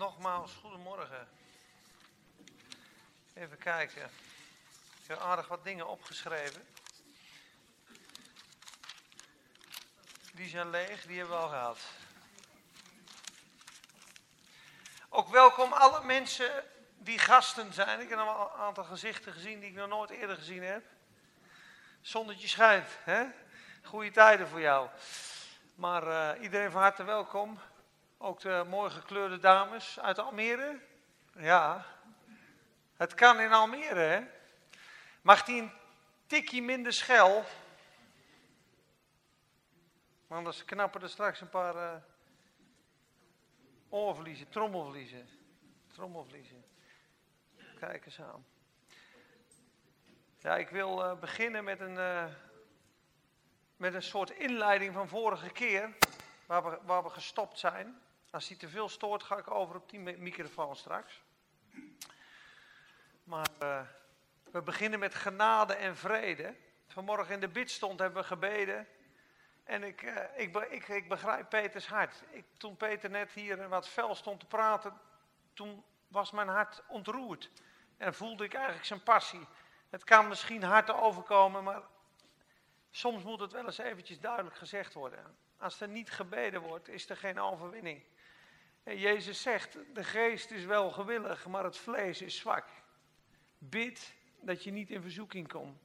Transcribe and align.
Nogmaals, 0.00 0.52
goedemorgen. 0.60 1.28
Even 3.34 3.58
kijken. 3.58 4.10
Ik 5.02 5.06
heb 5.06 5.18
aardig 5.18 5.48
wat 5.48 5.64
dingen 5.64 5.88
opgeschreven. 5.88 6.66
Die 10.32 10.48
zijn 10.48 10.70
leeg, 10.70 11.02
die 11.06 11.18
hebben 11.18 11.36
we 11.36 11.42
al 11.42 11.48
gehad. 11.48 11.78
Ook 15.08 15.28
welkom 15.28 15.72
alle 15.72 16.04
mensen 16.04 16.64
die 16.98 17.18
gasten 17.18 17.72
zijn. 17.72 18.00
Ik 18.00 18.08
heb 18.08 18.18
een 18.18 18.28
aantal 18.58 18.84
gezichten 18.84 19.32
gezien 19.32 19.60
die 19.60 19.70
ik 19.70 19.76
nog 19.76 19.88
nooit 19.88 20.10
eerder 20.10 20.36
gezien 20.36 20.62
heb. 20.62 20.84
Zonnetje 22.00 22.48
schijnt, 22.48 22.88
hè? 23.04 23.24
Goede 23.82 24.10
tijden 24.10 24.48
voor 24.48 24.60
jou. 24.60 24.88
Maar 25.74 26.06
uh, 26.06 26.42
iedereen 26.42 26.70
van 26.70 26.80
harte 26.80 27.04
welkom. 27.04 27.60
Ook 28.22 28.40
de 28.40 28.64
mooi 28.68 28.90
gekleurde 28.90 29.38
dames 29.38 30.00
uit 30.00 30.18
Almere. 30.18 30.80
Ja, 31.32 31.86
het 32.96 33.14
kan 33.14 33.40
in 33.40 33.52
Almere, 33.52 34.00
hè? 34.00 34.26
Mag 35.22 35.44
die 35.44 35.62
een 35.62 35.72
tikje 36.26 36.62
minder 36.62 36.92
schel? 36.92 37.34
Want 40.26 40.28
anders 40.28 40.64
knappen 40.64 41.02
er 41.02 41.08
straks 41.08 41.40
een 41.40 41.48
paar 41.48 41.74
uh, 41.74 41.94
oorvliezen, 43.88 44.48
trommelvliezen. 44.48 45.28
Trommelvliezen. 45.92 46.64
Kijk 47.78 48.04
eens 48.04 48.20
aan. 48.20 48.46
Ja, 50.38 50.56
ik 50.56 50.68
wil 50.68 51.04
uh, 51.04 51.18
beginnen 51.18 51.64
met 51.64 51.80
een, 51.80 51.96
uh, 51.96 52.24
met 53.76 53.94
een 53.94 54.02
soort 54.02 54.30
inleiding 54.30 54.94
van 54.94 55.08
vorige 55.08 55.50
keer, 55.50 55.96
waar 56.46 56.64
we, 56.64 56.78
waar 56.82 57.02
we 57.02 57.10
gestopt 57.10 57.58
zijn. 57.58 58.02
Als 58.30 58.48
hij 58.48 58.56
te 58.56 58.68
veel 58.68 58.88
stoort, 58.88 59.22
ga 59.22 59.36
ik 59.36 59.50
over 59.50 59.76
op 59.76 59.90
die 59.90 60.00
microfoon 60.00 60.76
straks. 60.76 61.22
Maar 63.24 63.48
uh, 63.62 63.80
we 64.50 64.62
beginnen 64.62 64.98
met 64.98 65.14
genade 65.14 65.74
en 65.74 65.96
vrede. 65.96 66.54
Vanmorgen 66.86 67.34
in 67.34 67.40
de 67.40 67.48
bidstond 67.48 67.98
hebben 67.98 68.22
we 68.22 68.26
gebeden. 68.26 68.86
En 69.64 69.82
ik, 69.82 70.02
uh, 70.02 70.16
ik, 70.36 70.56
ik, 70.56 70.88
ik, 70.88 71.08
begrijp 71.08 71.48
Peters 71.48 71.86
hart. 71.86 72.22
Toen 72.56 72.76
Peter 72.76 73.10
net 73.10 73.30
hier 73.32 73.68
wat 73.68 73.88
fel 73.88 74.14
stond 74.14 74.40
te 74.40 74.46
praten, 74.46 75.00
toen 75.52 75.84
was 76.08 76.30
mijn 76.30 76.48
hart 76.48 76.82
ontroerd. 76.88 77.50
En 77.96 78.14
voelde 78.14 78.44
ik 78.44 78.54
eigenlijk 78.54 78.86
zijn 78.86 79.02
passie. 79.02 79.46
Het 79.88 80.04
kan 80.04 80.28
misschien 80.28 80.62
hard 80.62 80.86
te 80.86 80.94
overkomen, 80.94 81.64
maar 81.64 81.82
soms 82.90 83.22
moet 83.22 83.40
het 83.40 83.52
wel 83.52 83.64
eens 83.64 83.78
eventjes 83.78 84.20
duidelijk 84.20 84.56
gezegd 84.56 84.94
worden. 84.94 85.36
Als 85.58 85.80
er 85.80 85.88
niet 85.88 86.10
gebeden 86.10 86.60
wordt, 86.60 86.88
is 86.88 87.08
er 87.08 87.16
geen 87.16 87.40
overwinning. 87.40 88.02
En 88.82 88.98
Jezus 88.98 89.42
zegt, 89.42 89.78
de 89.94 90.04
geest 90.04 90.50
is 90.50 90.64
wel 90.64 90.90
gewillig, 90.90 91.46
maar 91.46 91.64
het 91.64 91.76
vlees 91.76 92.22
is 92.22 92.36
zwak. 92.36 92.66
Bid 93.58 94.14
dat 94.40 94.64
je 94.64 94.70
niet 94.70 94.90
in 94.90 95.02
verzoeking 95.02 95.48
komt. 95.48 95.78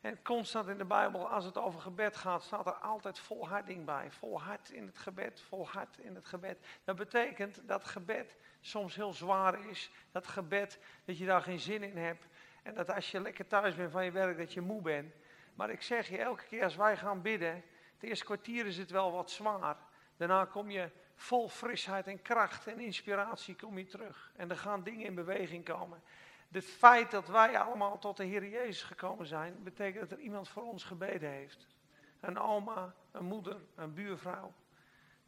En 0.00 0.22
constant 0.22 0.68
in 0.68 0.78
de 0.78 0.84
Bijbel, 0.84 1.28
als 1.28 1.44
het 1.44 1.58
over 1.58 1.80
gebed 1.80 2.16
gaat, 2.16 2.42
staat 2.42 2.66
er 2.66 2.72
altijd 2.72 3.18
volharding 3.18 3.84
bij. 3.84 4.10
Volhard 4.10 4.70
in 4.70 4.86
het 4.86 4.98
gebed, 4.98 5.40
volhard 5.40 5.98
in 5.98 6.14
het 6.14 6.26
gebed. 6.26 6.58
Dat 6.84 6.96
betekent 6.96 7.60
dat 7.68 7.84
gebed 7.84 8.36
soms 8.60 8.94
heel 8.94 9.12
zwaar 9.12 9.68
is. 9.68 9.90
Dat 10.12 10.26
gebed, 10.26 10.78
dat 11.04 11.18
je 11.18 11.26
daar 11.26 11.42
geen 11.42 11.60
zin 11.60 11.82
in 11.82 11.96
hebt. 11.96 12.26
En 12.62 12.74
dat 12.74 12.90
als 12.90 13.10
je 13.10 13.20
lekker 13.20 13.46
thuis 13.46 13.74
bent 13.74 13.92
van 13.92 14.04
je 14.04 14.10
werk, 14.10 14.38
dat 14.38 14.52
je 14.52 14.60
moe 14.60 14.82
bent. 14.82 15.14
Maar 15.54 15.70
ik 15.70 15.82
zeg 15.82 16.08
je, 16.08 16.18
elke 16.18 16.44
keer 16.44 16.64
als 16.64 16.76
wij 16.76 16.96
gaan 16.96 17.22
bidden, 17.22 17.54
het 17.94 18.02
eerste 18.02 18.24
kwartier 18.24 18.66
is 18.66 18.78
het 18.78 18.90
wel 18.90 19.12
wat 19.12 19.30
zwaar. 19.30 19.76
Daarna 20.16 20.44
kom 20.44 20.70
je 20.70 20.90
vol 21.16 21.48
frisheid 21.48 22.06
en 22.06 22.22
kracht 22.22 22.66
en 22.66 22.80
inspiratie 22.80 23.56
kom 23.56 23.78
je 23.78 23.86
terug. 23.86 24.32
En 24.36 24.50
er 24.50 24.56
gaan 24.56 24.82
dingen 24.82 25.06
in 25.06 25.14
beweging 25.14 25.64
komen. 25.64 26.02
Het 26.50 26.64
feit 26.64 27.10
dat 27.10 27.28
wij 27.28 27.58
allemaal 27.58 27.98
tot 27.98 28.16
de 28.16 28.24
Heer 28.24 28.48
Jezus 28.48 28.82
gekomen 28.82 29.26
zijn, 29.26 29.62
betekent 29.62 30.08
dat 30.08 30.18
er 30.18 30.24
iemand 30.24 30.48
voor 30.48 30.62
ons 30.62 30.84
gebeden 30.84 31.30
heeft. 31.30 31.66
Een 32.20 32.38
oma, 32.38 32.94
een 33.10 33.24
moeder, 33.24 33.56
een 33.74 33.94
buurvrouw. 33.94 34.52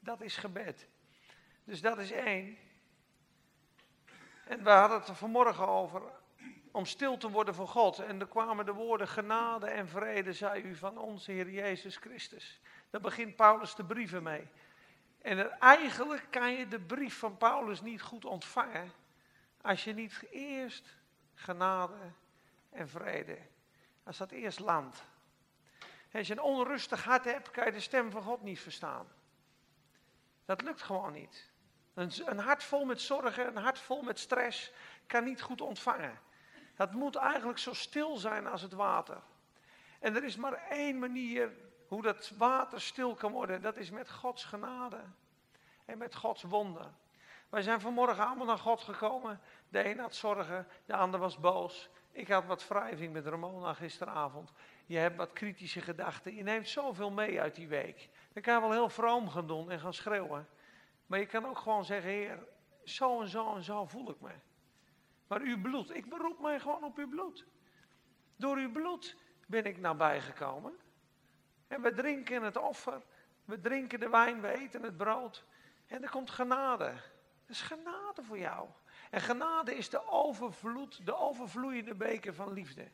Dat 0.00 0.20
is 0.20 0.36
gebed. 0.36 0.88
Dus 1.64 1.80
dat 1.80 1.98
is 1.98 2.10
één. 2.10 2.56
En 4.44 4.64
we 4.64 4.70
hadden 4.70 4.98
het 4.98 5.08
er 5.08 5.14
vanmorgen 5.14 5.68
over 5.68 6.02
om 6.70 6.86
stil 6.86 7.16
te 7.16 7.30
worden 7.30 7.54
voor 7.54 7.68
God. 7.68 7.98
En 7.98 8.20
er 8.20 8.26
kwamen 8.26 8.66
de 8.66 8.72
woorden 8.72 9.08
genade 9.08 9.66
en 9.66 9.88
vrede, 9.88 10.32
zei 10.32 10.62
u, 10.62 10.74
van 10.74 10.98
onze 10.98 11.32
Heer 11.32 11.50
Jezus 11.50 11.96
Christus. 11.96 12.60
Daar 12.90 13.00
begint 13.00 13.36
Paulus 13.36 13.74
de 13.74 13.84
brieven 13.84 14.22
mee. 14.22 14.48
En 15.18 15.58
eigenlijk 15.60 16.26
kan 16.30 16.52
je 16.52 16.68
de 16.68 16.80
brief 16.80 17.18
van 17.18 17.36
Paulus 17.36 17.80
niet 17.80 18.02
goed 18.02 18.24
ontvangen 18.24 18.92
als 19.60 19.84
je 19.84 19.92
niet 19.92 20.24
eerst 20.30 20.96
genade 21.34 22.12
en 22.70 22.88
vrede, 22.88 23.38
als 24.04 24.16
dat 24.16 24.30
eerst 24.30 24.58
landt. 24.58 25.02
Als 26.12 26.26
je 26.26 26.32
een 26.32 26.42
onrustig 26.42 27.04
hart 27.04 27.24
hebt, 27.24 27.50
kan 27.50 27.64
je 27.64 27.72
de 27.72 27.80
stem 27.80 28.10
van 28.10 28.22
God 28.22 28.42
niet 28.42 28.60
verstaan. 28.60 29.08
Dat 30.44 30.62
lukt 30.62 30.82
gewoon 30.82 31.12
niet. 31.12 31.50
Een, 31.94 32.12
een 32.24 32.38
hart 32.38 32.64
vol 32.64 32.84
met 32.84 33.00
zorgen, 33.00 33.46
een 33.46 33.62
hart 33.62 33.78
vol 33.78 34.02
met 34.02 34.18
stress, 34.18 34.72
kan 35.06 35.24
niet 35.24 35.42
goed 35.42 35.60
ontvangen. 35.60 36.20
Dat 36.76 36.92
moet 36.92 37.16
eigenlijk 37.16 37.58
zo 37.58 37.72
stil 37.72 38.16
zijn 38.16 38.46
als 38.46 38.62
het 38.62 38.72
water. 38.72 39.22
En 39.98 40.16
er 40.16 40.24
is 40.24 40.36
maar 40.36 40.52
één 40.68 40.98
manier 40.98 41.52
hoe 41.88 42.02
dat 42.02 42.32
water 42.36 42.80
stil 42.80 43.14
kan 43.14 43.32
worden, 43.32 43.62
dat 43.62 43.76
is 43.76 43.90
met 43.90 44.10
Gods 44.10 44.44
genade 44.44 45.00
en 45.84 45.98
met 45.98 46.14
Gods 46.14 46.42
wonder. 46.42 46.86
Wij 47.48 47.62
zijn 47.62 47.80
vanmorgen 47.80 48.26
allemaal 48.26 48.46
naar 48.46 48.58
God 48.58 48.80
gekomen. 48.80 49.40
De 49.68 49.90
een 49.90 49.98
had 49.98 50.14
zorgen, 50.14 50.66
de 50.86 50.96
ander 50.96 51.20
was 51.20 51.38
boos. 51.38 51.88
Ik 52.12 52.28
had 52.28 52.44
wat 52.44 52.68
wrijving 52.68 53.12
met 53.12 53.26
Ramona 53.26 53.74
gisteravond. 53.74 54.52
Je 54.86 54.96
hebt 54.98 55.16
wat 55.16 55.32
kritische 55.32 55.80
gedachten. 55.80 56.34
Je 56.34 56.42
neemt 56.42 56.68
zoveel 56.68 57.10
mee 57.10 57.40
uit 57.40 57.54
die 57.54 57.68
week. 57.68 58.08
Dan 58.32 58.42
kan 58.42 58.54
je 58.54 58.60
wel 58.60 58.72
heel 58.72 58.88
vroom 58.88 59.28
gaan 59.28 59.46
doen 59.46 59.70
en 59.70 59.80
gaan 59.80 59.94
schreeuwen. 59.94 60.48
Maar 61.06 61.18
je 61.18 61.26
kan 61.26 61.46
ook 61.46 61.58
gewoon 61.58 61.84
zeggen, 61.84 62.10
Heer, 62.10 62.46
zo 62.84 63.20
en 63.20 63.28
zo 63.28 63.54
en 63.54 63.62
zo 63.62 63.86
voel 63.86 64.10
ik 64.10 64.20
me. 64.20 64.32
Maar 65.26 65.40
uw 65.40 65.60
bloed, 65.60 65.94
ik 65.94 66.08
beroep 66.08 66.40
mij 66.40 66.60
gewoon 66.60 66.84
op 66.84 66.96
uw 66.96 67.08
bloed. 67.08 67.46
Door 68.36 68.56
uw 68.56 68.72
bloed 68.72 69.16
ben 69.46 69.64
ik 69.64 69.78
nabijgekomen. 69.78 70.78
En 71.68 71.82
we 71.82 71.92
drinken 71.92 72.42
het 72.42 72.56
offer, 72.56 73.02
we 73.44 73.60
drinken 73.60 74.00
de 74.00 74.08
wijn, 74.08 74.40
we 74.40 74.58
eten 74.58 74.82
het 74.82 74.96
brood. 74.96 75.44
En 75.86 76.02
er 76.02 76.10
komt 76.10 76.30
genade. 76.30 76.84
Dat 76.84 77.56
is 77.56 77.60
genade 77.60 78.22
voor 78.22 78.38
jou. 78.38 78.68
En 79.10 79.20
genade 79.20 79.76
is 79.76 79.88
de 79.88 80.08
overvloed, 80.08 81.06
de 81.06 81.16
overvloeiende 81.16 81.94
beker 81.94 82.34
van 82.34 82.52
liefde. 82.52 82.88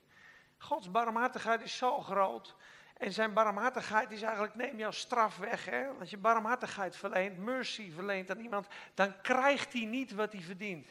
Gods 0.59 0.91
barmhartigheid 0.91 1.63
is 1.63 1.77
zo 1.77 2.01
groot. 2.01 2.57
En 2.97 3.13
zijn 3.13 3.33
barmhartigheid 3.33 4.11
is 4.11 4.23
eigenlijk, 4.23 4.55
neem 4.55 4.79
jouw 4.79 4.91
straf 4.91 5.37
weg. 5.37 5.65
Hè? 5.65 5.89
Als 5.89 6.11
je 6.11 6.17
barmhartigheid 6.17 6.97
verleent, 6.97 7.39
mercy 7.39 7.93
verleent 7.93 8.31
aan 8.31 8.41
iemand, 8.41 8.67
dan 8.95 9.21
krijgt 9.21 9.73
hij 9.73 9.85
niet 9.85 10.13
wat 10.13 10.33
hij 10.33 10.43
verdient. 10.43 10.87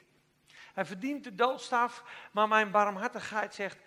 Hij 0.74 0.86
verdient 0.86 1.24
de 1.24 1.36
doodstraf, 1.36 2.04
maar 2.32 2.48
mijn 2.48 2.72
barmhartigheid 2.72 3.54
zegt, 3.54 3.78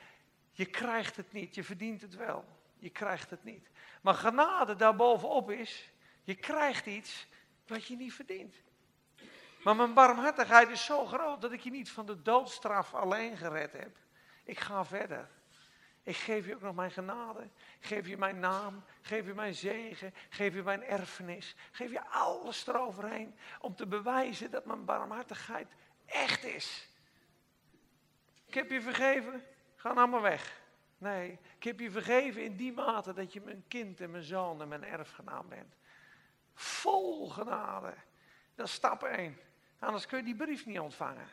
je 0.53 0.67
krijgt 0.67 1.17
het 1.17 1.33
niet, 1.33 1.55
je 1.55 1.65
verdient 1.65 2.01
het 2.01 2.15
wel. 2.15 2.45
Je 2.79 2.91
krijgt 2.91 3.31
het 3.31 3.45
niet. 3.45 3.71
Maar 4.07 4.15
genade 4.15 4.77
daarbovenop 4.77 5.51
is, 5.51 5.93
je 6.23 6.35
krijgt 6.35 6.87
iets 6.87 7.27
wat 7.67 7.87
je 7.87 7.97
niet 7.97 8.15
verdient. 8.15 8.55
Maar 9.63 9.77
mijn 9.77 9.95
barmhartigheid 9.95 10.69
is 10.69 10.85
zo 10.85 11.07
groot 11.07 11.41
dat 11.41 11.53
ik 11.53 11.61
je 11.61 11.71
niet 11.71 11.91
van 11.91 12.07
de 12.07 12.23
doodstraf 12.23 12.95
alleen 12.95 13.37
gered 13.37 13.73
heb. 13.73 13.97
Ik 14.45 14.61
ga 14.61 14.85
verder. 14.85 15.29
Ik 16.03 16.17
geef 16.17 16.47
je 16.47 16.55
ook 16.55 16.61
nog 16.61 16.75
mijn 16.75 16.91
genade. 16.91 17.51
Geef 17.81 18.07
je 18.07 18.17
mijn 18.17 18.39
naam. 18.39 18.85
Geef 19.03 19.27
je 19.27 19.35
mijn 19.35 19.55
zegen. 19.55 20.15
Geef 20.29 20.55
je 20.55 20.63
mijn 20.63 20.83
erfenis. 20.83 21.57
Geef 21.73 21.91
je 21.91 22.07
alles 22.09 22.67
eroverheen. 22.67 23.39
Om 23.61 23.75
te 23.75 23.87
bewijzen 23.87 24.51
dat 24.51 24.65
mijn 24.65 24.85
barmhartigheid 24.85 25.75
echt 26.05 26.45
is. 26.45 26.89
Ik 28.47 28.55
heb 28.55 28.71
je 28.71 28.83
vergeven. 28.83 29.45
Ga 29.77 29.93
nou 29.93 30.09
maar 30.09 30.23
weg. 30.23 30.65
Nee, 31.07 31.39
ik 31.57 31.65
heb 31.65 31.81
je 31.81 31.91
vergeven 31.91 32.45
in 32.45 32.57
die 32.57 32.73
mate 32.73 33.13
dat 33.13 33.33
je 33.33 33.41
mijn 33.41 33.65
kind 33.69 34.01
en 34.01 34.11
mijn 34.11 34.23
zoon 34.23 34.63
en 34.63 34.69
mijn 34.69 34.85
erfgenaam 34.85 35.49
bent. 35.49 35.75
Vol 36.55 37.29
genade. 37.29 37.95
Dat 38.55 38.67
is 38.67 38.73
stap 38.73 39.03
1. 39.03 39.39
Anders 39.79 40.07
kun 40.07 40.19
je 40.19 40.25
die 40.25 40.37
brief 40.37 40.67
niet 40.67 40.79
ontvangen. 40.79 41.29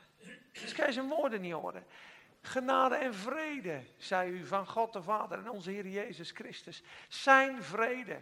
Dus 0.52 0.74
kun 0.74 0.86
je 0.86 0.92
zijn 0.92 1.08
woorden 1.08 1.42
niet 1.42 1.54
horen. 1.54 1.86
Genade 2.42 2.96
en 2.96 3.14
vrede, 3.14 3.84
zei 3.98 4.32
u, 4.32 4.46
van 4.46 4.68
God 4.68 4.94
de 4.94 5.02
Vader 5.02 5.38
en 5.38 5.50
onze 5.50 5.72
Heer 5.72 5.88
Jezus 5.88 6.32
Christus. 6.32 6.84
Zijn 7.08 7.64
vrede. 7.64 8.22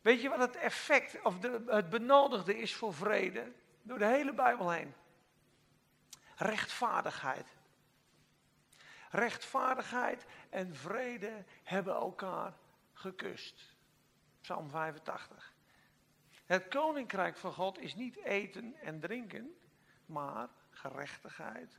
Weet 0.00 0.22
je 0.22 0.28
wat 0.28 0.38
het 0.38 0.56
effect 0.56 1.22
of 1.22 1.38
de, 1.38 1.62
het 1.66 1.90
benodigde 1.90 2.58
is 2.58 2.74
voor 2.74 2.94
vrede? 2.94 3.52
Door 3.82 3.98
de 3.98 4.06
hele 4.06 4.32
Bijbel 4.32 4.70
heen. 4.70 4.94
Rechtvaardigheid. 6.36 7.46
Rechtvaardigheid 9.14 10.26
en 10.50 10.74
vrede 10.74 11.44
hebben 11.62 11.94
elkaar 11.94 12.56
gekust. 12.92 13.76
Psalm 14.40 14.70
85. 14.70 15.54
Het 16.44 16.68
koninkrijk 16.68 17.36
van 17.36 17.52
God 17.52 17.78
is 17.78 17.94
niet 17.94 18.16
eten 18.16 18.74
en 18.74 19.00
drinken, 19.00 19.54
maar 20.06 20.48
gerechtigheid, 20.70 21.78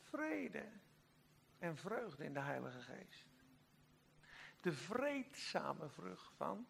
vrede 0.00 0.68
en 1.58 1.76
vreugde 1.76 2.24
in 2.24 2.34
de 2.34 2.40
Heilige 2.40 2.80
Geest. 2.80 3.26
De 4.60 4.72
vreedzame 4.72 5.88
vrucht 5.88 6.32
van 6.36 6.66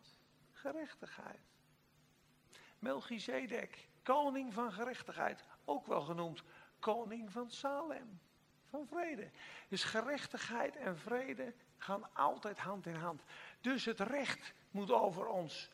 gerechtigheid. 0.50 1.52
Melchizedek, 2.78 3.88
koning 4.02 4.52
van 4.52 4.72
gerechtigheid, 4.72 5.44
ook 5.64 5.86
wel 5.86 6.00
genoemd 6.00 6.42
koning 6.78 7.32
van 7.32 7.50
Salem, 7.50 8.20
van 8.72 8.86
vrede. 8.86 9.30
Dus 9.68 9.84
gerechtigheid 9.84 10.76
en 10.76 10.98
vrede 10.98 11.54
gaan 11.76 12.14
altijd 12.14 12.58
hand 12.58 12.86
in 12.86 12.94
hand. 12.94 13.22
Dus 13.60 13.84
het 13.84 14.00
recht 14.00 14.54
moet 14.70 14.90
over 14.90 15.26
ons 15.26 15.70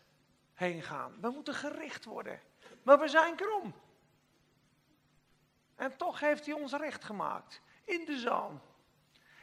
heen 0.55 0.83
gaan. 0.83 1.21
We 1.21 1.31
moeten 1.31 1.55
gericht 1.55 2.05
worden. 2.05 2.41
Maar 2.83 2.99
we 2.99 3.09
zijn 3.09 3.37
krom. 3.37 3.75
En 5.75 5.97
toch 5.97 6.21
heeft 6.21 6.47
hij 6.47 6.55
ons 6.55 6.73
recht 6.73 7.05
gemaakt. 7.05 7.62
In 7.85 8.05
de 8.05 8.19
zoon. 8.19 8.61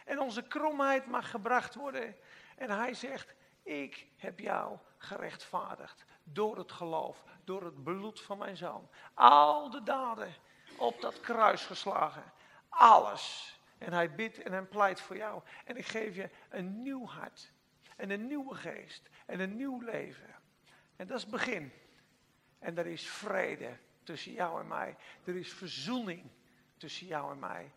En 0.06 0.20
onze 0.20 0.42
kromheid 0.42 1.06
mag 1.06 1.30
gebracht 1.30 1.76
worden. 1.76 2.16
En 2.56 2.70
hij 2.70 2.94
zegt, 2.94 3.36
ik 3.64 4.08
heb 4.18 4.40
jou 4.40 4.78
gerechtvaardigd. 4.98 6.06
Door 6.24 6.58
het 6.58 6.72
geloof. 6.72 7.24
Door 7.44 7.64
het 7.64 7.84
bloed 7.84 8.22
van 8.22 8.38
mijn 8.38 8.58
zoon. 8.58 8.90
Al 9.14 9.70
de 9.70 9.84
daden 9.84 10.34
op 10.78 11.02
dat 11.02 11.20
kruis 11.20 11.66
geslagen. 11.66 12.34
Alles. 12.78 13.60
En 13.78 13.94
hij 13.94 14.16
bidt 14.16 14.42
en 14.42 14.52
hij 14.52 14.62
pleit 14.62 15.02
voor 15.02 15.16
jou. 15.16 15.42
En 15.66 15.78
ik 15.78 15.86
geef 15.86 16.16
je 16.16 16.30
een 16.50 16.82
nieuw 16.82 17.08
hart. 17.08 17.52
En 17.96 18.10
een 18.10 18.28
nieuwe 18.28 18.56
geest. 18.56 19.10
En 19.26 19.40
een 19.40 19.56
nieuw 19.56 19.82
leven. 19.82 20.36
En 20.96 21.08
dat 21.08 21.18
is 21.18 21.22
het 21.22 21.32
begin. 21.32 21.72
En 22.60 22.78
er 22.78 22.86
is 22.86 23.08
vrede 23.10 23.78
tussen 24.04 24.32
jou 24.32 24.62
en 24.62 24.68
mij. 24.68 24.96
Er 25.24 25.36
is 25.36 25.54
verzoening 25.54 26.30
tussen 26.78 27.08
jou 27.08 27.32
en 27.32 27.40
mij. 27.40 27.72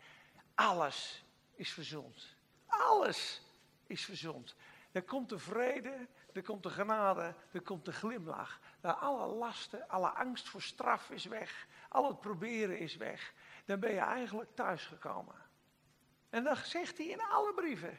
Alles 0.55 1.25
is 1.55 1.73
verzoend. 1.73 2.37
Alles 2.67 3.43
is 3.87 4.05
verzoend. 4.05 4.57
Er 4.93 5.03
komt 5.03 5.29
de 5.29 5.39
vrede, 5.39 6.07
er 6.33 6.43
komt 6.43 6.63
de 6.63 6.71
genade, 6.71 7.35
er 7.53 7.61
komt 7.61 7.85
de 7.85 7.93
glimlach. 7.93 8.61
alle 8.81 9.27
lasten, 9.27 9.89
alle 9.89 10.09
angst 10.09 10.49
voor 10.49 10.63
straf 10.63 11.11
is 11.11 11.25
weg. 11.25 11.67
Al 11.89 12.09
het 12.09 12.21
proberen 12.21 12.79
is 12.79 12.97
weg. 12.97 13.33
Dan 13.69 13.81
ben 13.81 13.93
je 13.93 14.01
eigenlijk 14.01 14.55
thuisgekomen. 14.55 15.35
En 16.31 16.45
dat 16.45 16.59
zegt 16.59 16.99
hij 16.99 17.07
in 17.07 17.21
alle 17.21 17.55
brieven. 17.55 17.99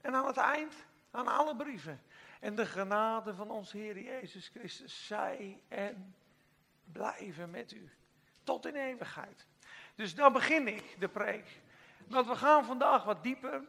En 0.00 0.14
aan 0.14 0.26
het 0.26 0.36
eind, 0.36 0.74
aan 1.10 1.28
alle 1.28 1.56
brieven. 1.56 2.02
En 2.40 2.54
de 2.54 2.66
genade 2.66 3.34
van 3.34 3.50
onze 3.50 3.76
Heer 3.76 3.98
Jezus 3.98 4.48
Christus 4.48 5.06
zij 5.06 5.62
en 5.68 6.14
blijven 6.92 7.50
met 7.50 7.72
u. 7.72 7.90
Tot 8.42 8.66
in 8.66 8.74
eeuwigheid. 8.74 9.46
Dus 9.94 10.14
dan 10.14 10.32
begin 10.32 10.68
ik 10.68 10.96
de 10.98 11.08
preek. 11.08 11.60
Want 12.06 12.26
we 12.26 12.36
gaan 12.36 12.64
vandaag 12.64 13.04
wat 13.04 13.22
dieper. 13.22 13.62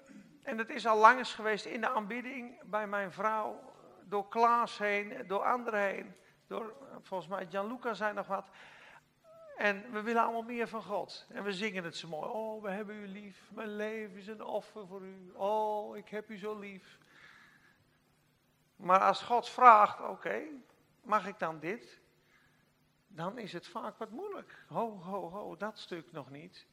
En 0.44 0.58
het 0.58 0.70
is 0.70 0.88
al 0.88 0.98
lang 0.98 1.28
geweest 1.28 1.66
in 1.66 1.82
de 1.82 1.90
aanbidding 1.90 2.64
bij 2.64 2.88
mijn 2.88 3.12
vrouw. 3.12 3.74
Door 4.04 4.28
Klaas 4.28 4.78
heen, 4.78 5.28
door 5.28 5.44
anderen 5.44 5.82
heen. 5.82 6.16
Door 6.48 6.76
volgens 7.02 7.30
mij 7.30 7.48
Gianluca 7.50 7.94
zijn 7.94 8.16
nog 8.16 8.28
wat. 8.28 8.50
En 9.60 9.92
we 9.92 10.02
willen 10.02 10.24
allemaal 10.24 10.42
meer 10.42 10.68
van 10.68 10.84
God. 10.84 11.26
En 11.30 11.44
we 11.44 11.54
zingen 11.54 11.84
het 11.84 11.96
zo 11.96 12.08
mooi. 12.08 12.30
Oh, 12.30 12.64
we 12.64 12.70
hebben 12.70 12.96
u 12.96 13.08
lief. 13.08 13.50
Mijn 13.54 13.76
leven 13.76 14.18
is 14.18 14.28
een 14.28 14.44
offer 14.44 14.88
voor 14.88 15.02
u. 15.02 15.32
Oh, 15.34 15.98
ik 15.98 16.10
heb 16.10 16.30
u 16.30 16.38
zo 16.38 16.60
lief. 16.60 16.98
Maar 18.76 19.00
als 19.00 19.22
God 19.22 19.50
vraagt, 19.50 20.02
oké, 20.02 20.42
mag 21.02 21.28
ik 21.28 21.40
dan 21.40 21.60
dit? 21.60 22.00
Dan 23.08 23.38
is 23.38 23.54
het 23.54 23.68
vaak 23.68 23.98
wat 23.98 24.10
moeilijk. 24.10 24.66
Ho, 24.68 25.02
ho, 25.02 25.30
ho, 25.30 25.56
dat 25.56 25.80
stuk 25.80 26.12
nog 26.12 26.30
niet. 26.30 26.68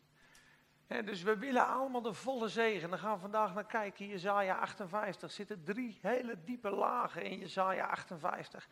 dus 0.87 1.23
we 1.23 1.39
willen 1.39 1.67
allemaal 1.67 2.03
de 2.03 2.15
volle 2.15 2.49
zegen. 2.49 2.91
Dan 2.91 2.99
gaan 2.99 3.15
we 3.15 3.21
vandaag 3.21 3.55
naar 3.55 3.67
kijken. 3.67 4.07
Jezaja 4.07 4.59
58 4.59 5.23
er 5.23 5.35
zitten 5.35 5.65
drie 5.65 5.99
hele 6.03 6.45
diepe 6.45 6.71
lagen 6.71 7.23
in 7.23 7.39
Jezaja 7.39 7.87
58. 7.87 8.69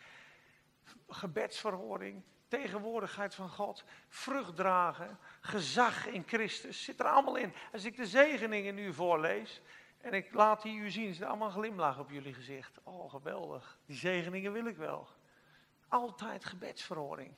Gebedsverhoring, 1.08 2.22
tegenwoordigheid 2.54 3.34
van 3.34 3.48
God, 3.48 3.84
vrucht 4.08 4.56
dragen, 4.56 5.18
gezag 5.40 6.06
in 6.06 6.24
Christus, 6.26 6.84
zit 6.84 7.00
er 7.00 7.06
allemaal 7.06 7.36
in. 7.36 7.54
Als 7.72 7.84
ik 7.84 7.96
de 7.96 8.06
zegeningen 8.06 8.74
nu 8.74 8.92
voorlees 8.92 9.60
en 10.00 10.12
ik 10.12 10.34
laat 10.34 10.62
die 10.62 10.78
u 10.78 10.90
zien, 10.90 11.14
zit 11.14 11.26
allemaal 11.26 11.50
glimlach 11.50 11.98
op 11.98 12.10
jullie 12.10 12.34
gezicht. 12.34 12.78
Oh, 12.82 13.10
geweldig. 13.10 13.78
Die 13.86 13.96
zegeningen 13.96 14.52
wil 14.52 14.66
ik 14.66 14.76
wel. 14.76 15.08
Altijd 15.88 16.44
gebedsverhoring. 16.44 17.34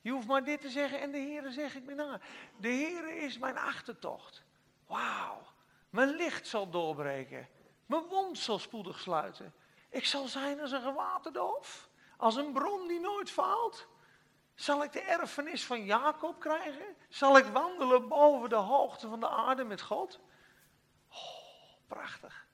je 0.00 0.10
hoeft 0.10 0.26
maar 0.26 0.44
dit 0.44 0.60
te 0.60 0.70
zeggen 0.70 1.00
en 1.00 1.10
de 1.10 1.18
Heer 1.18 1.50
zeg 1.50 1.74
ik 1.74 1.84
me 1.84 1.94
na. 1.94 2.20
De 2.56 2.68
Heer 2.68 3.22
is 3.22 3.38
mijn 3.38 3.58
achtertocht. 3.58 4.44
Wauw. 4.86 5.42
Mijn 5.90 6.08
licht 6.08 6.46
zal 6.46 6.70
doorbreken. 6.70 7.48
Mijn 7.86 8.04
wond 8.08 8.38
zal 8.38 8.58
spoedig 8.58 8.98
sluiten. 8.98 9.54
Ik 9.88 10.04
zal 10.04 10.28
zijn 10.28 10.60
als 10.60 10.72
een 10.72 10.82
gewaterdoof. 10.82 11.88
Als 12.16 12.36
een 12.36 12.52
bron 12.52 12.88
die 12.88 13.00
nooit 13.00 13.30
faalt. 13.30 13.88
Zal 14.60 14.84
ik 14.84 14.92
de 14.92 15.00
erfenis 15.00 15.64
van 15.64 15.84
Jacob 15.84 16.40
krijgen? 16.40 16.96
Zal 17.08 17.38
ik 17.38 17.44
wandelen 17.44 18.08
boven 18.08 18.48
de 18.48 18.54
hoogte 18.54 19.08
van 19.08 19.20
de 19.20 19.28
aarde 19.28 19.64
met 19.64 19.80
God? 19.80 20.20
Oh, 21.08 21.86
prachtig. 21.86 22.46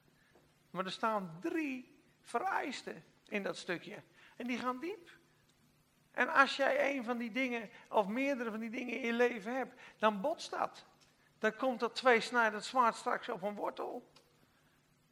Maar 0.70 0.84
er 0.84 0.92
staan 0.92 1.38
drie 1.40 1.98
vereisten 2.20 3.04
in 3.28 3.42
dat 3.42 3.56
stukje. 3.56 4.02
En 4.36 4.46
die 4.46 4.58
gaan 4.58 4.78
diep. 4.78 5.10
En 6.10 6.28
als 6.32 6.56
jij 6.56 6.96
een 6.96 7.04
van 7.04 7.18
die 7.18 7.32
dingen, 7.32 7.70
of 7.88 8.06
meerdere 8.06 8.50
van 8.50 8.60
die 8.60 8.70
dingen 8.70 8.94
in 8.94 9.06
je 9.06 9.12
leven 9.12 9.56
hebt, 9.56 9.80
dan 9.98 10.20
botst 10.20 10.50
dat. 10.50 10.84
Dan 11.38 11.56
komt 11.56 11.80
dat 11.80 11.94
tweesnijdend 11.94 12.64
zwaard 12.64 12.96
straks 12.96 13.28
op 13.28 13.42
een 13.42 13.54
wortel. 13.54 14.10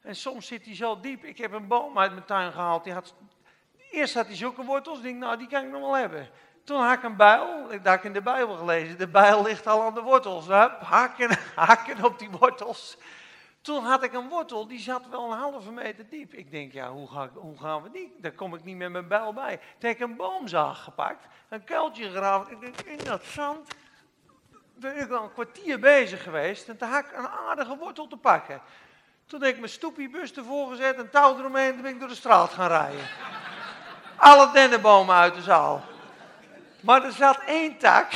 En 0.01 0.15
soms 0.15 0.47
zit 0.47 0.65
hij 0.65 0.75
zo 0.75 0.99
diep. 0.99 1.23
Ik 1.23 1.37
heb 1.37 1.51
een 1.51 1.67
boom 1.67 1.99
uit 1.99 2.11
mijn 2.11 2.25
tuin 2.25 2.51
gehaald. 2.51 2.83
Die 2.83 2.93
had, 2.93 3.15
eerst 3.91 4.13
had 4.13 4.25
hij 4.25 4.35
zulke 4.35 4.63
wortels. 4.63 4.97
Ik 4.97 5.03
denk, 5.03 5.17
nou, 5.17 5.37
die 5.37 5.47
kan 5.47 5.63
ik 5.63 5.71
nog 5.71 5.81
wel 5.81 5.95
hebben. 5.95 6.29
Toen 6.65 6.81
had 6.81 6.97
ik 6.97 7.03
een 7.03 7.15
bijl, 7.15 7.67
dat 7.69 7.85
had 7.85 7.93
ik 7.93 8.03
in 8.03 8.13
de 8.13 8.21
Bijbel 8.21 8.55
gelezen. 8.55 8.97
De 8.97 9.07
bijl 9.07 9.43
ligt 9.43 9.67
al 9.67 9.83
aan 9.83 9.93
de 9.93 10.01
wortels. 10.01 10.47
Hakken, 10.79 11.37
hakken 11.55 12.03
op 12.03 12.19
die 12.19 12.29
wortels. 12.29 12.97
Toen 13.61 13.83
had 13.83 14.03
ik 14.03 14.13
een 14.13 14.29
wortel, 14.29 14.67
die 14.67 14.79
zat 14.79 15.09
wel 15.09 15.31
een 15.31 15.37
halve 15.37 15.71
meter 15.71 16.09
diep. 16.09 16.33
Ik 16.33 16.51
denk, 16.51 16.73
ja, 16.73 16.91
hoe, 16.91 17.07
ga 17.07 17.29
hoe 17.33 17.57
gaan 17.57 17.83
we 17.83 17.91
die? 17.91 18.15
Daar 18.17 18.31
kom 18.31 18.55
ik 18.55 18.63
niet 18.63 18.77
met 18.77 18.91
mijn 18.91 19.07
bijl 19.07 19.33
bij. 19.33 19.57
Toen 19.57 19.89
heb 19.89 19.91
ik 19.91 19.99
een 19.99 20.15
boomzaag 20.15 20.83
gepakt, 20.83 21.25
een 21.49 21.63
kuiltje 21.63 22.03
gegraven. 22.03 22.51
Ik 22.51 22.59
denk, 22.59 22.81
in 22.81 23.05
dat 23.05 23.23
zand 23.23 23.67
ben 24.73 24.97
ik 24.97 25.11
al 25.11 25.23
een 25.23 25.33
kwartier 25.33 25.79
bezig 25.79 26.23
geweest. 26.23 26.69
En 26.69 26.77
toen 26.77 26.89
had 26.89 27.05
ik 27.05 27.17
een 27.17 27.27
aardige 27.27 27.77
wortel 27.77 28.07
te 28.07 28.17
pakken. 28.17 28.61
Toen 29.25 29.41
heb 29.41 29.53
ik 29.53 29.59
mijn 29.59 29.71
stoepiebus 29.71 30.33
ervoor 30.33 30.69
gezet, 30.69 30.97
een 30.97 31.09
touw 31.09 31.37
eromheen. 31.37 31.73
En 31.73 31.81
ben 31.81 31.93
ik 31.93 31.99
door 31.99 32.09
de 32.09 32.15
straat 32.15 32.53
gaan 32.53 32.67
rijden. 32.67 33.05
Alle 34.15 34.51
dennenbomen 34.51 35.15
uit 35.15 35.35
de 35.35 35.41
zaal. 35.41 35.83
Maar 36.85 37.03
er 37.03 37.11
zat 37.11 37.39
één 37.45 37.77
tak. 37.77 38.11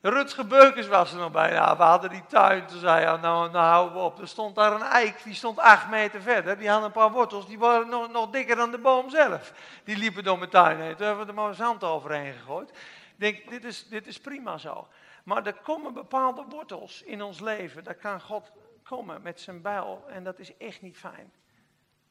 Rutger 0.00 0.46
Beukers 0.46 0.86
was 0.86 1.12
er 1.12 1.18
nog 1.18 1.32
bij. 1.32 1.52
Ja, 1.52 1.76
we 1.76 1.82
hadden 1.82 2.10
die 2.10 2.26
tuin. 2.26 2.66
Toen 2.66 2.78
zei 2.78 3.04
hij, 3.04 3.16
nou, 3.16 3.50
nou 3.50 3.56
hou 3.56 3.94
op. 3.94 4.20
Er 4.20 4.28
stond 4.28 4.54
daar 4.54 4.72
een 4.72 4.82
eik, 4.82 5.22
die 5.22 5.34
stond 5.34 5.58
acht 5.58 5.88
meter 5.88 6.22
verder. 6.22 6.58
Die 6.58 6.68
had 6.68 6.82
een 6.82 6.92
paar 6.92 7.10
wortels, 7.10 7.46
die 7.46 7.58
waren 7.58 7.88
nog, 7.88 8.10
nog 8.10 8.30
dikker 8.30 8.56
dan 8.56 8.70
de 8.70 8.78
boom 8.78 9.10
zelf. 9.10 9.52
Die 9.84 9.96
liepen 9.96 10.24
door 10.24 10.38
mijn 10.38 10.50
tuin 10.50 10.80
heen. 10.80 10.96
Toen 10.96 11.06
hebben 11.06 11.24
we 11.24 11.30
er 11.30 11.38
maar 11.38 11.54
zand 11.54 11.84
overheen 11.84 12.32
gegooid. 12.32 12.70
Ik 12.70 12.76
denk, 13.16 13.50
dit 13.50 13.64
is, 13.64 13.88
dit 13.88 14.06
is 14.06 14.20
prima 14.20 14.58
zo. 14.58 14.88
Maar 15.24 15.46
er 15.46 15.54
komen 15.54 15.94
bepaalde 15.94 16.44
wortels 16.48 17.02
in 17.02 17.22
ons 17.22 17.40
leven. 17.40 17.84
Daar 17.84 17.94
kan 17.94 18.20
God 18.20 18.52
komen 18.82 19.22
met 19.22 19.40
zijn 19.40 19.62
bijl. 19.62 20.04
En 20.08 20.24
dat 20.24 20.38
is 20.38 20.56
echt 20.56 20.82
niet 20.82 20.96
fijn. 20.96 21.32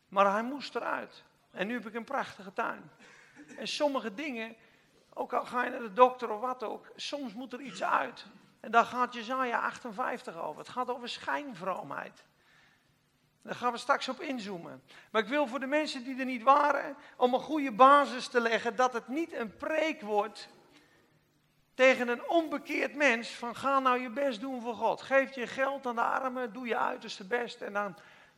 Maar 0.08 0.32
hij 0.32 0.44
moest 0.44 0.76
eruit. 0.76 1.24
En 1.52 1.68
nu 1.68 1.74
heb 1.74 1.88
ik 1.88 1.94
een 1.94 2.04
prachtige 2.04 2.54
tuin. 2.54 2.92
En 3.58 3.68
sommige 3.68 4.14
dingen 4.14 4.56
ook 5.20 5.34
al 5.34 5.46
ga 5.46 5.64
je 5.64 5.70
naar 5.70 5.80
de 5.80 5.94
dokter 5.94 6.30
of 6.30 6.42
wat 6.42 6.64
ook, 6.64 6.88
soms 6.96 7.34
moet 7.34 7.54
er 7.54 7.62
iets 7.62 7.84
uit. 7.84 8.26
En 8.60 8.72
daar 8.72 8.86
gaat 8.86 9.14
Jezaja 9.14 9.60
58 9.60 10.38
over. 10.38 10.60
Het 10.60 10.70
gaat 10.70 10.90
over 10.90 11.10
schijnvroomheid. 11.10 12.26
Daar 13.42 13.56
gaan 13.56 13.72
we 13.72 13.78
straks 13.78 14.10
op 14.10 14.22
inzoomen. 14.22 14.84
Maar 15.12 15.22
ik 15.22 15.28
wil 15.28 15.48
voor 15.48 15.60
de 15.60 15.66
mensen 15.66 16.04
die 16.04 16.20
er 16.20 16.26
niet 16.26 16.44
waren, 16.44 16.96
om 17.18 17.34
een 17.34 17.40
goede 17.40 17.72
basis 17.72 18.28
te 18.28 18.42
leggen, 18.42 18.76
dat 18.76 18.94
het 18.94 19.08
niet 19.08 19.34
een 19.34 19.58
preek 19.58 20.02
wordt 20.02 20.50
tegen 21.74 22.08
een 22.08 22.30
onbekeerd 22.30 22.96
mens 22.96 23.30
van 23.30 23.56
ga 23.56 23.80
nou 23.80 24.02
je 24.02 24.10
best 24.10 24.42
doen 24.42 24.62
voor 24.62 24.76
God. 24.76 25.02
Geef 25.02 25.36
je 25.36 25.48
geld 25.48 25.86
aan 25.86 25.96
de 25.96 26.02
armen, 26.02 26.54
doe 26.54 26.68
je 26.68 26.78
uiterste 26.78 27.28
best 27.28 27.62
en 27.62 27.74
dan 27.74 27.96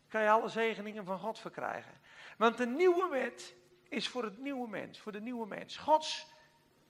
kan 0.07 0.21
je 0.21 0.29
alle 0.29 0.49
zegeningen 0.49 1.05
van 1.05 1.19
God 1.19 1.39
verkrijgen. 1.39 1.93
Want 2.37 2.57
de 2.57 2.67
nieuwe 2.67 3.07
wet 3.09 3.55
is 3.89 4.07
voor 4.07 4.23
het 4.23 4.37
nieuwe 4.37 4.69
mens, 4.69 4.99
voor 4.99 5.11
de 5.11 5.21
nieuwe 5.21 5.47
mens. 5.47 5.77
Gods 5.77 6.30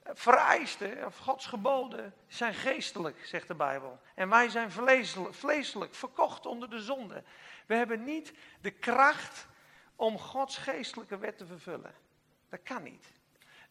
vereisten, 0.04 1.06
of 1.06 1.18
Gods 1.18 1.46
geboden, 1.46 2.14
zijn 2.26 2.54
geestelijk, 2.54 3.26
zegt 3.26 3.48
de 3.48 3.54
Bijbel. 3.54 4.00
En 4.14 4.28
wij 4.28 4.48
zijn 4.48 4.70
vleeselijk, 5.30 5.94
verkocht 5.94 6.46
onder 6.46 6.70
de 6.70 6.80
zonde. 6.80 7.22
We 7.66 7.74
hebben 7.74 8.04
niet 8.04 8.32
de 8.60 8.70
kracht 8.70 9.46
om 9.96 10.18
Gods 10.18 10.56
geestelijke 10.56 11.18
wet 11.18 11.38
te 11.38 11.46
vervullen. 11.46 11.94
Dat 12.48 12.62
kan 12.62 12.82
niet. 12.82 13.12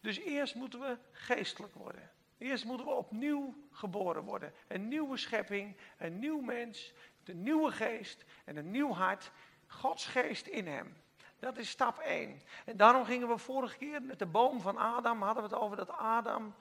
Dus 0.00 0.18
eerst 0.18 0.54
moeten 0.54 0.80
we 0.80 0.98
geestelijk 1.12 1.74
worden. 1.74 2.10
Eerst 2.38 2.64
moeten 2.64 2.86
we 2.86 2.92
opnieuw 2.92 3.54
geboren 3.70 4.22
worden. 4.22 4.52
Een 4.68 4.88
nieuwe 4.88 5.16
schepping, 5.16 5.76
een 5.98 6.18
nieuw 6.18 6.40
mens, 6.40 6.92
een 7.24 7.42
nieuwe 7.42 7.70
geest 7.70 8.24
en 8.44 8.56
een 8.56 8.70
nieuw 8.70 8.92
hart. 8.92 9.30
Gods 9.66 10.06
geest 10.06 10.46
in 10.46 10.66
hem. 10.66 11.01
Dat 11.42 11.58
is 11.58 11.70
stap 11.70 11.98
1. 11.98 12.40
En 12.64 12.76
daarom 12.76 13.04
gingen 13.04 13.28
we 13.28 13.38
vorige 13.38 13.76
keer 13.76 14.02
met 14.02 14.18
de 14.18 14.26
boom 14.26 14.60
van 14.60 14.76
Adam, 14.76 15.22
hadden 15.22 15.42
we 15.42 15.48
het 15.48 15.58
over 15.58 15.76
dat 15.76 15.90
Adam 15.90 16.54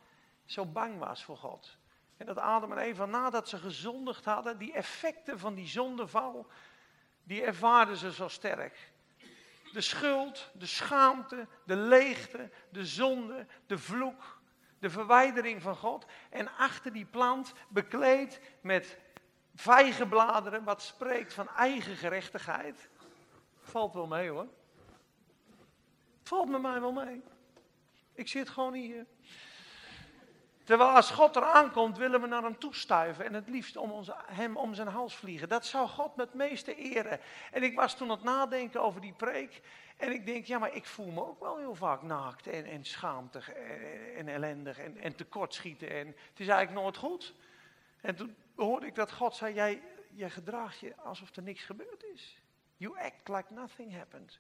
zo 0.45 0.65
bang 0.65 0.99
was 0.99 1.23
voor 1.23 1.37
God. 1.37 1.77
En 2.17 2.25
dat 2.25 2.37
Adam 2.37 2.71
en 2.71 2.77
Eva 2.77 3.05
nadat 3.05 3.49
ze 3.49 3.57
gezondigd 3.57 4.25
hadden, 4.25 4.57
die 4.57 4.73
effecten 4.73 5.39
van 5.39 5.53
die 5.53 5.67
zondeval, 5.67 6.47
die 7.23 7.43
ervaarden 7.43 7.97
ze 7.97 8.13
zo 8.13 8.27
sterk. 8.27 8.91
De 9.73 9.81
schuld, 9.81 10.49
de 10.53 10.65
schaamte, 10.65 11.47
de 11.65 11.75
leegte, 11.75 12.49
de 12.69 12.85
zonde, 12.85 13.47
de 13.65 13.77
vloek, 13.77 14.41
de 14.79 14.89
verwijdering 14.89 15.61
van 15.61 15.75
God. 15.75 16.05
En 16.29 16.57
achter 16.57 16.93
die 16.93 17.05
plant 17.05 17.53
bekleed 17.67 18.41
met 18.61 18.97
vijgenbladeren, 19.55 20.63
wat 20.63 20.81
spreekt 20.81 21.33
van 21.33 21.49
eigen 21.49 21.95
gerechtigheid. 21.95 22.89
Valt 23.59 23.93
wel 23.93 24.07
mee 24.07 24.29
hoor. 24.29 24.47
Valt 26.31 26.49
met 26.49 26.61
mij 26.61 26.81
wel 26.81 26.91
mee. 26.91 27.21
Ik 28.13 28.27
zit 28.27 28.49
gewoon 28.49 28.73
hier. 28.73 29.05
Terwijl 30.63 30.89
als 30.89 31.11
God 31.11 31.35
eraan 31.35 31.71
komt, 31.71 31.97
willen 31.97 32.21
we 32.21 32.27
naar 32.27 32.43
hem 32.43 32.59
toestuiven 32.59 33.25
en 33.25 33.33
het 33.33 33.49
liefst 33.49 33.77
om 33.77 33.91
ons, 33.91 34.09
hem 34.25 34.57
om 34.57 34.73
zijn 34.73 34.87
hals 34.87 35.15
vliegen. 35.15 35.49
Dat 35.49 35.65
zou 35.65 35.87
God 35.87 36.15
met 36.15 36.33
meeste 36.33 36.75
eren. 36.75 37.19
En 37.51 37.63
ik 37.63 37.75
was 37.75 37.95
toen 37.95 38.09
aan 38.09 38.15
het 38.15 38.23
nadenken 38.23 38.81
over 38.81 39.01
die 39.01 39.13
preek. 39.13 39.61
En 39.97 40.11
ik 40.11 40.25
denk, 40.25 40.45
ja, 40.45 40.59
maar 40.59 40.75
ik 40.75 40.85
voel 40.85 41.11
me 41.11 41.25
ook 41.25 41.39
wel 41.39 41.57
heel 41.57 41.75
vaak 41.75 42.01
naakt 42.01 42.47
en, 42.47 42.65
en 42.65 42.85
schaamtig 42.85 43.51
en, 43.51 44.15
en 44.15 44.27
ellendig 44.27 44.77
en, 44.77 44.97
en 44.97 45.15
tekortschieten. 45.15 45.89
En 45.89 46.07
het 46.07 46.39
is 46.39 46.47
eigenlijk 46.47 46.81
nooit 46.81 46.97
goed. 46.97 47.33
En 48.01 48.15
toen 48.15 48.35
hoorde 48.55 48.85
ik 48.85 48.95
dat 48.95 49.11
God 49.11 49.35
zei, 49.35 49.53
jij, 49.53 49.81
jij 50.09 50.29
gedraagt 50.29 50.79
je 50.79 50.95
alsof 50.95 51.35
er 51.35 51.43
niks 51.43 51.63
gebeurd 51.63 52.03
is. 52.13 52.37
You 52.77 52.99
act 52.99 53.27
like 53.27 53.53
nothing 53.53 53.95
happened. 53.95 54.39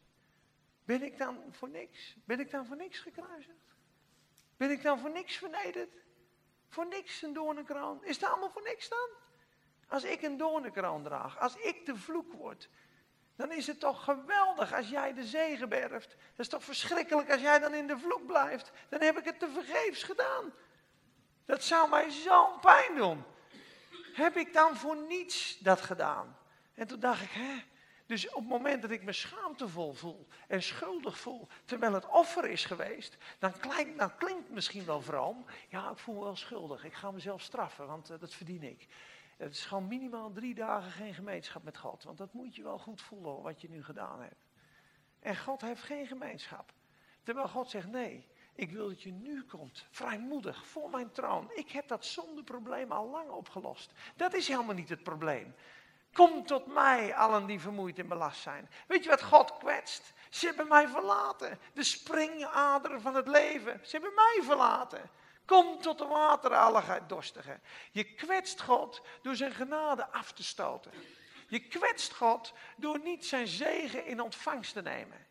Ben 0.85 1.03
ik 1.03 1.17
dan 1.17 1.43
voor 1.49 1.69
niks? 1.69 2.15
Ben 2.25 2.39
ik 2.39 2.51
dan 2.51 2.65
voor 2.65 2.75
niks 2.75 2.99
gekruisigd? 2.99 3.75
Ben 4.57 4.71
ik 4.71 4.83
dan 4.83 4.99
voor 4.99 5.11
niks 5.11 5.35
vernederd? 5.37 5.93
Voor 6.69 6.87
niks 6.87 7.21
een 7.21 7.33
doornenkroon? 7.33 8.03
Is 8.05 8.15
het 8.15 8.29
allemaal 8.29 8.49
voor 8.49 8.63
niks 8.63 8.89
dan? 8.89 9.09
Als 9.87 10.03
ik 10.03 10.21
een 10.21 10.37
doornenkroon 10.37 11.03
draag, 11.03 11.39
als 11.39 11.55
ik 11.55 11.85
de 11.85 11.95
vloek 11.95 12.33
word, 12.33 12.69
dan 13.35 13.51
is 13.51 13.67
het 13.67 13.79
toch 13.79 14.03
geweldig 14.03 14.73
als 14.73 14.89
jij 14.89 15.13
de 15.13 15.25
zegen 15.25 15.69
berft. 15.69 16.09
Dat 16.09 16.39
is 16.39 16.47
toch 16.47 16.63
verschrikkelijk 16.63 17.31
als 17.31 17.41
jij 17.41 17.59
dan 17.59 17.73
in 17.73 17.87
de 17.87 17.99
vloek 17.99 18.25
blijft. 18.25 18.71
Dan 18.89 19.01
heb 19.01 19.17
ik 19.17 19.25
het 19.25 19.39
te 19.39 19.49
vergeefs 19.49 20.03
gedaan. 20.03 20.53
Dat 21.45 21.63
zou 21.63 21.89
mij 21.89 22.09
zo'n 22.09 22.59
pijn 22.59 22.95
doen. 22.95 23.23
Heb 24.13 24.35
ik 24.35 24.53
dan 24.53 24.77
voor 24.77 24.95
niets 24.95 25.59
dat 25.59 25.81
gedaan? 25.81 26.37
En 26.73 26.87
toen 26.87 26.99
dacht 26.99 27.21
ik, 27.21 27.31
hè, 27.31 27.63
dus 28.11 28.29
op 28.29 28.35
het 28.35 28.47
moment 28.47 28.81
dat 28.81 28.91
ik 28.91 29.03
me 29.03 29.13
schaamtevol 29.13 29.93
voel 29.93 30.27
en 30.47 30.63
schuldig 30.63 31.17
voel, 31.17 31.47
terwijl 31.65 31.93
het 31.93 32.09
offer 32.09 32.45
is 32.45 32.65
geweest, 32.65 33.17
dan 33.39 33.59
klinkt, 33.59 34.15
klinkt 34.15 34.49
misschien 34.49 34.85
wel 34.85 35.01
vroom. 35.01 35.45
Ja, 35.69 35.89
ik 35.89 35.97
voel 35.97 36.15
me 36.15 36.23
wel 36.23 36.35
schuldig. 36.35 36.83
Ik 36.85 36.93
ga 36.93 37.11
mezelf 37.11 37.41
straffen, 37.41 37.87
want 37.87 38.11
uh, 38.11 38.19
dat 38.19 38.33
verdien 38.33 38.63
ik. 38.63 38.87
Het 39.37 39.53
is 39.53 39.65
gewoon 39.65 39.87
minimaal 39.87 40.31
drie 40.31 40.53
dagen 40.53 40.91
geen 40.91 41.13
gemeenschap 41.13 41.63
met 41.63 41.77
God. 41.77 42.03
Want 42.03 42.17
dat 42.17 42.33
moet 42.33 42.55
je 42.55 42.63
wel 42.63 42.77
goed 42.77 43.01
voelen 43.01 43.41
wat 43.41 43.61
je 43.61 43.69
nu 43.69 43.83
gedaan 43.83 44.21
hebt. 44.21 44.49
En 45.19 45.37
God 45.37 45.61
heeft 45.61 45.83
geen 45.83 46.07
gemeenschap. 46.07 46.73
Terwijl 47.23 47.47
God 47.47 47.69
zegt 47.69 47.87
nee. 47.87 48.27
Ik 48.55 48.71
wil 48.71 48.87
dat 48.87 49.01
je 49.01 49.11
nu 49.11 49.43
komt, 49.43 49.85
vrijmoedig, 49.89 50.65
voor 50.65 50.89
mijn 50.89 51.11
troon. 51.11 51.51
Ik 51.53 51.71
heb 51.71 51.87
dat 51.87 52.05
zondeprobleem 52.05 52.91
al 52.91 53.09
lang 53.09 53.29
opgelost. 53.29 53.91
Dat 54.15 54.33
is 54.33 54.47
helemaal 54.47 54.75
niet 54.75 54.89
het 54.89 55.03
probleem. 55.03 55.55
Kom 56.13 56.45
tot 56.45 56.65
mij, 56.65 57.15
allen 57.15 57.45
die 57.45 57.59
vermoeid 57.59 57.99
en 57.99 58.07
belast 58.07 58.41
zijn. 58.41 58.69
Weet 58.87 59.03
je 59.03 59.09
wat 59.09 59.23
God 59.23 59.57
kwetst? 59.57 60.13
Ze 60.29 60.45
hebben 60.45 60.67
mij 60.67 60.87
verlaten. 60.87 61.59
De 61.73 61.83
springader 61.83 63.01
van 63.01 63.15
het 63.15 63.27
leven. 63.27 63.79
Ze 63.83 63.91
hebben 63.91 64.13
mij 64.15 64.39
verlaten. 64.43 65.09
Kom 65.45 65.81
tot 65.81 65.97
de 65.97 66.05
wateren, 66.05 66.57
alle 66.57 67.01
dorstigen. 67.07 67.61
Je 67.91 68.13
kwetst 68.13 68.61
God 68.61 69.01
door 69.21 69.35
zijn 69.35 69.51
genade 69.51 70.07
af 70.07 70.31
te 70.31 70.43
stoten. 70.43 70.91
Je 71.47 71.59
kwetst 71.59 72.13
God 72.13 72.53
door 72.77 72.99
niet 72.99 73.25
zijn 73.25 73.47
zegen 73.47 74.05
in 74.05 74.21
ontvangst 74.21 74.73
te 74.73 74.81
nemen. 74.81 75.27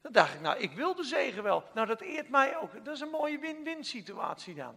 Dan 0.00 0.12
dacht 0.12 0.34
ik, 0.34 0.40
nou, 0.40 0.58
ik 0.58 0.72
wil 0.72 0.94
de 0.94 1.04
zegen 1.04 1.42
wel. 1.42 1.64
Nou, 1.74 1.86
dat 1.86 2.00
eert 2.00 2.28
mij 2.28 2.58
ook. 2.58 2.84
Dat 2.84 2.94
is 2.94 3.00
een 3.00 3.08
mooie 3.10 3.38
win-win 3.38 3.84
situatie 3.84 4.54
dan. 4.54 4.76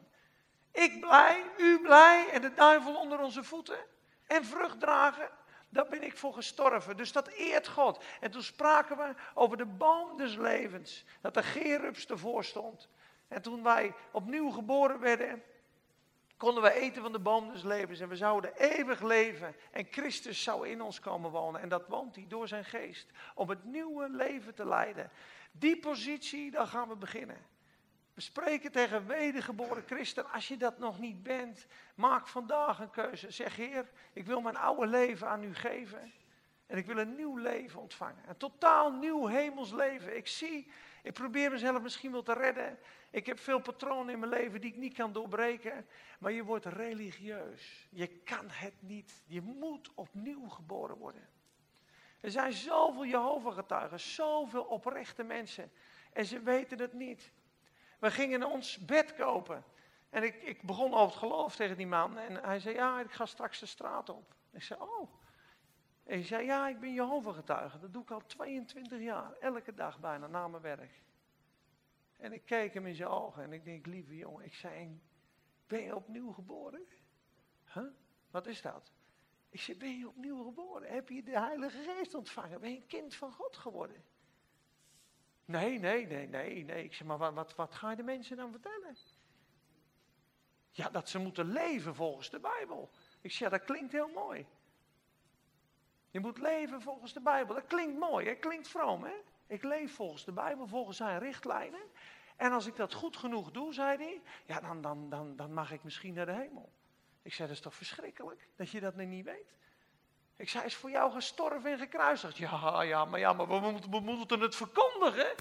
Ik 0.72 1.00
blij, 1.00 1.44
u 1.58 1.82
blij 1.82 2.30
en 2.30 2.42
de 2.42 2.54
duivel 2.54 2.96
onder 2.96 3.20
onze 3.20 3.44
voeten 3.44 3.80
en 4.28 4.46
vrucht 4.46 4.80
dragen, 4.80 5.30
daar 5.70 5.88
ben 5.88 6.04
ik 6.04 6.18
voor 6.18 6.34
gestorven. 6.34 6.98
Dus 6.98 7.12
dat 7.12 7.28
eert 7.28 7.68
God. 7.68 8.04
En 8.20 8.32
toen 8.32 8.44
spraken 8.44 8.98
we 8.98 9.14
over 9.34 9.58
de 9.58 9.66
boom 9.66 10.18
des 10.18 10.36
levens, 10.36 11.06
dat 11.22 11.34
de 11.34 11.44
Gerubs 11.44 12.06
ervoor 12.06 12.44
stond. 12.44 12.90
En 13.28 13.42
toen 13.42 13.64
wij 13.64 13.94
opnieuw 14.12 14.50
geboren 14.50 15.00
werden, 15.00 15.44
konden 16.38 16.64
we 16.64 16.74
eten 16.74 17.02
van 17.02 17.12
de 17.12 17.20
boom 17.20 17.52
des 17.52 17.64
levens 17.64 18.00
en 18.00 18.10
we 18.10 18.16
zouden 18.16 18.56
eeuwig 18.56 19.02
leven. 19.02 19.56
En 19.72 19.88
Christus 19.92 20.44
zou 20.44 20.68
in 20.68 20.82
ons 20.82 21.00
komen 21.00 21.32
wonen. 21.32 21.62
En 21.62 21.70
dat 21.70 21.88
woont 21.88 22.16
hij 22.16 22.26
door 22.28 22.48
zijn 22.48 22.66
geest. 22.66 23.08
Om 23.36 23.50
het 23.50 23.64
nieuwe 23.64 24.10
leven 24.10 24.54
te 24.54 24.66
leiden. 24.66 25.12
Die 25.52 25.80
positie, 25.80 26.52
daar 26.52 26.68
gaan 26.68 26.88
we 26.88 26.96
beginnen. 26.96 27.46
We 28.18 28.24
spreken 28.24 28.72
tegen 28.72 29.08
wedergeboren 29.08 29.84
christen. 29.86 30.32
Als 30.32 30.48
je 30.48 30.58
dat 30.58 30.80
nog 30.80 31.00
niet 31.00 31.24
bent, 31.24 31.68
maak 31.96 32.28
vandaag 32.28 32.80
een 32.80 32.90
keuze. 32.90 33.32
Zeg 33.32 33.56
Heer, 33.56 33.90
ik 34.14 34.26
wil 34.26 34.42
mijn 34.42 34.58
oude 34.58 34.88
leven 34.88 35.28
aan 35.28 35.44
u 35.44 35.56
geven. 35.56 36.14
En 36.68 36.78
ik 36.78 36.86
wil 36.86 36.98
een 36.98 37.16
nieuw 37.16 37.38
leven 37.38 37.82
ontvangen. 37.82 38.24
Een 38.28 38.38
totaal 38.38 38.92
nieuw 38.92 39.26
hemels 39.26 39.72
leven. 39.72 40.18
Ik 40.18 40.28
zie, 40.28 40.72
ik 41.04 41.14
probeer 41.14 41.52
mezelf 41.52 41.82
misschien 41.82 42.12
wel 42.12 42.24
te 42.24 42.34
redden. 42.34 42.80
Ik 43.10 43.26
heb 43.26 43.40
veel 43.40 43.60
patronen 43.60 44.14
in 44.14 44.20
mijn 44.20 44.32
leven 44.32 44.62
die 44.62 44.72
ik 44.72 44.78
niet 44.78 44.94
kan 44.94 45.14
doorbreken. 45.14 45.88
Maar 46.20 46.32
je 46.32 46.44
wordt 46.44 46.66
religieus. 46.66 47.88
Je 47.92 48.08
kan 48.08 48.50
het 48.50 48.76
niet. 48.80 49.24
Je 49.26 49.42
moet 49.42 49.92
opnieuw 49.94 50.48
geboren 50.48 50.98
worden. 50.98 51.30
Er 52.22 52.32
zijn 52.32 52.54
zoveel 52.54 53.06
Jehovah-getuigen, 53.06 54.00
zoveel 54.00 54.64
oprechte 54.64 55.24
mensen. 55.24 55.72
En 56.14 56.26
ze 56.26 56.40
weten 56.40 56.80
het 56.80 56.94
niet. 56.94 57.32
We 58.00 58.12
gingen 58.12 58.44
ons 58.44 58.78
bed 58.78 59.16
kopen. 59.16 59.64
En 60.10 60.24
ik, 60.24 60.36
ik 60.36 60.62
begon 60.62 60.94
over 60.94 61.08
het 61.08 61.16
geloof 61.16 61.56
tegen 61.56 61.78
die 61.78 61.88
man. 61.88 62.18
En 62.18 62.36
hij 62.44 62.60
zei, 62.60 62.76
ja, 62.76 63.00
ik 63.00 63.12
ga 63.12 63.26
straks 63.26 63.60
de 63.60 63.66
straat 63.66 64.10
op. 64.10 64.36
Ik 64.52 64.64
zei, 64.64 64.80
oh. 64.80 65.10
En 66.04 66.14
hij 66.14 66.24
zei, 66.24 66.46
ja, 66.46 66.68
ik 66.68 66.80
ben 66.80 66.94
Jehovah 66.94 67.36
getuige. 67.36 67.80
Dat 67.80 67.94
doe 67.94 68.02
ik 68.02 68.12
al 68.12 68.26
22 68.26 69.02
jaar. 69.02 69.34
Elke 69.40 69.74
dag 69.74 70.00
bijna, 70.00 70.28
na 70.28 70.48
mijn 70.48 70.62
werk. 70.62 71.02
En 72.18 72.34
ik 72.34 72.46
keek 72.46 72.74
hem 72.74 72.86
in 72.86 72.96
zijn 72.96 73.10
ogen 73.10 73.44
en 73.44 73.54
ik 73.54 73.66
denk, 73.66 73.86
lieve 73.86 74.16
jongen, 74.16 74.46
ik 74.46 74.54
zei, 74.54 75.02
ben 75.68 75.82
je 75.82 75.96
opnieuw 75.96 76.32
geboren? 76.32 76.86
Huh? 77.74 77.84
Wat 78.32 78.48
is 78.48 78.62
dat? 78.62 78.92
Ik 79.50 79.62
zei, 79.62 79.78
ben 79.78 79.98
je 79.98 80.08
opnieuw 80.08 80.44
geboren? 80.44 80.94
Heb 80.94 81.10
je 81.10 81.24
de 81.24 81.40
Heilige 81.40 81.84
Geest 81.84 82.14
ontvangen? 82.14 82.60
Ben 82.60 82.72
je 82.72 82.76
een 82.76 82.88
kind 82.88 83.16
van 83.16 83.32
God 83.32 83.58
geworden? 83.58 84.04
Nee, 85.48 85.80
nee, 85.80 86.08
nee, 86.08 86.28
nee, 86.28 86.64
nee. 86.64 86.84
Ik 86.84 86.94
zeg, 86.94 87.08
maar 87.08 87.18
wat, 87.18 87.34
wat, 87.34 87.56
wat 87.56 87.76
ga 87.76 87.90
je 87.90 87.96
de 87.96 88.04
mensen 88.04 88.38
dan 88.38 88.52
vertellen? 88.52 88.96
Ja, 90.72 90.90
dat 90.90 91.10
ze 91.10 91.20
moeten 91.20 91.52
leven 91.52 91.96
volgens 91.96 92.30
de 92.30 92.40
Bijbel. 92.40 92.90
Ik 93.22 93.32
zeg, 93.32 93.50
dat 93.50 93.64
klinkt 93.64 93.92
heel 93.92 94.08
mooi. 94.08 94.46
Je 96.12 96.20
moet 96.20 96.38
leven 96.38 96.82
volgens 96.82 97.14
de 97.14 97.22
Bijbel. 97.22 97.56
Dat 97.56 97.68
klinkt 97.68 98.00
mooi, 98.00 98.28
hè? 98.28 98.36
klinkt 98.36 98.68
vroom, 98.68 99.04
hè? 99.04 99.16
Ik 99.48 99.64
leef 99.64 99.96
volgens 99.96 100.26
de 100.26 100.32
Bijbel, 100.32 100.68
volgens 100.68 100.98
zijn 100.98 101.20
richtlijnen. 101.20 101.82
En 102.36 102.52
als 102.52 102.66
ik 102.66 102.76
dat 102.76 102.94
goed 102.94 103.18
genoeg 103.18 103.52
doe, 103.52 103.74
zei 103.74 103.98
hij, 103.98 104.22
ja, 104.46 104.60
dan, 104.60 104.82
dan, 104.82 105.10
dan, 105.10 105.36
dan 105.36 105.54
mag 105.54 105.72
ik 105.72 105.84
misschien 105.84 106.14
naar 106.14 106.26
de 106.26 106.32
hemel. 106.32 106.72
Ik 107.22 107.34
zei, 107.34 107.48
dat 107.48 107.58
is 107.58 107.64
toch 107.64 107.76
verschrikkelijk 107.76 108.48
dat 108.56 108.70
je 108.70 108.80
dat 108.80 108.96
nu 108.96 109.06
niet 109.06 109.26
weet? 109.26 109.56
Ik 110.38 110.50
zei, 110.50 110.66
is 110.66 110.76
voor 110.76 110.90
jou 110.90 111.12
gestorven 111.12 111.72
en 111.72 111.78
gekruisigd? 111.78 112.38
Ja, 112.38 112.82
ja, 112.82 113.06
maar, 113.06 113.20
ja, 113.20 113.34
maar 113.34 113.48
we, 113.48 113.60
moeten, 113.60 114.04
moeten 114.04 114.40
het 114.40 114.56
verkondigen. 114.56 115.36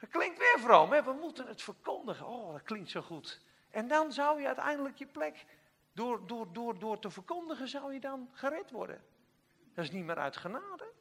Dat 0.00 0.10
klinkt 0.10 0.38
weer 0.38 0.58
vroom, 0.58 0.92
hè? 0.92 1.02
We 1.02 1.12
moeten 1.12 1.46
het 1.46 1.62
verkondigen. 1.62 2.26
Oh, 2.26 2.52
dat 2.52 2.62
klinkt 2.62 2.90
zo 2.90 3.00
goed. 3.00 3.40
En 3.70 3.88
dan 3.88 4.12
zou 4.12 4.40
je 4.40 4.46
uiteindelijk 4.46 4.96
je 4.96 5.06
plek, 5.06 5.46
door, 5.92 6.26
door, 6.26 6.52
door, 6.52 6.78
door 6.78 6.98
te 6.98 7.10
verkondigen, 7.10 7.68
zou 7.68 7.92
je 7.92 8.00
dan 8.00 8.30
gered 8.32 8.70
worden. 8.70 9.04
Dat 9.74 9.84
is 9.84 9.90
niet 9.90 10.04
meer 10.04 10.18
uit 10.18 10.36
genade. 10.36 10.92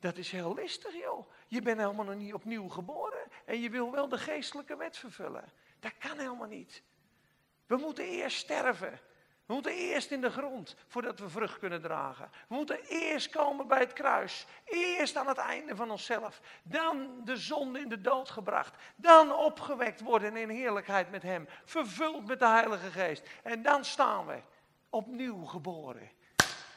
Dat 0.00 0.16
is 0.16 0.30
heel 0.30 0.54
listig, 0.54 0.94
joh. 0.94 1.30
Je 1.46 1.62
bent 1.62 1.78
helemaal 1.80 2.04
nog 2.04 2.14
niet 2.14 2.34
opnieuw 2.34 2.68
geboren. 2.68 3.30
En 3.44 3.60
je 3.60 3.70
wil 3.70 3.90
wel 3.90 4.08
de 4.08 4.18
geestelijke 4.18 4.76
wet 4.76 4.96
vervullen. 4.96 5.52
Dat 5.80 5.98
kan 5.98 6.18
helemaal 6.18 6.46
niet. 6.46 6.82
We 7.66 7.76
moeten 7.76 8.04
eerst 8.04 8.38
sterven. 8.38 9.00
We 9.48 9.54
moeten 9.54 9.72
eerst 9.72 10.10
in 10.10 10.20
de 10.20 10.30
grond 10.30 10.76
voordat 10.86 11.18
we 11.18 11.28
vrucht 11.28 11.58
kunnen 11.58 11.80
dragen. 11.80 12.30
We 12.48 12.54
moeten 12.54 12.80
eerst 12.88 13.30
komen 13.30 13.66
bij 13.66 13.78
het 13.78 13.92
kruis. 13.92 14.46
Eerst 14.64 15.16
aan 15.16 15.26
het 15.26 15.36
einde 15.36 15.76
van 15.76 15.90
onszelf. 15.90 16.40
Dan 16.62 17.20
de 17.24 17.36
zonde 17.36 17.80
in 17.80 17.88
de 17.88 18.00
dood 18.00 18.30
gebracht. 18.30 18.74
Dan 18.96 19.32
opgewekt 19.34 20.00
worden 20.00 20.36
in 20.36 20.48
heerlijkheid 20.48 21.10
met 21.10 21.22
Hem. 21.22 21.48
Vervuld 21.64 22.26
met 22.26 22.38
de 22.38 22.46
Heilige 22.46 22.90
Geest. 22.90 23.28
En 23.42 23.62
dan 23.62 23.84
staan 23.84 24.26
we 24.26 24.40
opnieuw 24.90 25.44
geboren. 25.44 26.10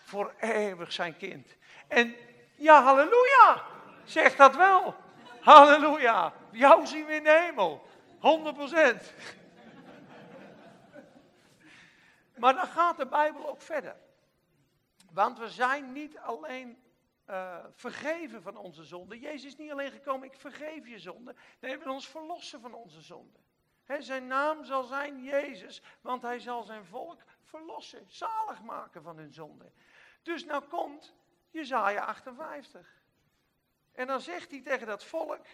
Voor 0.03 0.33
eeuwig 0.39 0.91
zijn 0.93 1.17
kind. 1.17 1.47
En 1.87 2.15
ja, 2.55 2.83
halleluja. 2.83 3.63
Zeg 4.03 4.35
dat 4.35 4.55
wel. 4.55 4.95
Halleluja. 5.41 6.33
Jou 6.51 6.87
zien 6.87 7.05
we 7.05 7.13
in 7.13 7.23
de 7.23 7.45
hemel. 7.45 7.87
100%. 8.15 9.40
Maar 12.41 12.53
dan 12.53 12.67
gaat 12.67 12.97
de 12.97 13.05
Bijbel 13.05 13.49
ook 13.49 13.61
verder. 13.61 13.97
Want 15.11 15.37
we 15.37 15.49
zijn 15.49 15.91
niet 15.91 16.17
alleen 16.17 16.83
uh, 17.29 17.65
vergeven 17.71 18.41
van 18.41 18.57
onze 18.57 18.83
zonden. 18.83 19.19
Jezus 19.19 19.43
is 19.43 19.57
niet 19.57 19.71
alleen 19.71 19.91
gekomen, 19.91 20.27
ik 20.27 20.39
vergeef 20.39 20.87
je 20.87 20.99
zonde. 20.99 21.35
Nee, 21.59 21.77
we 21.77 21.89
ons 21.89 22.07
verlossen 22.07 22.61
van 22.61 22.73
onze 22.73 23.01
zonden. 23.01 23.41
zijn 23.99 24.27
naam 24.27 24.65
zal 24.65 24.83
zijn 24.83 25.23
Jezus, 25.23 25.81
want 26.01 26.21
hij 26.21 26.39
zal 26.39 26.63
zijn 26.63 26.85
volk 26.85 27.21
verlossen, 27.43 28.05
zalig 28.07 28.61
maken 28.61 29.03
van 29.03 29.17
hun 29.17 29.33
zonde. 29.33 29.71
Dus 30.21 30.45
nou 30.45 30.63
komt 30.63 31.13
Jezaja 31.49 32.05
58. 32.05 33.03
En 33.91 34.07
dan 34.07 34.21
zegt 34.21 34.51
hij 34.51 34.61
tegen 34.61 34.87
dat 34.87 35.03
volk, 35.03 35.45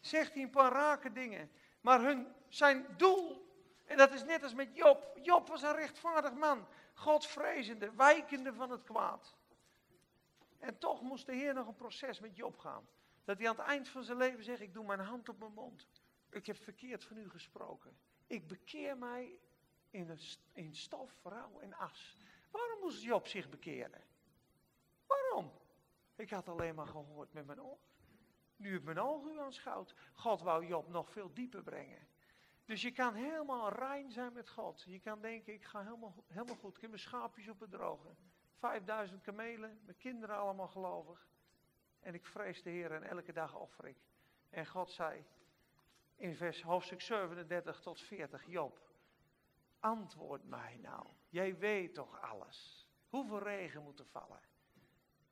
zegt 0.00 0.34
hij 0.34 0.42
een 0.42 0.50
paar 0.50 0.72
rake 0.72 1.12
dingen. 1.12 1.50
Maar 1.80 2.00
hun, 2.00 2.34
zijn 2.48 2.86
doel 2.96 3.49
en 3.90 3.96
dat 3.96 4.12
is 4.12 4.24
net 4.24 4.42
als 4.42 4.54
met 4.54 4.76
Job. 4.76 5.18
Job 5.22 5.48
was 5.48 5.62
een 5.62 5.74
rechtvaardig 5.74 6.34
man. 6.34 6.66
Godvrezende, 6.94 7.94
wijkende 7.94 8.54
van 8.54 8.70
het 8.70 8.82
kwaad. 8.82 9.36
En 10.58 10.78
toch 10.78 11.02
moest 11.02 11.26
de 11.26 11.34
Heer 11.34 11.54
nog 11.54 11.66
een 11.66 11.74
proces 11.74 12.20
met 12.20 12.36
Job 12.36 12.58
gaan. 12.58 12.88
Dat 13.24 13.38
hij 13.38 13.48
aan 13.48 13.56
het 13.56 13.66
eind 13.66 13.88
van 13.88 14.04
zijn 14.04 14.18
leven 14.18 14.44
zegt, 14.44 14.60
ik 14.60 14.74
doe 14.74 14.84
mijn 14.84 15.00
hand 15.00 15.28
op 15.28 15.38
mijn 15.38 15.52
mond. 15.52 15.88
Ik 16.30 16.46
heb 16.46 16.56
verkeerd 16.56 17.04
van 17.04 17.16
u 17.16 17.30
gesproken. 17.30 17.98
Ik 18.26 18.48
bekeer 18.48 18.98
mij 18.98 19.38
in, 19.90 20.18
in 20.52 20.74
stof, 20.74 21.20
rouw 21.22 21.60
en 21.60 21.74
as. 21.74 22.16
Waarom 22.50 22.80
moest 22.80 23.02
Job 23.02 23.26
zich 23.26 23.48
bekeren? 23.48 24.04
Waarom? 25.06 25.52
Ik 26.16 26.30
had 26.30 26.48
alleen 26.48 26.74
maar 26.74 26.86
gehoord 26.86 27.32
met 27.32 27.46
mijn 27.46 27.62
oor. 27.62 27.78
Nu 28.56 28.72
heb 28.72 28.82
mijn 28.82 29.00
ogen 29.00 29.32
u 29.32 29.38
aanschouwd. 29.38 29.94
God 30.12 30.42
wou 30.42 30.66
Job 30.66 30.88
nog 30.88 31.10
veel 31.10 31.34
dieper 31.34 31.62
brengen. 31.62 32.08
Dus 32.70 32.82
je 32.82 32.92
kan 32.92 33.14
helemaal 33.14 33.68
rein 33.72 34.10
zijn 34.10 34.32
met 34.32 34.48
God. 34.48 34.82
Je 34.86 35.00
kan 35.00 35.20
denken, 35.20 35.52
ik 35.52 35.64
ga 35.64 35.82
helemaal, 35.82 36.24
helemaal 36.26 36.56
goed. 36.56 36.74
Ik 36.74 36.80
heb 36.80 36.90
mijn 36.90 37.02
schaapjes 37.02 37.48
op 37.48 37.60
het 37.60 37.70
droge. 37.70 38.08
5000 38.56 39.22
kamelen, 39.22 39.80
mijn 39.84 39.96
kinderen 39.96 40.36
allemaal 40.36 40.68
gelovig. 40.68 41.28
En 42.00 42.14
ik 42.14 42.26
vrees 42.26 42.62
de 42.62 42.70
Heer 42.70 42.92
en 42.92 43.02
elke 43.02 43.32
dag 43.32 43.56
offer 43.56 43.86
ik. 43.86 43.96
En 44.50 44.66
God 44.66 44.90
zei 44.90 45.24
in 46.16 46.34
vers 46.34 46.62
hoofdstuk 46.62 47.00
37 47.00 47.80
tot 47.80 48.00
40, 48.00 48.46
Job, 48.46 48.80
antwoord 49.78 50.44
mij 50.44 50.76
nou. 50.76 51.06
Jij 51.28 51.58
weet 51.58 51.94
toch 51.94 52.20
alles. 52.20 52.88
Hoeveel 53.08 53.42
regen 53.42 53.82
moet 53.82 53.98
er 53.98 54.06
vallen? 54.06 54.40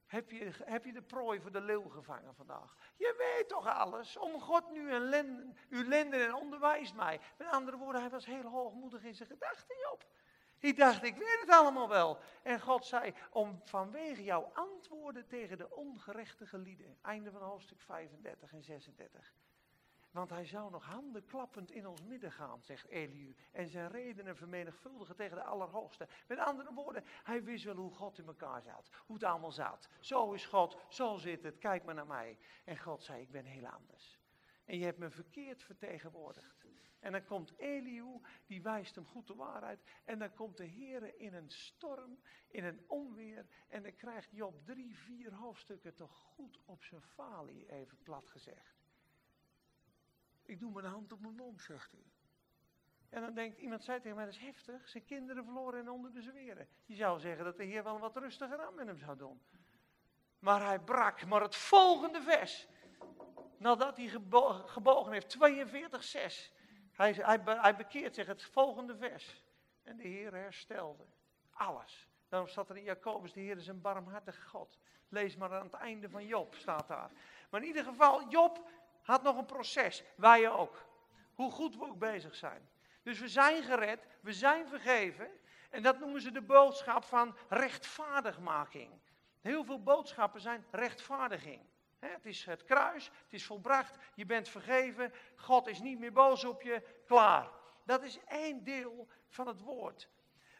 Heb 0.08 0.30
je, 0.30 0.50
heb 0.64 0.84
je 0.84 0.92
de 0.92 1.02
prooi 1.02 1.40
voor 1.40 1.52
de 1.52 1.60
leeuw 1.60 1.88
gevangen 1.88 2.34
vandaag? 2.34 2.76
Je 2.96 3.14
weet 3.18 3.48
toch 3.48 3.66
alles? 3.66 4.16
Om 4.16 4.40
God 4.40 4.70
nu 4.70 4.92
lenden, 4.92 5.56
uw 5.70 5.88
lenden 5.88 6.24
en 6.24 6.34
onderwijst 6.34 6.94
mij. 6.94 7.20
Met 7.38 7.48
andere 7.48 7.76
woorden, 7.76 8.00
hij 8.00 8.10
was 8.10 8.26
heel 8.26 8.42
hoogmoedig 8.42 9.02
in 9.02 9.14
zijn 9.14 9.28
gedachten, 9.28 9.76
Job. 9.78 10.04
Hij 10.58 10.74
dacht, 10.74 11.02
ik 11.02 11.16
weet 11.16 11.38
het 11.40 11.50
allemaal 11.50 11.88
wel. 11.88 12.18
En 12.42 12.60
God 12.60 12.86
zei, 12.86 13.14
om 13.30 13.60
vanwege 13.64 14.24
jouw 14.24 14.50
antwoorden 14.54 15.26
tegen 15.26 15.58
de 15.58 15.70
ongerechtige 15.74 16.58
lieden. 16.58 16.98
Einde 17.02 17.30
van 17.30 17.42
hoofdstuk 17.42 17.80
35 17.80 18.52
en 18.52 18.62
36. 18.62 19.32
Want 20.10 20.30
hij 20.30 20.44
zou 20.44 20.70
nog 20.70 20.84
handen 20.84 21.24
klappend 21.24 21.70
in 21.70 21.86
ons 21.86 22.02
midden 22.02 22.32
gaan, 22.32 22.62
zegt 22.62 22.86
Eliu. 22.86 23.36
En 23.52 23.68
zijn 23.68 23.90
redenen 23.90 24.36
vermenigvuldigen 24.36 25.16
tegen 25.16 25.36
de 25.36 25.42
Allerhoogste. 25.42 26.08
Met 26.26 26.38
andere 26.38 26.74
woorden, 26.74 27.04
hij 27.06 27.44
wist 27.44 27.64
wel 27.64 27.76
hoe 27.76 27.94
God 27.94 28.18
in 28.18 28.26
elkaar 28.26 28.62
zat. 28.62 28.90
Hoe 29.06 29.16
het 29.16 29.24
allemaal 29.24 29.52
zat. 29.52 29.88
Zo 30.00 30.32
is 30.32 30.46
God, 30.46 30.76
zo 30.88 31.16
zit 31.16 31.42
het, 31.42 31.58
kijk 31.58 31.84
maar 31.84 31.94
naar 31.94 32.06
mij. 32.06 32.38
En 32.64 32.78
God 32.78 33.02
zei, 33.02 33.22
ik 33.22 33.30
ben 33.30 33.44
heel 33.44 33.66
anders. 33.66 34.18
En 34.64 34.78
je 34.78 34.84
hebt 34.84 34.98
me 34.98 35.10
verkeerd 35.10 35.62
vertegenwoordigd. 35.62 36.66
En 37.00 37.12
dan 37.12 37.24
komt 37.24 37.52
Eliu, 37.56 38.20
die 38.46 38.62
wijst 38.62 38.94
hem 38.94 39.06
goed 39.06 39.26
de 39.26 39.34
waarheid. 39.34 39.80
En 40.04 40.18
dan 40.18 40.34
komt 40.34 40.56
de 40.56 40.64
Heer 40.64 41.20
in 41.20 41.34
een 41.34 41.50
storm, 41.50 42.18
in 42.48 42.64
een 42.64 42.84
onweer. 42.86 43.46
En 43.68 43.82
dan 43.82 43.94
krijgt 43.94 44.30
Job 44.30 44.64
drie, 44.64 44.96
vier 44.96 45.34
hoofdstukken 45.34 45.94
toch 45.94 46.16
goed 46.16 46.58
op 46.64 46.84
zijn 46.84 47.02
falie, 47.02 47.72
even 47.72 47.98
plat 48.02 48.28
gezegd. 48.28 48.77
Ik 50.48 50.60
doe 50.60 50.72
mijn 50.72 50.86
hand 50.86 51.12
op 51.12 51.20
mijn 51.20 51.34
mond, 51.34 51.60
zegt 51.60 51.90
hij. 51.90 52.12
En 53.08 53.20
dan 53.20 53.34
denkt 53.34 53.58
iemand, 53.58 53.84
zei 53.84 54.00
tegen 54.00 54.16
mij, 54.16 54.24
dat 54.24 54.34
is 54.34 54.40
heftig. 54.40 54.88
Zijn 54.88 55.04
kinderen 55.04 55.44
verloren 55.44 55.80
en 55.80 55.88
onder 55.88 56.12
de 56.12 56.22
zweren. 56.22 56.68
Je 56.84 56.94
zou 56.94 57.20
zeggen 57.20 57.44
dat 57.44 57.56
de 57.56 57.64
Heer 57.64 57.84
wel 57.84 57.98
wat 57.98 58.16
rustiger 58.16 58.60
aan 58.60 58.74
met 58.74 58.86
hem 58.86 58.98
zou 58.98 59.16
doen. 59.16 59.42
Maar 60.38 60.64
hij 60.64 60.78
brak. 60.78 61.26
Maar 61.26 61.42
het 61.42 61.56
volgende 61.56 62.22
vers, 62.22 62.68
nadat 63.56 63.96
hij 63.96 64.08
gebogen 64.66 65.12
heeft, 65.12 65.28
42, 65.28 66.04
6. 66.04 66.52
Hij, 66.92 67.12
hij, 67.12 67.40
hij 67.44 67.76
bekeert 67.76 68.14
zich, 68.14 68.26
het 68.26 68.44
volgende 68.44 68.96
vers. 68.96 69.44
En 69.82 69.96
de 69.96 70.08
Heer 70.08 70.34
herstelde 70.34 71.06
alles. 71.50 72.08
Daarom 72.28 72.48
staat 72.48 72.70
er 72.70 72.76
in 72.76 72.84
Jacobus, 72.84 73.32
de 73.32 73.40
Heer 73.40 73.56
is 73.56 73.66
een 73.66 73.80
barmhartige 73.80 74.48
God. 74.48 74.78
Lees 75.08 75.36
maar 75.36 75.54
aan 75.54 75.64
het 75.64 75.74
einde 75.74 76.10
van 76.10 76.26
Job, 76.26 76.54
staat 76.54 76.88
daar. 76.88 77.10
Maar 77.50 77.60
in 77.60 77.66
ieder 77.66 77.84
geval, 77.84 78.28
Job 78.28 78.70
had 79.08 79.22
nog 79.22 79.36
een 79.36 79.46
proces. 79.46 80.02
Wij 80.16 80.50
ook. 80.50 80.86
Hoe 81.34 81.50
goed 81.50 81.76
we 81.76 81.84
ook 81.84 81.98
bezig 81.98 82.34
zijn. 82.34 82.68
Dus 83.02 83.18
we 83.18 83.28
zijn 83.28 83.62
gered, 83.62 84.06
we 84.20 84.32
zijn 84.32 84.68
vergeven. 84.68 85.28
En 85.70 85.82
dat 85.82 85.98
noemen 85.98 86.20
ze 86.20 86.30
de 86.30 86.42
boodschap 86.42 87.04
van 87.04 87.36
rechtvaardigmaking. 87.48 89.00
Heel 89.40 89.64
veel 89.64 89.82
boodschappen 89.82 90.40
zijn 90.40 90.64
rechtvaardiging. 90.70 91.60
het 91.98 92.26
is 92.26 92.44
het 92.44 92.64
kruis, 92.64 93.04
het 93.04 93.32
is 93.32 93.46
volbracht, 93.46 93.96
je 94.14 94.26
bent 94.26 94.48
vergeven, 94.48 95.12
God 95.36 95.66
is 95.66 95.80
niet 95.80 95.98
meer 95.98 96.12
boos 96.12 96.44
op 96.44 96.62
je, 96.62 96.82
klaar. 97.06 97.50
Dat 97.84 98.02
is 98.02 98.18
één 98.26 98.64
deel 98.64 99.08
van 99.28 99.46
het 99.46 99.60
woord. 99.60 100.08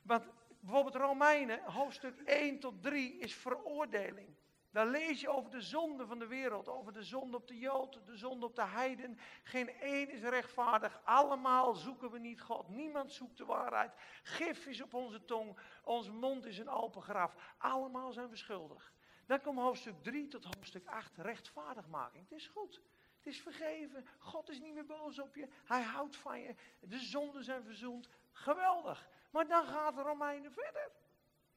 Want 0.02 0.28
bijvoorbeeld 0.60 0.94
Romeinen, 0.94 1.62
hoofdstuk 1.64 2.20
1 2.20 2.60
tot 2.60 2.82
3 2.82 3.18
is 3.18 3.34
veroordeling. 3.34 4.36
Daar 4.70 4.86
lees 4.86 5.20
je 5.20 5.28
over 5.28 5.50
de 5.50 5.60
zonde 5.60 6.06
van 6.06 6.18
de 6.18 6.26
wereld, 6.26 6.68
over 6.68 6.92
de 6.92 7.02
zonde 7.02 7.36
op 7.36 7.48
de 7.48 7.58
Jood, 7.58 8.00
de 8.06 8.16
zonde 8.16 8.46
op 8.46 8.56
de 8.56 8.64
heiden. 8.64 9.18
Geen 9.42 9.70
één 9.70 10.10
is 10.10 10.20
rechtvaardig, 10.20 11.00
allemaal 11.04 11.74
zoeken 11.74 12.10
we 12.10 12.18
niet 12.18 12.40
God. 12.40 12.68
Niemand 12.68 13.12
zoekt 13.12 13.36
de 13.36 13.44
waarheid. 13.44 13.92
Gif 14.22 14.66
is 14.66 14.82
op 14.82 14.94
onze 14.94 15.24
tong, 15.24 15.58
onze 15.84 16.12
mond 16.12 16.44
is 16.44 16.58
een 16.58 16.68
open 16.68 17.02
graf. 17.02 17.54
Allemaal 17.58 18.12
zijn 18.12 18.28
we 18.28 18.36
schuldig. 18.36 18.92
Dan 19.26 19.40
komt 19.40 19.58
hoofdstuk 19.58 20.02
3 20.02 20.28
tot 20.28 20.44
hoofdstuk 20.44 20.86
8, 20.86 21.16
rechtvaardigmaking. 21.16 22.28
Het 22.28 22.38
is 22.38 22.46
goed. 22.46 22.80
Het 23.16 23.26
is 23.26 23.40
vergeven. 23.40 24.06
God 24.18 24.48
is 24.48 24.60
niet 24.60 24.74
meer 24.74 24.86
boos 24.86 25.18
op 25.18 25.34
je. 25.34 25.48
Hij 25.64 25.82
houdt 25.82 26.16
van 26.16 26.40
je. 26.40 26.54
De 26.80 26.98
zonden 26.98 27.44
zijn 27.44 27.64
verzoend. 27.64 28.08
Geweldig. 28.32 29.08
Maar 29.30 29.46
dan 29.46 29.66
gaat 29.66 29.98
Romeinen 29.98 30.52
verder. 30.52 30.90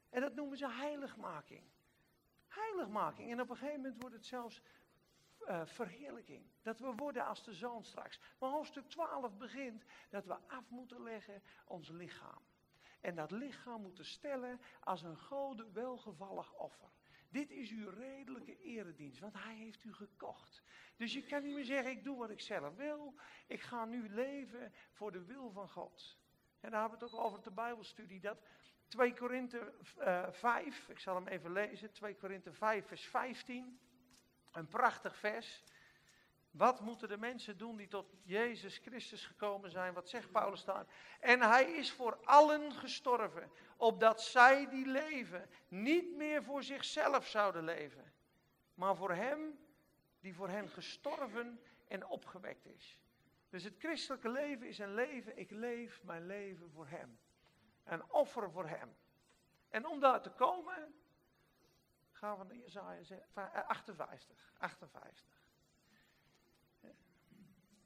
En 0.10 0.22
dat 0.22 0.36
noemen 0.36 0.58
ze 0.58 0.70
heiligmaking 0.70 1.71
heiligmaking. 2.54 3.32
En 3.32 3.42
op 3.42 3.50
een 3.50 3.56
gegeven 3.56 3.82
moment 3.82 4.02
wordt 4.02 4.16
het 4.16 4.26
zelfs 4.26 4.62
uh, 5.48 5.66
verheerlijking. 5.66 6.46
Dat 6.62 6.80
we 6.80 6.94
worden 6.96 7.26
als 7.26 7.44
de 7.44 7.54
zoon 7.54 7.84
straks. 7.84 8.20
Maar 8.40 8.50
hoofdstuk 8.50 8.90
12 8.90 9.38
begint 9.38 9.84
dat 10.10 10.26
we 10.26 10.38
af 10.48 10.70
moeten 10.70 11.04
leggen 11.04 11.44
ons 11.66 11.90
lichaam. 11.90 12.42
En 13.02 13.16
dat 13.16 13.32
lichaam 13.32 13.82
moeten 13.82 14.06
stellen 14.06 14.60
als 14.80 15.02
een 15.02 15.18
gode 15.18 15.72
welgevallig 15.72 16.54
offer. 16.54 16.90
Dit 17.30 17.50
is 17.50 17.72
uw 17.72 17.90
redelijke 17.90 18.60
eredienst, 18.60 19.20
want 19.20 19.34
hij 19.34 19.56
heeft 19.56 19.84
u 19.84 19.94
gekocht. 19.94 20.62
Dus 20.96 21.14
je 21.14 21.24
kan 21.24 21.44
niet 21.44 21.56
meer 21.56 21.66
zeggen, 21.66 21.92
ik 21.92 22.04
doe 22.04 22.18
wat 22.18 22.30
ik 22.30 22.42
zelf 22.42 22.76
wil. 22.76 23.16
Ik 23.48 23.62
ga 23.62 23.86
nu 23.86 24.10
leven 24.10 24.74
voor 24.92 25.12
de 25.12 25.26
wil 25.26 25.52
van 25.52 25.70
God. 25.70 26.18
En 26.60 26.72
daar 26.72 26.82
hebben 26.82 27.00
we 27.00 27.06
het 27.06 27.14
ook 27.14 27.26
over 27.26 27.42
de 27.42 27.52
Bijbelstudie, 27.52 28.20
dat 28.20 28.42
2 28.92 29.14
Korinthe 29.14 29.74
uh, 30.00 30.28
5, 30.32 30.90
ik 30.90 31.00
zal 31.00 31.16
hem 31.16 31.28
even 31.28 31.52
lezen. 31.52 31.92
2 31.92 32.16
Korinthe 32.16 32.54
5, 32.54 32.88
vers 32.88 33.08
15. 33.08 33.80
Een 34.52 34.68
prachtig 34.68 35.16
vers. 35.16 35.64
Wat 36.52 36.80
moeten 36.80 37.08
de 37.10 37.18
mensen 37.18 37.58
doen 37.58 37.78
die 37.78 37.88
tot 37.88 38.14
Jezus 38.24 38.78
Christus 38.78 39.26
gekomen 39.26 39.72
zijn? 39.72 39.94
Wat 39.94 40.10
zegt 40.10 40.32
Paulus 40.32 40.66
daar? 40.66 40.86
En 41.20 41.42
hij 41.42 41.72
is 41.72 41.92
voor 41.92 42.20
allen 42.24 42.72
gestorven, 42.72 43.52
opdat 43.78 44.22
zij 44.22 44.70
die 44.70 44.86
leven 44.86 45.50
niet 45.68 46.16
meer 46.16 46.44
voor 46.44 46.64
zichzelf 46.64 47.28
zouden 47.28 47.64
leven, 47.64 48.14
maar 48.74 48.96
voor 48.96 49.12
hem 49.12 49.60
die 50.20 50.36
voor 50.36 50.50
hen 50.50 50.70
gestorven 50.70 51.62
en 51.88 52.08
opgewekt 52.08 52.66
is. 52.66 53.00
Dus 53.50 53.64
het 53.64 53.76
christelijke 53.78 54.30
leven 54.30 54.68
is 54.68 54.80
een 54.80 54.94
leven, 54.94 55.38
ik 55.38 55.52
leef 55.52 56.04
mijn 56.04 56.26
leven 56.26 56.72
voor 56.72 56.88
hem. 56.88 57.20
Een 57.84 58.12
offer 58.12 58.52
voor 58.52 58.68
hem. 58.68 58.96
En 59.70 59.88
om 59.88 60.00
daar 60.00 60.22
te 60.22 60.30
komen, 60.30 60.94
gaan 62.12 62.38
we 62.38 62.44
naar 62.44 62.56
Jezaja 62.56 63.22
58. 63.68 64.54
58. 64.58 65.42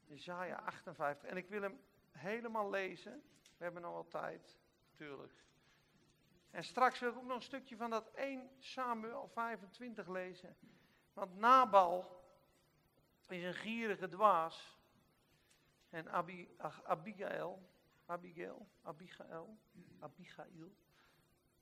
Jezaja 0.04 0.56
58. 0.56 1.28
En 1.28 1.36
ik 1.36 1.48
wil 1.48 1.62
hem 1.62 1.80
helemaal 2.10 2.70
lezen. 2.70 3.22
We 3.56 3.64
hebben 3.64 3.82
nog 3.82 3.92
wel 3.92 4.08
tijd, 4.08 4.58
natuurlijk. 4.90 5.44
En 6.50 6.64
straks 6.64 6.98
wil 6.98 7.10
ik 7.10 7.16
ook 7.16 7.24
nog 7.24 7.36
een 7.36 7.42
stukje 7.42 7.76
van 7.76 7.90
dat 7.90 8.10
1 8.10 8.50
Samuel 8.58 9.28
25 9.28 10.08
lezen. 10.08 10.56
Want 11.12 11.36
Nabal 11.36 12.24
is 13.28 13.42
een 13.44 13.54
gierige 13.54 14.08
dwaas. 14.08 14.78
En 15.88 16.10
Abi, 16.10 16.56
Abigail, 16.84 17.68
Abigail, 18.06 18.68
Abigail, 18.82 19.58
Abigail. 19.98 20.76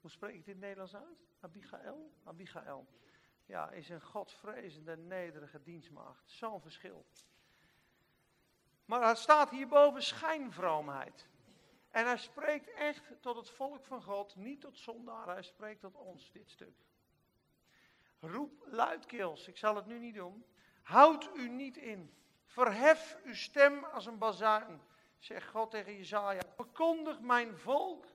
Hoe 0.01 0.11
spreek 0.11 0.35
ik 0.35 0.45
dit 0.45 0.59
Nederlands 0.59 0.95
uit? 0.95 1.27
Abigail? 1.41 2.13
Abigail. 2.25 2.87
Ja, 3.47 3.71
is 3.71 3.89
een 3.89 4.03
godvrezende, 4.03 4.97
nederige 4.97 5.63
dienstmaagd. 5.63 6.31
Zo'n 6.31 6.61
verschil. 6.61 7.07
Maar 8.85 9.09
het 9.09 9.19
staat 9.19 9.51
hierboven 9.51 10.03
schijnvroomheid. 10.03 11.29
En 11.91 12.07
hij 12.07 12.17
spreekt 12.17 12.71
echt 12.73 13.03
tot 13.21 13.37
het 13.37 13.51
volk 13.51 13.85
van 13.85 14.03
God, 14.03 14.37
niet 14.37 14.61
tot 14.61 14.79
zondaren. 14.79 15.35
Hij 15.35 15.43
spreekt 15.43 15.81
tot 15.81 15.95
ons, 15.95 16.33
dit 16.33 16.51
stuk. 16.51 16.77
Roep 18.21 18.65
luidkeels, 18.67 19.49
ik 19.49 19.57
zal 19.57 19.77
het 19.77 19.87
nu 19.87 19.99
niet 19.99 20.15
doen. 20.15 20.45
Houd 20.83 21.31
u 21.37 21.49
niet 21.49 21.77
in. 21.77 22.15
Verhef 22.45 23.19
uw 23.25 23.35
stem 23.35 23.85
als 23.85 24.07
een 24.07 24.19
bazuin, 24.19 24.81
zegt 25.25 25.49
God 25.49 25.71
tegen 25.71 25.97
Jezaja. 25.97 26.43
Verkondig 26.55 27.21
mijn 27.21 27.59
volk, 27.59 28.07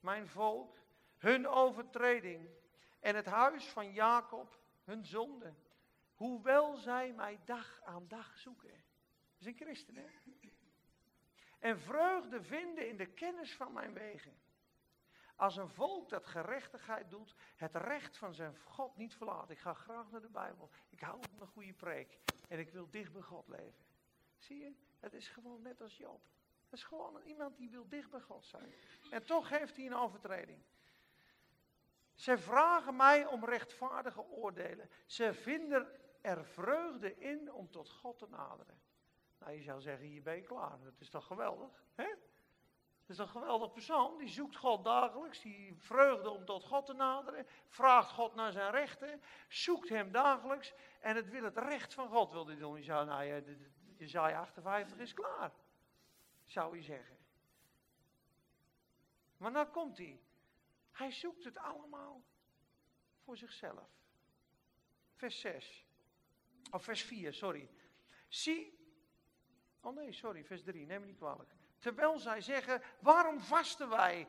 mijn 0.00 0.28
volk, 0.28 0.76
hun 1.16 1.46
overtreding. 1.46 2.48
En 3.00 3.16
het 3.16 3.26
huis 3.26 3.68
van 3.68 3.92
Jacob 3.92 4.58
hun 4.84 5.04
zonde. 5.04 5.54
Hoewel 6.14 6.76
zij 6.76 7.12
mij 7.12 7.40
dag 7.44 7.80
aan 7.84 8.08
dag 8.08 8.38
zoeken. 8.38 8.68
Dat 8.68 9.40
is 9.40 9.46
een 9.46 9.56
christen, 9.56 9.96
hè? 9.96 10.06
En 11.58 11.80
vreugde 11.80 12.42
vinden 12.42 12.88
in 12.88 12.96
de 12.96 13.06
kennis 13.06 13.56
van 13.56 13.72
mijn 13.72 13.92
wegen. 13.92 14.38
Als 15.36 15.56
een 15.56 15.68
volk 15.68 16.08
dat 16.08 16.26
gerechtigheid 16.26 17.10
doet, 17.10 17.34
het 17.56 17.74
recht 17.74 18.16
van 18.16 18.34
zijn 18.34 18.56
God 18.64 18.96
niet 18.96 19.14
verlaat. 19.14 19.50
Ik 19.50 19.58
ga 19.58 19.74
graag 19.74 20.10
naar 20.10 20.20
de 20.20 20.28
Bijbel. 20.28 20.70
Ik 20.90 21.00
hou 21.00 21.18
van 21.30 21.40
een 21.40 21.46
goede 21.46 21.72
preek. 21.72 22.18
En 22.48 22.58
ik 22.58 22.70
wil 22.70 22.90
dicht 22.90 23.12
bij 23.12 23.22
God 23.22 23.48
leven. 23.48 23.87
Zie 24.38 24.58
je? 24.58 24.72
Het 25.00 25.14
is 25.14 25.28
gewoon 25.28 25.62
net 25.62 25.80
als 25.80 25.96
Job. 25.96 26.20
Het 26.64 26.78
is 26.78 26.84
gewoon 26.84 27.20
iemand 27.22 27.56
die 27.56 27.70
wil 27.70 27.88
dicht 27.88 28.10
bij 28.10 28.20
God 28.20 28.46
zijn. 28.46 28.72
En 29.10 29.24
toch 29.24 29.48
heeft 29.48 29.76
hij 29.76 29.86
een 29.86 29.94
overtreding. 29.94 30.62
Ze 32.14 32.38
vragen 32.38 32.96
mij 32.96 33.26
om 33.26 33.44
rechtvaardige 33.44 34.20
oordelen. 34.20 34.90
Ze 35.06 35.34
vinden 35.34 36.00
er 36.20 36.44
vreugde 36.44 37.16
in 37.18 37.52
om 37.52 37.70
tot 37.70 37.90
God 37.90 38.18
te 38.18 38.26
naderen. 38.28 38.80
Nou, 39.38 39.52
je 39.52 39.62
zou 39.62 39.80
zeggen, 39.80 40.06
hier 40.06 40.22
ben 40.22 40.36
je 40.36 40.42
klaar. 40.42 40.78
Dat 40.82 41.00
is 41.00 41.10
toch 41.10 41.26
geweldig, 41.26 41.84
hè? 41.94 42.06
Dat 43.08 43.16
is 43.16 43.18
een 43.18 43.28
geweldig 43.28 43.72
persoon. 43.72 44.18
Die 44.18 44.28
zoekt 44.28 44.56
God 44.56 44.84
dagelijks. 44.84 45.40
Die 45.40 45.74
vreugde 45.76 46.30
om 46.30 46.44
tot 46.44 46.64
God 46.64 46.86
te 46.86 46.92
naderen. 46.92 47.46
Vraagt 47.66 48.10
God 48.10 48.34
naar 48.34 48.52
zijn 48.52 48.70
rechten. 48.70 49.22
Zoekt 49.48 49.88
hem 49.88 50.12
dagelijks. 50.12 50.74
En 51.00 51.16
het 51.16 51.28
wil 51.28 51.42
het 51.42 51.56
recht 51.56 51.94
van 51.94 52.08
God 52.08 52.32
wil 52.32 52.46
hij 52.46 52.56
doen. 52.56 52.76
Je 52.76 52.82
zou, 52.82 53.06
nou 53.06 53.24
ja, 53.24 53.40
Jezaja 53.98 54.40
58 54.40 54.98
is 54.98 55.14
klaar. 55.14 55.52
Zou 56.46 56.76
je 56.76 56.82
zeggen. 56.82 57.16
Maar 59.36 59.50
nou 59.50 59.66
komt 59.66 59.98
hij. 59.98 60.20
Hij 60.92 61.10
zoekt 61.10 61.44
het 61.44 61.58
allemaal 61.58 62.22
voor 63.24 63.36
zichzelf. 63.36 63.88
Vers 65.14 65.40
6. 65.40 65.86
Of 66.70 66.84
vers 66.84 67.02
4, 67.02 67.34
sorry. 67.34 67.70
Zie. 68.28 68.78
Oh 69.80 69.94
nee, 69.94 70.12
sorry, 70.12 70.44
vers 70.44 70.62
3. 70.62 70.86
Neem 70.86 71.00
me 71.00 71.06
niet 71.06 71.16
kwalijk. 71.16 71.50
Terwijl 71.78 72.18
zij 72.18 72.40
zeggen: 72.40 72.82
waarom 73.00 73.40
vasten 73.40 73.88
wij? 73.88 74.28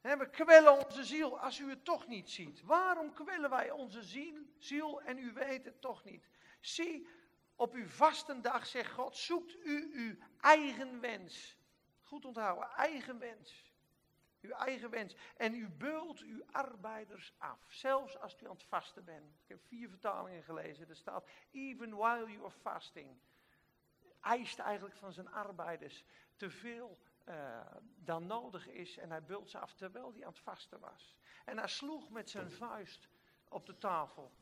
we 0.00 0.28
kwellen 0.30 0.84
onze 0.84 1.04
ziel 1.04 1.40
als 1.40 1.58
u 1.58 1.70
het 1.70 1.84
toch 1.84 2.06
niet 2.06 2.30
ziet. 2.30 2.62
Waarom 2.62 3.12
kwellen 3.12 3.50
wij 3.50 3.70
onze 3.70 4.02
ziel, 4.02 4.34
ziel 4.58 5.02
en 5.02 5.18
u 5.18 5.32
weet 5.32 5.64
het 5.64 5.80
toch 5.80 6.04
niet? 6.04 6.28
Zie, 6.60 7.08
op 7.56 7.72
uw 7.72 7.88
vastendag, 7.88 8.66
zegt 8.66 8.92
God, 8.92 9.16
zoekt 9.16 9.56
u 9.64 9.90
uw 9.94 10.16
eigen 10.40 11.00
wens. 11.00 11.56
Goed 12.02 12.24
onthouden, 12.24 12.68
eigen 12.68 13.18
wens. 13.18 13.74
Uw 14.40 14.50
eigen 14.50 14.90
wens. 14.90 15.16
En 15.36 15.54
u 15.54 15.68
beult 15.68 16.20
uw 16.20 16.42
arbeiders 16.50 17.34
af. 17.38 17.66
Zelfs 17.68 18.18
als 18.18 18.40
u 18.42 18.46
aan 18.46 18.52
het 18.52 18.64
vasten 18.64 19.04
bent. 19.04 19.40
Ik 19.42 19.48
heb 19.48 19.60
vier 19.66 19.88
vertalingen 19.88 20.42
gelezen. 20.42 20.88
Er 20.88 20.96
staat, 20.96 21.28
even 21.50 21.96
while 21.96 22.30
you 22.30 22.44
are 22.44 22.50
fasting. 22.50 23.18
Eist 24.20 24.58
eigenlijk 24.58 24.96
van 24.96 25.12
zijn 25.12 25.28
arbeiders 25.28 26.04
te 26.36 26.50
veel 26.50 26.98
uh, 27.28 27.60
dan 27.96 28.26
nodig 28.26 28.68
is. 28.68 28.96
En 28.96 29.10
hij 29.10 29.22
bult 29.22 29.50
ze 29.50 29.58
af 29.58 29.74
terwijl 29.74 30.12
hij 30.12 30.22
aan 30.24 30.32
het 30.32 30.38
vasten 30.38 30.80
was. 30.80 31.16
En 31.44 31.58
hij 31.58 31.68
sloeg 31.68 32.10
met 32.10 32.30
zijn 32.30 32.50
vuist 32.50 33.08
op 33.48 33.66
de 33.66 33.78
tafel. 33.78 34.32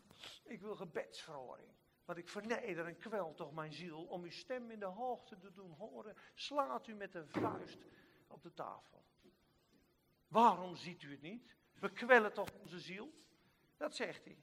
Ik 0.44 0.60
wil 0.60 0.76
gebedsverhoring. 0.76 1.72
Want 2.04 2.18
ik 2.18 2.28
verneder 2.28 2.86
en 2.86 2.98
kwel 2.98 3.34
toch 3.34 3.52
mijn 3.52 3.72
ziel 3.72 4.04
om 4.04 4.22
uw 4.22 4.30
stem 4.30 4.70
in 4.70 4.78
de 4.78 4.84
hoogte 4.84 5.38
te 5.38 5.52
doen 5.52 5.70
horen. 5.70 6.16
Slaat 6.34 6.86
u 6.86 6.94
met 6.94 7.12
de 7.12 7.26
vuist 7.26 7.78
op 8.26 8.42
de 8.42 8.52
tafel. 8.52 9.04
Waarom 10.28 10.76
ziet 10.76 11.02
u 11.02 11.10
het 11.10 11.22
niet? 11.22 11.56
We 11.78 11.90
kwellen 11.90 12.32
toch 12.32 12.50
onze 12.60 12.80
ziel? 12.80 13.12
Dat 13.76 13.94
zegt 13.94 14.24
hij. 14.24 14.38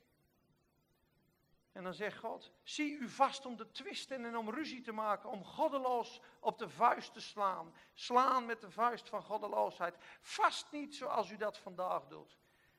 En 1.71 1.83
dan 1.83 1.93
zegt 1.93 2.17
God, 2.17 2.51
zie 2.63 2.97
u 2.97 3.09
vast 3.09 3.45
om 3.45 3.55
te 3.55 3.71
twisten 3.71 4.25
en 4.25 4.37
om 4.37 4.49
ruzie 4.49 4.81
te 4.81 4.91
maken, 4.91 5.29
om 5.29 5.43
goddeloos 5.43 6.21
op 6.39 6.57
de 6.57 6.69
vuist 6.69 7.13
te 7.13 7.21
slaan. 7.21 7.73
Slaan 7.93 8.45
met 8.45 8.61
de 8.61 8.71
vuist 8.71 9.09
van 9.09 9.23
goddeloosheid. 9.23 9.95
Vast 10.21 10.71
niet 10.71 10.95
zoals 10.95 11.29
u 11.29 11.37
dat 11.37 11.57
vandaag 11.57 12.07
doet. 12.07 12.37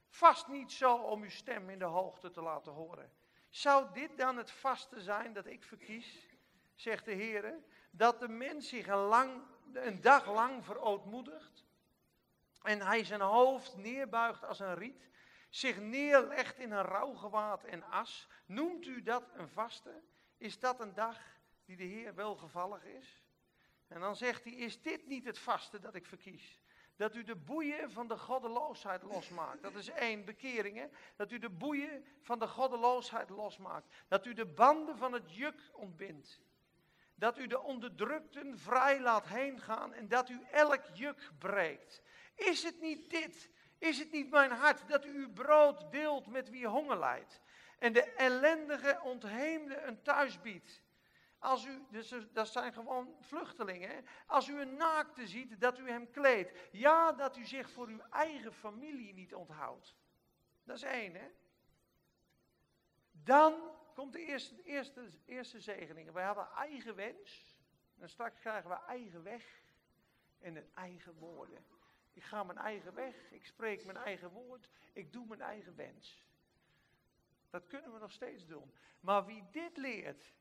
Vast 0.08 0.48
niet 0.48 0.72
zo 0.72 0.96
om 0.96 1.22
uw 1.22 1.30
stem 1.30 1.70
in 1.70 1.78
de 1.78 1.84
hoogte 1.84 2.30
te 2.30 2.42
laten 2.42 2.72
horen. 2.72 3.12
Zou 3.52 3.92
dit 3.92 4.16
dan 4.16 4.36
het 4.36 4.50
vaste 4.50 5.00
zijn 5.00 5.32
dat 5.32 5.46
ik 5.46 5.64
verkies, 5.64 6.26
zegt 6.74 7.04
de 7.04 7.12
Heer, 7.12 7.54
dat 7.90 8.20
de 8.20 8.28
mens 8.28 8.68
zich 8.68 8.86
een, 8.86 8.96
lang, 8.96 9.42
een 9.72 10.00
dag 10.00 10.26
lang 10.26 10.64
verootmoedigt 10.64 11.64
en 12.62 12.80
hij 12.80 13.04
zijn 13.04 13.20
hoofd 13.20 13.76
neerbuigt 13.76 14.44
als 14.44 14.60
een 14.60 14.74
riet 14.74 15.10
zich 15.48 15.80
neerlegt 15.80 16.58
in 16.58 16.72
een 16.72 16.82
rouwgewaad 16.82 17.64
en 17.64 17.82
as, 17.82 18.28
noemt 18.46 18.86
u 18.86 19.02
dat 19.02 19.30
een 19.34 19.48
vaste? 19.48 20.02
Is 20.36 20.58
dat 20.58 20.80
een 20.80 20.94
dag 20.94 21.18
die 21.64 21.76
de 21.76 21.84
Heer 21.84 22.14
welgevallig 22.14 22.84
is? 22.84 23.22
En 23.88 24.00
dan 24.00 24.16
zegt 24.16 24.44
hij, 24.44 24.52
is 24.52 24.82
dit 24.82 25.06
niet 25.06 25.24
het 25.24 25.38
vaste 25.38 25.80
dat 25.80 25.94
ik 25.94 26.06
verkies? 26.06 26.61
Dat 26.96 27.14
u 27.14 27.24
de 27.24 27.36
boeien 27.36 27.90
van 27.90 28.08
de 28.08 28.18
goddeloosheid 28.18 29.02
losmaakt. 29.02 29.62
Dat 29.62 29.74
is 29.74 29.88
één, 29.88 30.24
bekering 30.24 30.76
hè? 30.76 30.86
Dat 31.16 31.30
u 31.30 31.38
de 31.38 31.50
boeien 31.50 32.04
van 32.20 32.38
de 32.38 32.48
goddeloosheid 32.48 33.30
losmaakt. 33.30 33.94
Dat 34.08 34.26
u 34.26 34.34
de 34.34 34.46
banden 34.46 34.96
van 34.96 35.12
het 35.12 35.34
juk 35.34 35.70
ontbindt. 35.72 36.40
Dat 37.14 37.38
u 37.38 37.46
de 37.46 37.60
onderdrukten 37.60 38.58
vrij 38.58 39.00
laat 39.00 39.26
heen 39.26 39.60
gaan 39.60 39.92
en 39.92 40.08
dat 40.08 40.28
u 40.28 40.42
elk 40.50 40.84
juk 40.92 41.30
breekt. 41.38 42.02
Is 42.34 42.62
het 42.62 42.80
niet 42.80 43.10
dit 43.10 43.50
is 43.82 43.98
het 43.98 44.12
niet 44.12 44.30
mijn 44.30 44.50
hart 44.50 44.88
dat 44.88 45.04
u 45.04 45.14
uw 45.14 45.32
brood 45.32 45.90
deelt 45.90 46.26
met 46.26 46.50
wie 46.50 46.66
honger 46.66 46.98
lijdt? 46.98 47.40
En 47.78 47.92
de 47.92 48.12
ellendige 48.12 49.00
ontheemde 49.02 49.80
een 49.80 50.02
thuis 50.02 50.40
biedt. 50.40 50.81
Als 51.42 51.64
u, 51.64 51.86
dus 51.90 52.14
dat 52.32 52.48
zijn 52.48 52.72
gewoon 52.72 53.16
vluchtelingen. 53.20 54.06
Als 54.26 54.48
u 54.48 54.60
een 54.60 54.76
naakte 54.76 55.26
ziet, 55.26 55.60
dat 55.60 55.78
u 55.78 55.88
hem 55.88 56.10
kleedt. 56.10 56.52
Ja, 56.72 57.12
dat 57.12 57.36
u 57.36 57.44
zich 57.44 57.70
voor 57.70 57.86
uw 57.86 58.00
eigen 58.10 58.52
familie 58.52 59.14
niet 59.14 59.34
onthoudt. 59.34 59.96
Dat 60.64 60.76
is 60.76 60.82
één, 60.82 61.14
hè? 61.14 61.30
Dan 63.10 63.54
komt 63.94 64.12
de 64.12 64.24
eerste, 64.24 64.62
eerste, 64.62 65.08
eerste 65.24 65.60
zegening. 65.60 66.12
Wij 66.12 66.24
hebben 66.24 66.48
eigen 66.56 66.94
wens. 66.94 67.56
En 67.98 68.08
straks 68.08 68.40
krijgen 68.40 68.70
we 68.70 68.76
eigen 68.86 69.22
weg 69.22 69.62
en 70.38 70.56
een 70.56 70.70
eigen 70.74 71.14
woorden. 71.14 71.64
Ik 72.12 72.22
ga 72.22 72.42
mijn 72.42 72.58
eigen 72.58 72.94
weg, 72.94 73.30
ik 73.30 73.46
spreek 73.46 73.84
mijn 73.84 73.96
eigen 73.96 74.30
woord, 74.30 74.68
ik 74.92 75.12
doe 75.12 75.26
mijn 75.26 75.40
eigen 75.40 75.76
wens. 75.76 76.24
Dat 77.50 77.66
kunnen 77.66 77.92
we 77.92 77.98
nog 77.98 78.12
steeds 78.12 78.46
doen. 78.46 78.74
Maar 79.00 79.24
wie 79.24 79.44
dit 79.50 79.76
leert, 79.76 80.32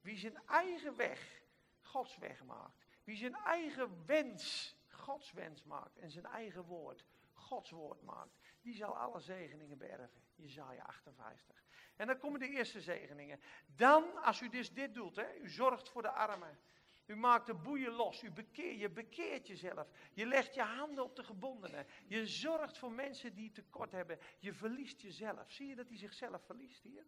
wie 0.00 0.16
zijn 0.16 0.36
eigen 0.46 0.96
weg 0.96 1.42
Gods 1.80 2.16
weg 2.16 2.44
maakt, 2.44 2.86
wie 3.04 3.16
zijn 3.16 3.34
eigen 3.34 4.06
wens 4.06 4.76
Gods 4.88 5.32
wens 5.32 5.64
maakt 5.64 5.98
en 5.98 6.10
zijn 6.10 6.26
eigen 6.26 6.64
woord 6.64 7.04
Gods 7.38 7.70
woord 7.70 8.02
maakt, 8.02 8.38
die 8.60 8.74
zal 8.74 8.96
alle 8.96 9.20
zegeningen 9.20 9.78
beërven. 9.78 10.22
Jezaja 10.34 10.82
58. 10.82 11.64
En 11.96 12.06
dan 12.06 12.18
komen 12.18 12.40
de 12.40 12.48
eerste 12.48 12.80
zegeningen. 12.80 13.40
Dan, 13.66 14.22
als 14.22 14.40
u 14.40 14.48
dus 14.48 14.72
dit 14.72 14.94
doet, 14.94 15.16
hè, 15.16 15.34
u 15.36 15.48
zorgt 15.48 15.88
voor 15.88 16.02
de 16.02 16.10
armen. 16.10 16.58
U 17.06 17.16
maakt 17.16 17.46
de 17.46 17.54
boeien 17.54 17.92
los. 17.92 18.22
U 18.22 18.30
bekeer, 18.30 18.74
je 18.74 18.90
bekeert 18.90 19.46
jezelf. 19.46 19.88
Je 20.12 20.26
legt 20.26 20.54
je 20.54 20.62
handen 20.62 21.04
op 21.04 21.16
de 21.16 21.24
gebondenen. 21.24 21.86
Je 22.06 22.26
zorgt 22.26 22.78
voor 22.78 22.92
mensen 22.92 23.34
die 23.34 23.50
tekort 23.50 23.92
hebben. 23.92 24.18
Je 24.38 24.52
verliest 24.52 25.00
jezelf. 25.00 25.50
Zie 25.50 25.66
je 25.66 25.74
dat 25.74 25.88
hij 25.88 25.98
zichzelf 25.98 26.44
verliest 26.44 26.82
hier? 26.82 27.06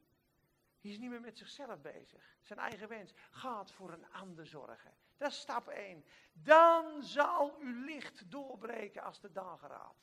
Hij 0.80 0.90
is 0.90 0.98
niet 0.98 1.10
meer 1.10 1.20
met 1.20 1.38
zichzelf 1.38 1.80
bezig. 1.80 2.36
Zijn 2.40 2.58
eigen 2.58 2.88
wens. 2.88 3.12
Gaat 3.30 3.72
voor 3.72 3.92
een 3.92 4.12
ander 4.12 4.46
zorgen. 4.46 4.94
Dat 5.16 5.30
is 5.30 5.40
stap 5.40 5.68
1. 5.68 6.04
Dan 6.32 7.02
zal 7.02 7.56
uw 7.58 7.84
licht 7.84 8.30
doorbreken 8.30 9.02
als 9.02 9.20
de 9.20 9.32
dageraad. 9.32 9.96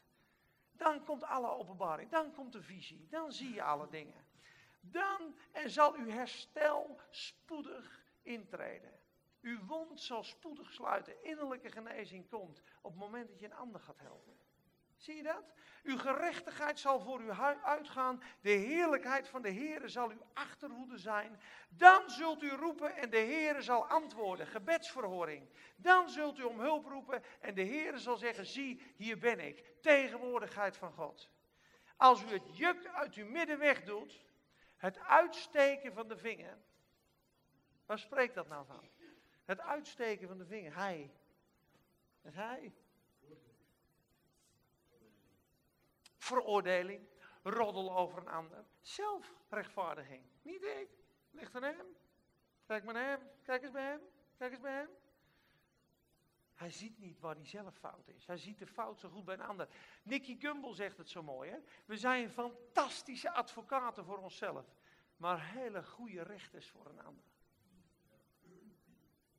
Dan 0.71 1.03
komt 1.03 1.23
alle 1.23 1.49
openbaring. 1.49 2.11
Dan 2.11 2.33
komt 2.33 2.51
de 2.51 2.61
visie. 2.61 3.07
Dan 3.09 3.31
zie 3.31 3.53
je 3.53 3.63
alle 3.63 3.89
dingen. 3.89 4.25
Dan 4.81 5.35
en 5.51 5.69
zal 5.69 5.93
uw 5.93 6.09
herstel 6.09 6.99
spoedig 7.09 8.03
intreden. 8.21 8.99
Uw 9.41 9.65
wond 9.65 10.01
zal 10.01 10.23
spoedig 10.23 10.71
sluiten. 10.71 11.23
Innerlijke 11.23 11.71
genezing 11.71 12.29
komt 12.29 12.61
op 12.81 12.91
het 12.91 12.99
moment 12.99 13.29
dat 13.29 13.39
je 13.39 13.45
een 13.45 13.53
ander 13.53 13.81
gaat 13.81 13.99
helpen. 13.99 14.37
Zie 14.97 15.15
je 15.15 15.23
dat? 15.23 15.53
Uw 15.83 15.97
gerechtigheid 15.97 16.79
zal 16.79 16.99
voor 16.99 17.21
u 17.21 17.31
uitgaan. 17.63 18.23
De 18.41 18.49
heerlijkheid 18.49 19.27
van 19.27 19.41
de 19.41 19.51
Heere 19.51 19.88
zal 19.88 20.10
uw 20.10 20.21
achterhoede 20.33 20.97
zijn. 20.97 21.39
Dan 21.69 22.10
zult 22.10 22.41
u 22.41 22.49
roepen 22.49 22.95
en 22.95 23.10
de 23.10 23.17
Heere 23.17 23.62
zal 23.62 23.88
antwoorden. 23.88 24.47
Gebedsverhoring. 24.47 25.49
Dan 25.75 26.10
zult 26.10 26.39
u 26.39 26.43
om 26.43 26.60
hulp 26.60 26.86
roepen 26.86 27.23
en 27.39 27.53
de 27.53 27.65
Heere 27.65 27.97
zal 27.97 28.17
zeggen: 28.17 28.45
Zie, 28.45 28.93
hier 28.95 29.17
ben 29.17 29.39
ik. 29.39 29.63
Tegenwoordigheid 29.81 30.77
van 30.77 30.91
God. 30.91 31.29
Als 31.97 32.23
u 32.23 32.27
het 32.27 32.57
juk 32.57 32.88
uit 32.88 33.13
uw 33.13 33.29
midden 33.29 33.60
wegdoet, 33.60 34.25
het 34.77 34.99
uitsteken 34.99 35.93
van 35.93 36.07
de 36.07 36.17
vinger. 36.17 36.57
Waar 37.86 37.99
spreekt 37.99 38.36
dat 38.36 38.47
nou 38.47 38.65
van? 38.65 38.89
Het 39.45 39.60
uitsteken 39.60 40.27
van 40.27 40.38
de 40.38 40.45
vinger. 40.45 40.75
Hij. 40.75 41.12
Hij. 42.21 42.73
Veroordeling. 46.27 47.07
Roddel 47.43 47.97
over 47.97 48.17
een 48.17 48.27
ander. 48.27 48.65
Zelfrechtvaardiging. 48.79 50.23
Niet 50.41 50.63
ik. 50.63 50.89
Ligt 51.31 51.55
aan 51.55 51.63
hem. 51.63 51.85
Kijk 52.65 52.83
maar 52.83 52.93
naar 52.93 53.07
hem. 53.07 53.19
Kijk 53.43 53.63
eens 53.63 53.71
bij 53.71 53.83
hem. 53.83 54.01
Kijk 54.37 54.51
eens 54.51 54.61
bij 54.61 54.73
hem. 54.73 54.89
Hij 56.53 56.69
ziet 56.69 56.99
niet 56.99 57.19
waar 57.19 57.35
hij 57.35 57.45
zelf 57.45 57.75
fout 57.75 58.07
is. 58.07 58.27
Hij 58.27 58.37
ziet 58.37 58.59
de 58.59 58.67
fout 58.67 58.99
zo 58.99 59.09
goed 59.09 59.25
bij 59.25 59.33
een 59.33 59.41
ander. 59.41 59.67
Nicky 60.03 60.39
Gumbel 60.39 60.73
zegt 60.73 60.97
het 60.97 61.09
zo 61.09 61.23
mooi. 61.23 61.49
Hè? 61.49 61.57
We 61.85 61.97
zijn 61.97 62.29
fantastische 62.29 63.31
advocaten 63.31 64.05
voor 64.05 64.17
onszelf. 64.17 64.65
Maar 65.17 65.51
hele 65.51 65.83
goede 65.83 66.21
rechters 66.21 66.69
voor 66.69 66.85
een 66.85 67.03
ander. 67.03 67.23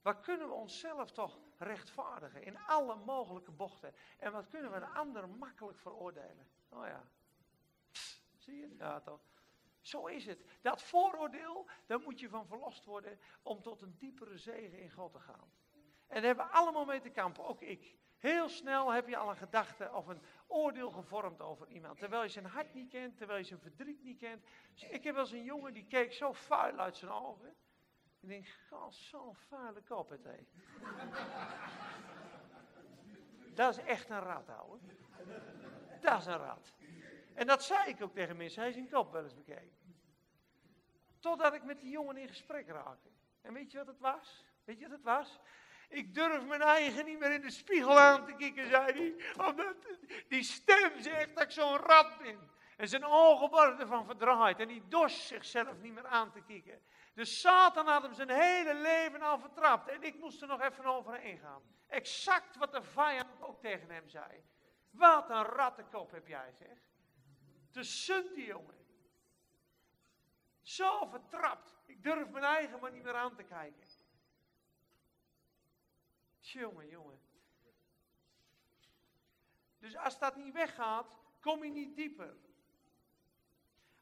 Wat 0.02 0.20
kunnen 0.20 0.48
we 0.48 0.54
onszelf 0.54 1.10
toch 1.10 1.38
rechtvaardigen 1.56 2.42
in 2.42 2.58
alle 2.58 2.94
mogelijke 2.94 3.50
bochten? 3.50 3.94
En 4.18 4.32
wat 4.32 4.48
kunnen 4.48 4.70
we 4.70 4.76
een 4.76 4.94
ander 4.94 5.28
makkelijk 5.28 5.78
veroordelen? 5.78 6.48
Oh 6.68 6.86
ja. 6.86 7.08
zie 8.36 8.56
je? 8.56 8.74
Ja 8.78 9.00
toch. 9.00 9.20
Zo 9.80 10.06
is 10.06 10.26
het. 10.26 10.44
Dat 10.60 10.82
vooroordeel, 10.82 11.68
daar 11.86 12.00
moet 12.00 12.20
je 12.20 12.28
van 12.28 12.46
verlost 12.46 12.84
worden 12.84 13.20
om 13.42 13.62
tot 13.62 13.82
een 13.82 13.96
diepere 13.98 14.38
zegen 14.38 14.78
in 14.78 14.90
God 14.90 15.12
te 15.12 15.20
gaan. 15.20 15.52
En 16.06 16.14
daar 16.14 16.22
hebben 16.22 16.46
we 16.46 16.52
allemaal 16.52 16.84
mee 16.84 17.00
te 17.00 17.10
kampen, 17.10 17.44
ook 17.44 17.62
ik. 17.62 17.96
Heel 18.18 18.48
snel 18.48 18.92
heb 18.92 19.08
je 19.08 19.16
al 19.16 19.30
een 19.30 19.36
gedachte 19.36 19.92
of 19.92 20.06
een 20.06 20.22
oordeel 20.46 20.90
gevormd 20.90 21.40
over 21.40 21.68
iemand. 21.68 21.98
Terwijl 21.98 22.22
je 22.22 22.28
zijn 22.28 22.46
hart 22.46 22.74
niet 22.74 22.88
kent, 22.88 23.16
terwijl 23.16 23.38
je 23.38 23.44
zijn 23.44 23.60
verdriet 23.60 24.02
niet 24.02 24.18
kent. 24.18 24.44
Ik 24.74 25.04
heb 25.04 25.14
wel 25.14 25.24
eens 25.24 25.32
een 25.32 25.44
jongen 25.44 25.72
die 25.72 25.86
keek 25.86 26.12
zo 26.12 26.32
vuil 26.32 26.78
uit 26.78 26.96
zijn 26.96 27.10
ogen. 27.10 27.54
Ik 28.20 28.28
denk, 28.28 28.46
god, 28.68 28.94
zo'n 28.94 29.34
vuile 29.34 29.82
kop 29.82 30.08
het 30.08 30.24
hé. 30.24 30.36
Dat 33.54 33.78
is 33.78 33.84
echt 33.84 34.10
een 34.10 34.20
rat, 34.20 34.48
ouwe. 34.48 34.78
Dat 36.00 36.20
is 36.20 36.26
een 36.26 36.36
rat. 36.36 36.74
En 37.34 37.46
dat 37.46 37.64
zei 37.64 37.88
ik 37.88 38.02
ook 38.02 38.14
tegen 38.14 38.36
mensen, 38.36 38.60
hij 38.60 38.68
is 38.68 38.76
zijn 38.76 38.90
kop 38.90 39.12
wel 39.12 39.22
eens 39.22 39.34
bekeken. 39.34 39.76
Totdat 41.20 41.54
ik 41.54 41.64
met 41.64 41.80
die 41.80 41.90
jongen 41.90 42.16
in 42.16 42.28
gesprek 42.28 42.68
raakte. 42.68 43.08
En 43.42 43.52
weet 43.52 43.72
je 43.72 43.78
wat 43.78 43.86
het 43.86 43.98
was? 43.98 44.44
Weet 44.64 44.78
je 44.78 44.88
wat 44.88 44.96
het 44.96 45.04
was? 45.04 45.40
Ik 45.88 46.14
durf 46.14 46.44
mijn 46.44 46.62
eigen 46.62 47.04
niet 47.04 47.18
meer 47.18 47.32
in 47.32 47.40
de 47.40 47.50
spiegel 47.50 47.98
aan 47.98 48.26
te 48.26 48.34
kijken, 48.34 48.68
zei 48.68 48.92
hij. 48.92 49.46
Omdat 49.46 49.76
die 50.28 50.42
stem 50.42 51.00
zegt 51.00 51.34
dat 51.34 51.42
ik 51.42 51.50
zo'n 51.50 51.76
rat 51.76 52.18
ben. 52.18 52.50
En 52.76 52.88
zijn 52.88 53.04
ogen 53.04 53.50
worden 53.50 53.80
ervan 53.80 54.04
verdraaid. 54.04 54.60
En 54.60 54.68
die 54.68 54.88
dorst 54.88 55.26
zichzelf 55.26 55.80
niet 55.80 55.94
meer 55.94 56.06
aan 56.06 56.32
te 56.32 56.42
kijken. 56.42 56.80
Dus 57.14 57.40
Satan 57.40 57.86
had 57.86 58.02
hem 58.02 58.14
zijn 58.14 58.30
hele 58.30 58.74
leven 58.74 59.22
al 59.22 59.38
vertrapt. 59.38 59.88
En 59.88 60.02
ik 60.02 60.18
moest 60.18 60.42
er 60.42 60.48
nog 60.48 60.60
even 60.60 60.84
overheen 60.84 61.38
gaan. 61.38 61.62
Exact 61.86 62.56
wat 62.56 62.72
de 62.72 62.82
vijand 62.82 63.40
ook 63.40 63.60
tegen 63.60 63.90
hem 63.90 64.08
zei. 64.08 64.44
Wat 64.98 65.30
een 65.30 65.42
rattenkop 65.42 66.10
heb 66.10 66.26
jij, 66.26 66.52
zeg. 66.52 66.78
Te 67.70 67.82
sunt 67.82 68.34
die 68.34 68.46
jongen. 68.46 68.76
Zo 70.62 71.06
vertrapt. 71.06 71.76
Ik 71.86 72.02
durf 72.02 72.30
mijn 72.30 72.44
eigen 72.44 72.80
maar 72.80 72.92
niet 72.92 73.02
meer 73.02 73.14
aan 73.14 73.34
te 73.34 73.42
kijken. 73.42 73.86
Jongen, 76.38 76.88
jongen. 76.88 77.20
Dus 79.78 79.96
als 79.96 80.18
dat 80.18 80.36
niet 80.36 80.52
weggaat, 80.52 81.16
kom 81.40 81.64
je 81.64 81.70
niet 81.70 81.96
dieper. 81.96 82.36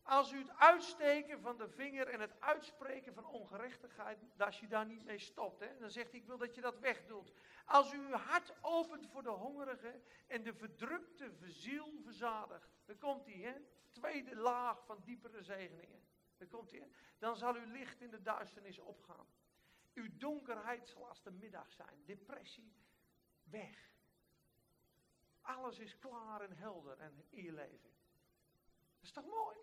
Als 0.07 0.33
u 0.33 0.39
het 0.39 0.59
uitsteken 0.59 1.41
van 1.41 1.57
de 1.57 1.69
vinger 1.69 2.09
en 2.09 2.21
het 2.21 2.41
uitspreken 2.41 3.15
van 3.15 3.27
ongerechtigheid, 3.27 4.19
als 4.39 4.61
je 4.61 4.69
daar 4.69 4.87
niet 4.87 5.05
mee 5.05 5.19
stopt, 5.19 5.61
hè, 5.61 5.79
dan 5.79 5.91
zegt 5.91 6.11
hij, 6.11 6.21
ik 6.21 6.27
wil 6.27 6.39
dat 6.39 6.55
je 6.55 6.61
dat 6.61 6.79
wegdoet. 6.79 7.33
Als 7.65 7.93
u 7.93 7.99
uw 7.99 8.13
hart 8.13 8.55
opent 8.61 9.07
voor 9.07 9.23
de 9.23 9.29
hongerige 9.29 10.01
en 10.27 10.43
de 10.43 10.55
verdrukte 10.55 11.33
ziel 11.41 12.01
verzadigt, 12.03 12.69
dan 12.85 12.99
komt 12.99 13.27
hij, 13.27 13.35
hè, 13.35 13.55
tweede 13.91 14.37
laag 14.37 14.85
van 14.85 15.01
diepere 15.05 15.43
zegeningen. 15.43 16.05
Dan 16.39 16.49
komt 16.49 16.71
hij, 16.71 16.89
dan 17.19 17.37
zal 17.37 17.55
uw 17.55 17.73
licht 17.73 18.01
in 18.01 18.11
de 18.11 18.23
duisternis 18.23 18.79
opgaan. 18.79 19.27
Uw 19.95 20.17
donkerheid 20.19 20.89
zal 20.89 21.09
als 21.09 21.23
de 21.23 21.31
middag 21.31 21.73
zijn. 21.73 22.05
Depressie, 22.05 22.73
weg. 23.45 23.95
Alles 25.41 25.79
is 25.79 25.99
klaar 25.99 26.41
en 26.41 26.57
helder 26.57 26.99
en 26.99 27.25
leven. 27.31 27.95
Dat 28.95 29.03
is 29.03 29.13
toch 29.13 29.27
mooi? 29.27 29.57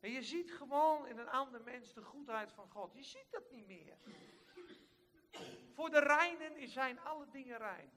En 0.00 0.10
je 0.10 0.22
ziet 0.22 0.52
gewoon 0.52 1.06
in 1.06 1.18
een 1.18 1.28
ander 1.28 1.62
mens 1.62 1.92
de 1.92 2.02
goedheid 2.02 2.52
van 2.52 2.70
God. 2.70 2.94
Je 2.94 3.02
ziet 3.02 3.30
dat 3.30 3.50
niet 3.50 3.66
meer. 3.66 3.96
Voor 5.72 5.90
de 5.90 6.00
reinen 6.00 6.68
zijn 6.68 7.00
alle 7.00 7.28
dingen 7.30 7.58
rein. 7.58 7.90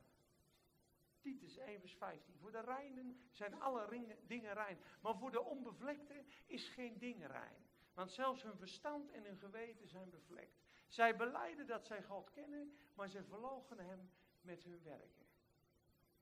Titus 1.19 1.57
1 1.57 1.79
vers 1.79 1.95
15. 1.95 2.37
Voor 2.37 2.51
de 2.51 2.61
reinen 2.61 3.19
zijn 3.31 3.61
alle 3.61 4.05
dingen 4.27 4.53
rein. 4.53 4.79
Maar 5.01 5.15
voor 5.15 5.31
de 5.31 5.41
onbevlekte 5.41 6.23
is 6.45 6.69
geen 6.69 6.97
ding 6.97 7.27
rein. 7.27 7.69
Want 7.93 8.11
zelfs 8.11 8.43
hun 8.43 8.57
verstand 8.57 9.11
en 9.11 9.23
hun 9.23 9.37
geweten 9.37 9.87
zijn 9.87 10.09
bevlekt. 10.09 10.61
Zij 10.87 11.15
beleiden 11.15 11.67
dat 11.67 11.85
zij 11.85 12.03
God 12.03 12.29
kennen, 12.29 12.77
maar 12.93 13.09
ze 13.09 13.23
verlogen 13.23 13.79
hem 13.79 14.11
met 14.41 14.63
hun 14.63 14.83
werken. 14.83 15.25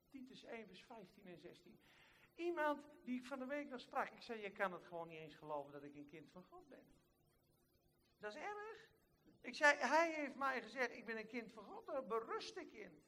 Titus 0.08 0.44
1 0.44 0.66
vers 0.66 0.84
15 0.84 1.26
en 1.26 1.38
16. 1.38 1.78
Iemand 2.40 2.90
die 3.04 3.18
ik 3.18 3.26
van 3.26 3.38
de 3.38 3.46
week 3.46 3.68
nog 3.68 3.80
sprak. 3.80 4.08
Ik 4.08 4.22
zei, 4.22 4.40
je 4.40 4.50
kan 4.50 4.72
het 4.72 4.84
gewoon 4.84 5.08
niet 5.08 5.18
eens 5.18 5.34
geloven 5.34 5.72
dat 5.72 5.82
ik 5.82 5.94
een 5.94 6.08
kind 6.08 6.30
van 6.30 6.42
God 6.42 6.68
ben. 6.68 6.86
Dat 8.18 8.34
is 8.34 8.40
erg. 8.40 8.88
Ik 9.40 9.54
zei, 9.54 9.76
hij 9.78 10.12
heeft 10.12 10.34
mij 10.34 10.62
gezegd, 10.62 10.90
ik 10.90 11.04
ben 11.04 11.18
een 11.18 11.26
kind 11.26 11.52
van 11.52 11.64
God, 11.64 12.08
berust 12.08 12.56
ik 12.56 12.72
in. 12.72 13.02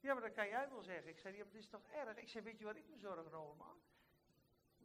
Ja, 0.00 0.12
maar 0.12 0.22
dat 0.22 0.32
kan 0.32 0.48
jij 0.48 0.68
wel 0.68 0.82
zeggen. 0.82 1.10
Ik 1.10 1.18
zei, 1.18 1.36
maar 1.36 1.46
het 1.46 1.54
is 1.54 1.68
toch 1.68 1.86
erg. 1.88 2.16
Ik 2.16 2.28
zei, 2.28 2.44
weet 2.44 2.58
je 2.58 2.64
wat 2.64 2.76
ik 2.76 2.88
me 2.88 2.98
zorgen 2.98 3.32
over 3.32 3.56
maak? 3.56 3.80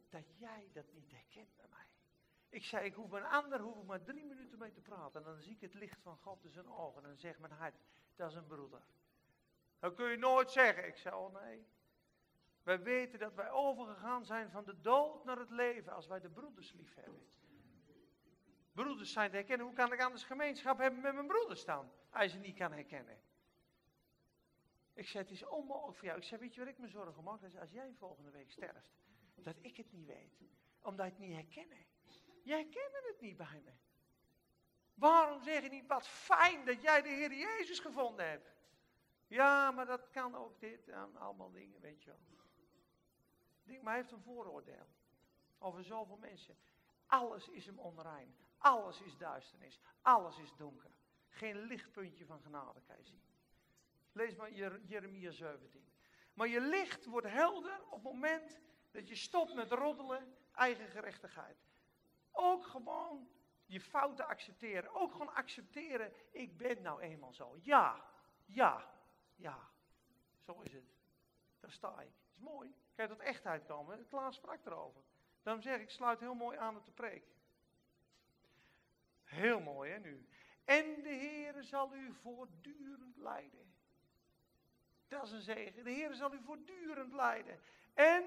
Dat 0.08 0.38
jij 0.38 0.70
dat 0.72 0.92
niet 0.92 1.10
herkent 1.10 1.56
bij 1.56 1.68
mij. 1.68 1.86
Ik 2.48 2.64
zei, 2.64 2.84
ik 2.84 2.94
hoef 2.94 3.12
een 3.12 3.24
ander, 3.24 3.60
hoef 3.60 3.76
ik 3.76 3.84
maar 3.84 4.02
drie 4.02 4.24
minuten 4.24 4.58
mee 4.58 4.72
te 4.72 4.80
praten. 4.80 5.20
En 5.20 5.26
dan 5.26 5.42
zie 5.42 5.54
ik 5.54 5.60
het 5.60 5.74
licht 5.74 6.00
van 6.00 6.16
God 6.16 6.44
in 6.44 6.52
zijn 6.52 6.68
ogen. 6.68 7.02
En 7.02 7.08
dan 7.08 7.18
zegt 7.18 7.38
mijn 7.38 7.52
hart, 7.52 7.76
dat 8.14 8.30
is 8.30 8.36
een 8.36 8.46
broeder. 8.46 8.82
Dat 9.78 9.94
kun 9.94 10.10
je 10.10 10.16
nooit 10.16 10.50
zeggen. 10.50 10.86
Ik 10.86 10.96
zei, 10.96 11.14
oh 11.14 11.32
nee. 11.32 11.66
Wij 12.66 12.82
weten 12.82 13.18
dat 13.18 13.34
wij 13.34 13.50
overgegaan 13.50 14.24
zijn 14.24 14.50
van 14.50 14.64
de 14.64 14.80
dood 14.80 15.24
naar 15.24 15.38
het 15.38 15.50
leven 15.50 15.92
als 15.92 16.06
wij 16.06 16.20
de 16.20 16.28
broeders 16.28 16.72
lief 16.72 16.94
hebben. 16.94 17.28
Broeders 18.72 19.12
zijn 19.12 19.30
te 19.30 19.36
herkennen. 19.36 19.66
Hoe 19.66 19.74
kan 19.74 19.92
ik 19.92 20.02
anders 20.02 20.24
gemeenschap 20.24 20.78
hebben 20.78 21.00
met 21.00 21.14
mijn 21.14 21.26
broeders 21.26 21.64
dan? 21.64 21.90
Als 22.10 22.32
je 22.32 22.38
niet 22.38 22.56
kan 22.56 22.72
herkennen. 22.72 23.20
Ik 24.94 25.08
zei, 25.08 25.22
het 25.22 25.32
is 25.32 25.44
onmogelijk 25.44 25.96
voor 25.96 26.06
jou. 26.06 26.18
Ik 26.18 26.24
zei, 26.24 26.40
weet 26.40 26.54
je 26.54 26.60
wat 26.60 26.68
ik 26.68 26.78
me 26.78 26.88
zorgen 26.88 27.22
maak? 27.22 27.54
Als 27.60 27.70
jij 27.70 27.94
volgende 27.98 28.30
week 28.30 28.50
sterft. 28.50 28.90
Dat 29.34 29.56
ik 29.60 29.76
het 29.76 29.92
niet 29.92 30.06
weet. 30.06 30.42
Omdat 30.82 31.06
ik 31.06 31.12
het 31.12 31.20
niet 31.20 31.34
herkennen. 31.34 31.86
Jij 32.42 32.64
kende 32.64 33.02
het 33.12 33.20
niet 33.20 33.36
bij 33.36 33.62
me. 33.64 33.72
Waarom 34.94 35.42
zeg 35.42 35.62
je 35.62 35.68
niet, 35.68 35.86
wat 35.86 36.08
fijn 36.08 36.64
dat 36.64 36.82
jij 36.82 37.02
de 37.02 37.08
Heer 37.08 37.32
Jezus 37.32 37.78
gevonden 37.78 38.28
hebt. 38.28 38.54
Ja, 39.26 39.70
maar 39.70 39.86
dat 39.86 40.10
kan 40.10 40.34
ook 40.34 40.60
dit, 40.60 40.88
en 40.88 41.16
allemaal 41.16 41.50
dingen, 41.50 41.80
weet 41.80 42.02
je 42.02 42.10
wel. 42.10 42.35
Maar 43.66 43.92
hij 43.94 43.96
heeft 43.96 44.12
een 44.12 44.22
vooroordeel 44.22 44.86
over 45.58 45.84
zoveel 45.84 46.16
mensen. 46.16 46.56
Alles 47.06 47.48
is 47.48 47.66
hem 47.66 47.78
onrein. 47.78 48.36
Alles 48.58 49.00
is 49.00 49.16
duisternis. 49.16 49.80
Alles 50.02 50.38
is 50.38 50.52
donker. 50.56 50.90
Geen 51.28 51.56
lichtpuntje 51.56 52.26
van 52.26 52.40
genade 52.40 52.80
kan 52.86 52.96
je 52.96 53.04
zien. 53.04 53.22
Lees 54.12 54.34
maar 54.34 54.52
Jeremia 54.86 55.30
17. 55.30 55.88
Maar 56.34 56.48
je 56.48 56.60
licht 56.60 57.04
wordt 57.04 57.26
helder 57.26 57.82
op 57.84 57.92
het 57.92 58.02
moment 58.02 58.60
dat 58.90 59.08
je 59.08 59.14
stopt 59.14 59.54
met 59.54 59.70
roddelen, 59.70 60.36
eigen 60.52 60.86
gerechtigheid. 60.86 61.56
Ook 62.30 62.66
gewoon 62.66 63.28
je 63.66 63.80
fouten 63.80 64.26
accepteren. 64.26 64.94
Ook 64.94 65.12
gewoon 65.12 65.34
accepteren, 65.34 66.12
ik 66.30 66.56
ben 66.56 66.82
nou 66.82 67.00
eenmaal 67.00 67.32
zo. 67.32 67.58
Ja, 67.62 68.04
ja, 68.44 68.90
ja. 69.36 69.70
Zo 70.40 70.60
is 70.60 70.72
het. 70.72 70.94
Daar 71.60 71.70
sta 71.70 72.00
ik. 72.00 72.12
Is 72.30 72.38
mooi. 72.38 72.74
Kijk 72.96 73.08
tot 73.08 73.20
echtheid 73.20 73.64
komen. 73.64 74.06
Klaas 74.08 74.34
sprak 74.34 74.66
erover. 74.66 75.02
Daarom 75.42 75.62
zeg 75.62 75.80
ik, 75.80 75.90
sluit 75.90 76.20
heel 76.20 76.34
mooi 76.34 76.58
aan 76.58 76.76
op 76.76 76.84
de 76.84 76.92
preek. 76.92 77.24
Heel 79.24 79.60
mooi 79.60 79.90
hè 79.90 79.98
nu. 79.98 80.28
En 80.64 81.02
de 81.02 81.08
Heere 81.08 81.62
zal 81.62 81.94
u 81.94 82.12
voortdurend 82.12 83.16
leiden. 83.16 83.74
Dat 85.08 85.22
is 85.22 85.30
een 85.30 85.40
zegen. 85.40 85.84
De 85.84 85.90
Heer 85.90 86.14
zal 86.14 86.34
u 86.34 86.42
voortdurend 86.42 87.12
leiden. 87.12 87.60
En 87.94 88.24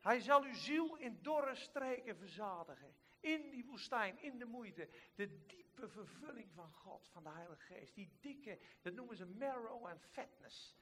hij 0.00 0.20
zal 0.20 0.42
uw 0.42 0.54
ziel 0.54 0.96
in 0.96 1.18
dorre 1.22 1.54
streken 1.54 2.16
verzadigen. 2.16 2.94
In 3.20 3.50
die 3.50 3.64
woestijn, 3.64 4.22
in 4.22 4.38
de 4.38 4.44
moeite. 4.44 4.88
De 5.14 5.46
diepe 5.46 5.88
vervulling 5.88 6.52
van 6.54 6.72
God, 6.72 7.08
van 7.08 7.22
de 7.22 7.30
Heilige 7.30 7.74
Geest. 7.74 7.94
Die 7.94 8.18
dikke, 8.20 8.58
dat 8.82 8.92
noemen 8.94 9.16
ze 9.16 9.26
marrow 9.26 9.86
en 9.86 10.00
fatness. 10.00 10.76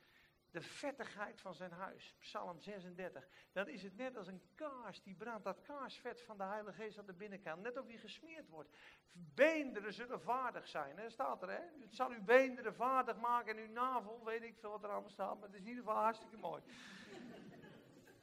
De 0.51 0.61
vettigheid 0.61 1.41
van 1.41 1.55
zijn 1.55 1.73
huis. 1.73 2.15
Psalm 2.19 2.61
36. 2.61 3.29
Dan 3.53 3.69
is 3.69 3.83
het 3.83 3.97
net 3.97 4.17
als 4.17 4.27
een 4.27 4.43
kaars 4.55 5.03
die 5.03 5.15
brandt. 5.15 5.45
Dat 5.45 5.63
kaarsvet 5.63 6.23
van 6.23 6.37
de 6.37 6.45
Heilige 6.45 6.83
Geest 6.83 6.99
aan 6.99 7.07
de 7.07 7.13
binnenkant. 7.13 7.63
Net 7.63 7.79
of 7.79 7.87
die 7.87 7.99
gesmeerd 7.99 8.49
wordt. 8.49 8.71
Beenderen 9.13 9.93
zullen 9.93 10.21
vaardig 10.21 10.69
zijn. 10.69 10.99
Hè? 10.99 11.11
Staat 11.11 11.43
er 11.43 11.51
hè. 11.51 11.63
Het 11.81 11.95
zal 11.95 12.11
uw 12.11 12.23
beenderen 12.23 12.75
vaardig 12.75 13.17
maken 13.17 13.57
en 13.57 13.63
uw 13.63 13.73
navel. 13.73 14.25
Weet 14.25 14.43
ik 14.43 14.57
veel 14.59 14.71
wat 14.71 14.83
er 14.83 14.91
allemaal 14.91 15.11
staat. 15.11 15.35
Maar 15.35 15.49
het 15.49 15.55
is 15.55 15.61
in 15.61 15.69
ieder 15.69 15.85
geval 15.85 16.03
hartstikke 16.03 16.37
mooi. 16.37 16.63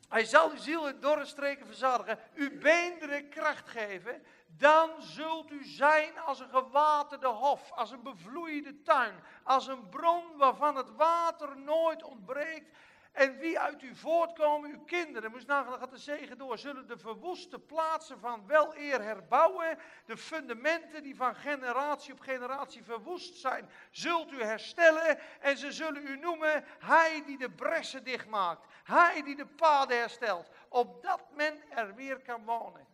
Hij 0.10 0.26
zal 0.26 0.50
uw 0.50 0.58
ziel 0.58 0.88
in 0.88 1.00
dorre 1.00 1.26
streken 1.26 1.65
verzadigen, 1.65 2.20
uw 2.34 2.60
beenderen 2.60 3.30
kracht 3.30 3.70
geven. 3.70 4.24
Dan 4.48 4.89
zult 5.02 5.52
u 5.52 5.63
zijn 5.63 6.20
als 6.20 6.39
een 6.39 6.50
gewaterde 6.50 7.28
hof, 7.28 7.72
als 7.72 7.91
een 7.91 8.04
bevloeide 8.04 8.82
tuin, 8.82 9.13
als 9.44 9.68
een 9.68 9.89
bron 9.89 10.24
waarvan 10.38 10.76
het 10.76 10.96
water 10.96 11.58
nooit 11.58 12.04
ontbreekt 12.04 12.78
en 13.15 13.38
wie 13.38 13.60
uit 13.60 13.82
u 13.82 13.95
voortkomen, 13.95 14.69
uw 14.69 14.84
kinderen, 14.84 15.32
moest 15.32 15.47
nagaan, 15.47 15.80
gaat 15.80 15.91
de 15.91 15.97
zegen 15.97 16.38
door, 16.38 16.58
zullen 16.58 16.88
de 16.88 16.97
verwoeste 16.97 17.60
plaatsen 17.60 18.19
van 18.19 18.47
weleer 18.47 19.01
herbouwen. 19.01 19.78
De 20.06 20.17
fundamenten 20.17 21.04
die 21.04 21.15
van 21.15 21.36
generatie 21.36 22.13
op 22.13 22.19
generatie 22.19 22.84
verwoest 22.84 23.36
zijn, 23.36 23.69
zult 23.91 24.32
u 24.32 24.43
herstellen. 24.43 25.19
En 25.39 25.58
ze 25.58 25.71
zullen 25.71 26.08
u 26.08 26.17
noemen, 26.17 26.63
hij 26.80 27.23
die 27.25 27.38
de 27.38 27.49
bressen 27.49 28.04
dichtmaakt. 28.04 28.65
Hij 28.84 29.21
die 29.23 29.36
de 29.36 29.47
paden 29.47 29.97
herstelt. 29.97 30.49
Opdat 30.69 31.21
men 31.36 31.69
er 31.69 31.95
weer 31.95 32.21
kan 32.21 32.45
wonen. 32.45 32.88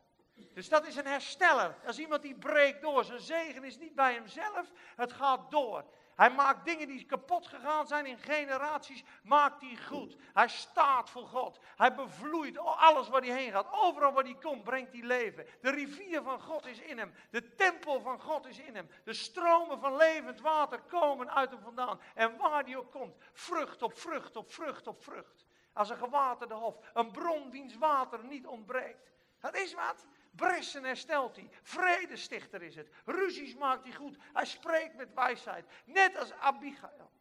Dus 0.54 0.70
dat 0.70 0.88
is 0.88 0.96
een 0.96 1.08
hersteller. 1.08 1.76
Is 1.88 2.00
iemand 2.00 2.22
die 2.22 2.36
breekt 2.36 2.82
door. 2.82 3.04
Zijn 3.04 3.20
zegen 3.20 3.64
is 3.64 3.78
niet 3.78 3.96
bij 3.96 4.14
hemzelf, 4.14 4.72
het 4.96 5.14
gaat 5.14 5.52
door. 5.52 5.86
Hij 6.16 6.32
maakt 6.32 6.66
dingen 6.66 6.88
die 6.88 7.06
kapot 7.06 7.48
gegaan 7.48 7.88
zijn 7.88 8.06
in 8.06 8.18
generaties, 8.18 9.04
maakt 9.24 9.62
hij 9.62 9.78
goed. 9.88 10.16
Hij 10.34 10.48
staat 10.48 11.10
voor 11.10 11.28
God. 11.28 11.60
Hij 11.76 11.96
bevloeit 11.96 12.58
alles 12.58 13.10
waar 13.10 13.22
hij 13.22 13.36
heen 13.36 13.52
gaat. 13.52 13.72
Overal 13.72 14.12
waar 14.14 14.24
hij 14.24 14.38
komt, 14.42 14.64
brengt 14.64 14.92
hij 14.92 15.02
leven. 15.02 15.46
De 15.62 15.70
rivier 15.72 16.22
van 16.22 16.42
God 16.42 16.66
is 16.66 16.80
in 16.80 16.98
hem. 16.98 17.14
De 17.30 17.56
tempel 17.56 18.02
van 18.02 18.20
God 18.20 18.46
is 18.46 18.60
in 18.60 18.76
hem. 18.76 18.90
De 19.04 19.14
stromen 19.14 19.80
van 19.80 19.96
levend 19.96 20.42
water 20.42 20.80
komen 20.82 21.32
uit 21.32 21.52
hem 21.52 21.62
vandaan. 21.62 22.00
En 22.16 22.38
waar 22.38 22.64
hij 22.64 22.78
ook 22.78 22.92
komt, 22.92 23.16
vrucht 23.34 23.82
op 23.82 23.98
vrucht 23.98 24.36
op 24.36 24.52
vrucht 24.52 24.88
op 24.88 25.04
vrucht. 25.04 25.46
Als 25.74 25.90
een 25.90 25.98
gewaterde 25.98 26.54
hof. 26.54 26.78
Een 26.94 27.12
bron 27.12 27.52
wiens 27.52 27.78
water 27.78 28.24
niet 28.24 28.48
ontbreekt. 28.48 29.12
Dat 29.40 29.56
is 29.56 29.74
wat. 29.74 30.06
Bressen 30.32 30.84
herstelt 30.84 31.36
hij. 31.36 31.50
Vredestichter 31.64 32.62
is 32.62 32.76
het. 32.76 32.90
Ruzies 33.06 33.56
maakt 33.56 33.84
hij 33.84 33.94
goed. 33.94 34.18
Hij 34.34 34.46
spreekt 34.46 34.96
met 34.96 35.14
wijsheid. 35.14 35.66
Net 35.86 36.18
als 36.18 36.34
Abigail. 36.34 37.12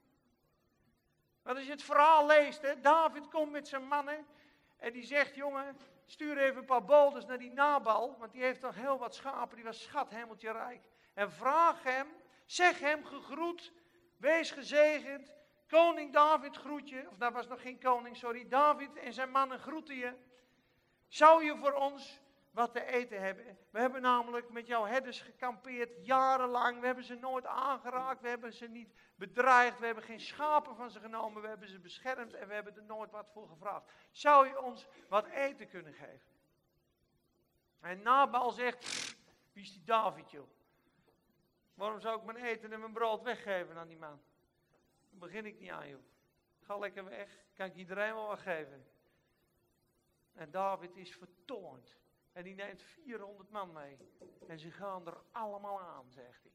Want 1.43 1.57
als 1.57 1.67
je 1.67 1.73
het 1.73 1.83
verhaal 1.83 2.27
leest, 2.27 2.63
hè, 2.63 2.81
David 2.81 3.29
komt 3.29 3.51
met 3.51 3.69
zijn 3.69 3.87
mannen. 3.87 4.27
En 4.77 4.93
die 4.93 5.05
zegt, 5.05 5.35
jongen, 5.35 5.77
stuur 6.07 6.39
even 6.39 6.57
een 6.57 6.65
paar 6.65 6.85
bolders 6.85 7.27
naar 7.27 7.39
die 7.39 7.53
Nabal. 7.53 8.17
Want 8.19 8.33
die 8.33 8.43
heeft 8.43 8.61
nog 8.61 8.75
heel 8.75 8.99
wat 8.99 9.15
schapen. 9.15 9.57
Die 9.57 9.65
was 9.65 9.83
schat 9.83 10.11
hemeltje 10.11 10.53
rijk. 10.53 10.85
En 11.15 11.33
vraag 11.33 11.83
hem, 11.83 12.07
zeg 12.47 12.81
hem 12.81 13.05
gegroet. 13.05 13.73
Wees 14.17 14.51
gezegend. 14.51 15.35
Koning 15.69 16.13
David 16.13 16.57
groet 16.57 16.89
je. 16.89 17.09
Of 17.11 17.17
dat 17.17 17.33
was 17.33 17.47
nog 17.47 17.61
geen 17.61 17.81
koning, 17.81 18.17
sorry. 18.17 18.49
David 18.49 18.97
en 18.97 19.13
zijn 19.13 19.31
mannen 19.31 19.59
groeten 19.59 19.97
je. 19.97 20.15
Zou 21.09 21.45
je 21.45 21.57
voor 21.57 21.73
ons 21.73 22.20
wat 22.51 22.73
te 22.73 22.85
eten 22.85 23.21
hebben. 23.21 23.59
We 23.71 23.79
hebben 23.79 24.03
namelijk 24.03 24.51
met 24.51 24.67
jouw 24.67 24.85
herders 24.85 25.21
gekampeerd 25.21 26.07
jarenlang. 26.07 26.81
We 26.81 26.87
hebben 26.87 27.05
ze 27.05 27.15
nooit 27.15 27.47
aangeraakt. 27.47 28.21
We 28.21 28.29
hebben 28.29 28.53
ze 28.53 28.67
niet 28.67 28.95
bedreigd. 29.15 29.79
We 29.79 29.87
hebben 29.87 30.05
geen 30.05 30.21
schapen 30.21 30.77
van 30.77 30.91
ze 30.91 31.01
genomen. 31.01 31.43
We 31.43 31.49
hebben 31.49 31.69
ze 31.69 31.79
beschermd 31.79 32.35
en 32.35 32.49
we 32.49 32.55
hebben 32.55 32.77
er 32.77 32.85
nooit 32.85 33.11
wat 33.11 33.31
voor 33.33 33.49
gevraagd. 33.49 33.93
Zou 34.11 34.49
je 34.49 34.61
ons 34.61 34.87
wat 35.09 35.27
eten 35.27 35.69
kunnen 35.69 35.95
geven? 35.95 36.29
En 37.81 38.03
Nabal 38.03 38.51
zegt, 38.51 39.15
wie 39.53 39.63
is 39.63 39.73
die 39.73 39.85
David 39.85 40.31
joh? 40.31 40.49
Waarom 41.75 42.01
zou 42.01 42.19
ik 42.19 42.25
mijn 42.25 42.45
eten 42.45 42.73
en 42.73 42.81
mijn 42.81 42.93
brood 42.93 43.23
weggeven 43.23 43.77
aan 43.77 43.89
die 43.89 43.97
man? 43.97 44.21
Daar 45.11 45.19
begin 45.19 45.47
ik 45.47 45.59
niet 45.59 45.71
aan 45.71 45.89
joh. 45.89 46.03
Ga 46.61 46.79
lekker 46.79 47.05
weg, 47.05 47.45
kan 47.55 47.67
ik 47.67 47.75
iedereen 47.75 48.15
wel 48.15 48.27
wat 48.27 48.39
geven. 48.39 48.87
En 50.33 50.51
David 50.51 50.97
is 50.97 51.17
vertoornd. 51.17 52.00
En 52.33 52.45
die 52.45 52.55
neemt 52.55 52.83
400 52.83 53.51
man 53.51 53.73
mee. 53.73 53.99
En 54.47 54.59
ze 54.59 54.71
gaan 54.71 55.07
er 55.07 55.23
allemaal 55.31 55.81
aan, 55.81 56.11
zegt 56.11 56.43
hij. 56.43 56.53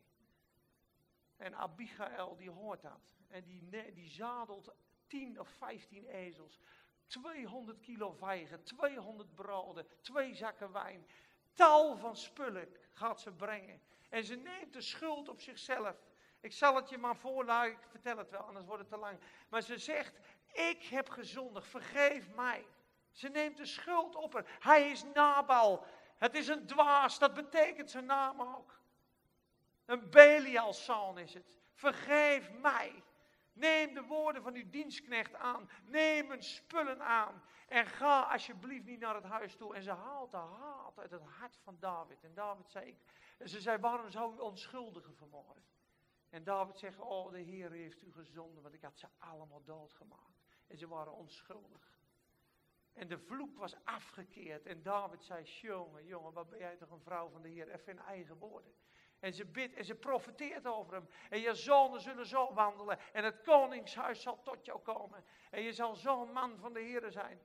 En 1.38 1.56
Abigail 1.56 2.36
die 2.36 2.50
hoort 2.50 2.82
dat. 2.82 3.00
En 3.28 3.44
die, 3.44 3.94
die 3.94 4.10
zadelt 4.10 4.76
10 5.08 5.40
of 5.40 5.50
15 5.50 6.06
ezels. 6.06 6.60
200 7.08 7.80
kilo 7.80 8.12
vijgen, 8.12 8.64
200 8.64 9.36
broden, 9.36 9.88
twee 10.02 10.36
zakken 10.36 10.72
wijn. 10.72 11.08
Tal 11.54 11.98
van 11.98 12.16
spullen 12.16 12.76
gaat 12.92 13.22
ze 13.22 13.32
brengen. 13.32 13.82
En 14.10 14.24
ze 14.24 14.36
neemt 14.36 14.74
de 14.74 14.82
schuld 14.82 15.30
op 15.30 15.42
zichzelf. 15.42 15.96
Ik 16.40 16.54
zal 16.54 16.76
het 16.76 16.90
je 16.90 16.98
maar 16.98 17.16
voorlaten, 17.16 17.72
ik 17.72 17.90
vertel 17.90 18.18
het 18.18 18.30
wel, 18.30 18.42
anders 18.42 18.66
wordt 18.66 18.82
het 18.82 18.92
te 18.92 18.98
lang. 18.98 19.20
Maar 19.50 19.62
ze 19.62 19.78
zegt, 19.78 20.20
ik 20.54 20.84
heb 20.84 21.10
gezondigd, 21.10 21.68
vergeef 21.68 22.30
mij. 22.30 22.66
Ze 23.16 23.30
neemt 23.30 23.58
de 23.58 23.66
schuld 23.66 24.16
op 24.16 24.34
haar. 24.34 24.58
Hij 24.60 24.92
is 24.92 25.04
Nabal. 25.14 25.86
Het 26.18 26.36
is 26.36 26.48
een 26.48 26.66
dwaas, 26.68 27.20
dat 27.20 27.34
betekent 27.34 27.92
zijn 27.92 28.06
naam 28.06 28.42
ook. 28.42 28.80
Een 29.86 30.10
Belial-zoon 30.10 31.18
is 31.18 31.34
het. 31.34 31.54
Vergeef 31.74 32.52
mij. 32.52 33.04
Neem 33.54 33.94
de 33.94 34.04
woorden 34.04 34.44
van 34.44 34.54
uw 34.54 34.70
dienstknecht 34.70 35.36
aan. 35.36 35.70
Neem 35.86 36.28
mijn 36.28 36.44
spullen 36.44 37.02
aan. 37.02 37.44
En 37.68 37.86
ga 37.86 38.22
alsjeblieft 38.22 38.86
niet 38.86 39.00
naar 39.00 39.16
het 39.16 39.24
huis 39.24 39.56
toe. 39.56 39.76
En 39.76 39.84
ze 39.84 39.92
haalt 39.92 40.32
de 40.32 40.38
haat 40.38 41.00
uit 41.00 41.12
het 41.12 41.24
hart 41.24 41.58
van 41.64 41.78
David. 41.80 42.24
En 42.24 42.34
David 42.34 42.70
zei, 42.70 42.98
ze 43.46 43.62
zei, 43.62 43.78
waarom 43.78 44.10
zou 44.10 44.36
u 44.36 44.40
onschuldigen 44.40 45.16
vermoorden? 45.16 45.64
En 46.30 46.44
David 46.44 46.78
zegt, 46.78 47.00
oh 47.00 47.32
de 47.32 47.40
Heer 47.40 47.72
heeft 47.72 48.02
u 48.02 48.12
gezonden, 48.12 48.64
want 48.64 48.76
ik 48.76 48.82
had 48.82 48.98
ze 48.98 49.08
allemaal 49.18 49.64
doodgemaakt. 49.64 50.44
En 50.68 50.78
ze 50.78 50.88
waren 50.88 51.14
onschuldig. 51.14 51.95
En 52.96 53.08
de 53.08 53.18
vloek 53.18 53.58
was 53.58 53.76
afgekeerd. 53.84 54.66
En 54.66 54.82
David 54.82 55.24
zei, 55.24 55.44
jongen, 55.44 56.06
jongen, 56.06 56.34
wat 56.34 56.50
ben 56.50 56.60
jij 56.60 56.76
toch 56.76 56.90
een 56.90 57.02
vrouw 57.02 57.30
van 57.30 57.42
de 57.42 57.50
Heer. 57.50 57.70
Even 57.70 57.92
in 57.92 58.00
eigen 58.00 58.38
woorden. 58.38 58.74
En 59.20 59.34
ze 59.34 59.46
bidt 59.46 59.74
en 59.74 59.86
ze 59.86 59.96
profeteert 59.96 60.68
over 60.68 60.94
hem. 60.94 61.08
En 61.30 61.40
je 61.40 61.54
zonen 61.54 62.02
zullen 62.02 62.26
zo 62.26 62.54
wandelen. 62.54 63.00
En 63.14 63.24
het 63.24 63.42
koningshuis 63.42 64.22
zal 64.22 64.42
tot 64.42 64.66
jou 64.66 64.80
komen. 64.80 65.24
En 65.50 65.62
je 65.62 65.74
zal 65.74 65.96
zo'n 65.96 66.32
man 66.32 66.58
van 66.58 66.74
de 66.74 66.80
Heer 66.80 67.12
zijn. 67.12 67.40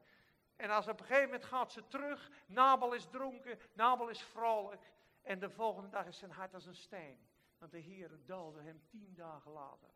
En 0.57 0.71
als 0.71 0.89
op 0.89 1.01
een 1.01 1.07
gegeven 1.07 1.25
moment 1.31 1.45
gaat 1.45 1.73
ze 1.73 1.87
terug. 1.87 2.31
Nabal 2.47 2.93
is 2.93 3.07
dronken. 3.07 3.59
Nabal 3.73 4.09
is 4.09 4.23
vrolijk. 4.23 4.93
En 5.23 5.39
de 5.39 5.51
volgende 5.51 5.89
dag 5.89 6.07
is 6.07 6.19
zijn 6.19 6.31
hart 6.31 6.55
als 6.55 6.67
een 6.67 6.75
steen. 6.75 7.29
Want 7.59 7.73
de 7.73 7.79
Heer 7.79 8.11
doodde 8.25 8.63
hem 8.63 8.83
tien 8.87 9.15
dagen 9.15 9.51
later. 9.51 9.91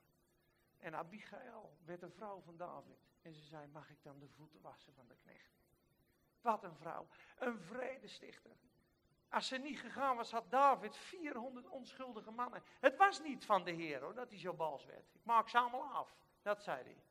En 0.78 0.94
Abigail 0.94 1.76
werd 1.84 2.02
een 2.02 2.12
vrouw 2.12 2.40
van 2.40 2.56
David. 2.56 3.13
En 3.24 3.34
ze 3.34 3.42
zei, 3.42 3.66
mag 3.66 3.90
ik 3.90 4.02
dan 4.02 4.18
de 4.18 4.28
voeten 4.28 4.60
wassen 4.60 4.92
van 4.94 5.08
de 5.08 5.16
knecht? 5.22 5.52
Wat 6.40 6.64
een 6.64 6.76
vrouw. 6.76 7.08
Een 7.38 7.58
vredestichter. 7.58 8.56
Als 9.28 9.46
ze 9.46 9.56
niet 9.56 9.78
gegaan 9.78 10.16
was, 10.16 10.30
had 10.30 10.50
David 10.50 10.96
400 10.96 11.68
onschuldige 11.68 12.30
mannen. 12.30 12.62
Het 12.80 12.96
was 12.96 13.20
niet 13.22 13.44
van 13.44 13.64
de 13.64 13.70
Heer 13.70 14.00
hoor, 14.00 14.14
dat 14.14 14.30
hij 14.30 14.38
zo 14.38 14.52
bals 14.54 14.84
werd. 14.84 15.14
Ik 15.14 15.24
maak 15.24 15.48
ze 15.48 15.58
allemaal 15.58 15.92
af. 15.92 16.16
Dat 16.42 16.62
zei 16.62 16.82
hij. 16.82 17.02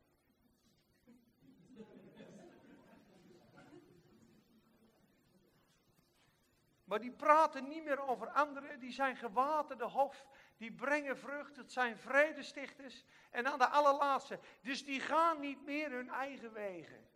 Maar 6.83 6.99
die 6.99 7.11
praten 7.11 7.67
niet 7.67 7.83
meer 7.83 8.07
over 8.07 8.29
anderen, 8.29 8.79
die 8.79 8.91
zijn 8.91 9.15
gewaterde 9.15 9.85
hof 9.85 10.25
die 10.57 10.71
brengen 10.71 11.17
vrucht, 11.17 11.55
het 11.55 11.71
zijn 11.71 11.97
vredestichters. 11.97 13.05
En 13.29 13.43
dan 13.43 13.57
de 13.57 13.67
allerlaatste, 13.67 14.39
dus 14.61 14.85
die 14.85 14.99
gaan 14.99 15.39
niet 15.39 15.65
meer 15.65 15.91
hun 15.91 16.09
eigen 16.09 16.53
wegen. 16.53 17.07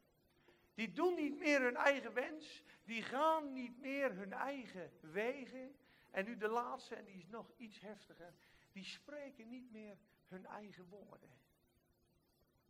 Die 0.74 0.92
doen 0.92 1.16
niet 1.16 1.38
meer 1.38 1.62
hun 1.62 1.76
eigen 1.76 2.14
wens, 2.14 2.64
die 2.84 3.04
gaan 3.04 3.54
niet 3.54 3.80
meer 3.80 4.16
hun 4.16 4.34
eigen 4.34 4.92
wegen. 5.02 5.76
En 6.12 6.26
nu 6.26 6.38
de 6.38 6.48
laatste, 6.48 6.96
en 6.96 7.06
die 7.06 7.18
is 7.18 7.28
nog 7.28 7.52
iets 7.58 7.80
heftiger, 7.80 8.34
die 8.72 8.84
spreken 8.84 9.50
niet 9.50 9.72
meer 9.72 9.98
hun 10.28 10.46
eigen 10.46 10.86
woorden. 10.90 11.30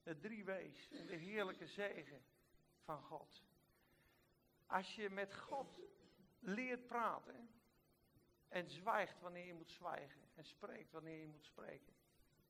De 0.04 0.18
drie 0.18 0.46
wees 0.46 0.90
en 0.92 1.06
de 1.06 1.16
heerlijke 1.16 1.68
zegen 1.68 2.24
van 2.84 3.02
God. 3.02 3.44
Als 4.66 4.96
je 4.96 5.10
met 5.10 5.36
God 5.36 5.80
leert 6.40 6.88
praten 6.88 7.50
en 8.48 8.70
zwijgt 8.70 9.20
wanneer 9.20 9.46
je 9.46 9.54
moet 9.54 9.72
zwijgen 9.72 10.22
en 10.36 10.46
spreekt 10.46 10.92
wanneer 10.92 11.20
je 11.20 11.28
moet 11.28 11.46
spreken. 11.46 11.94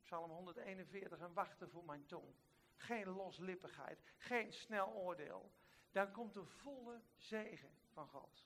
Psalm 0.01 0.31
141, 0.31 1.19
en 1.19 1.33
wachten 1.33 1.69
voor 1.69 1.85
mijn 1.85 2.05
tong. 2.05 2.35
Geen 2.75 3.07
loslippigheid, 3.07 3.99
geen 4.17 4.53
snel 4.53 4.87
oordeel. 4.87 5.51
Dan 5.91 6.11
komt 6.11 6.33
de 6.33 6.45
volle 6.45 7.01
zegen 7.15 7.69
van 7.91 8.07
God. 8.07 8.45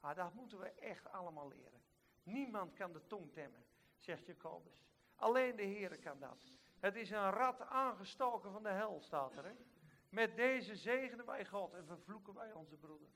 Ah, 0.00 0.16
dat 0.16 0.34
moeten 0.34 0.58
we 0.58 0.70
echt 0.70 1.08
allemaal 1.08 1.48
leren. 1.48 1.82
Niemand 2.22 2.74
kan 2.74 2.92
de 2.92 3.06
tong 3.06 3.32
temmen, 3.32 3.64
zegt 3.98 4.26
Jacobus. 4.26 4.88
Alleen 5.14 5.56
de 5.56 5.62
Heer 5.62 5.98
kan 5.98 6.18
dat. 6.18 6.44
Het 6.78 6.96
is 6.96 7.10
een 7.10 7.30
rat 7.30 7.60
aangestoken 7.60 8.52
van 8.52 8.62
de 8.62 8.68
hel, 8.68 9.00
staat 9.00 9.36
er. 9.36 9.44
Hè? 9.44 9.54
Met 10.08 10.36
deze 10.36 10.76
zegenen 10.76 11.26
wij 11.26 11.46
God 11.46 11.74
en 11.74 11.86
vervloeken 11.86 12.34
wij 12.34 12.52
onze 12.52 12.76
broeder. 12.76 13.08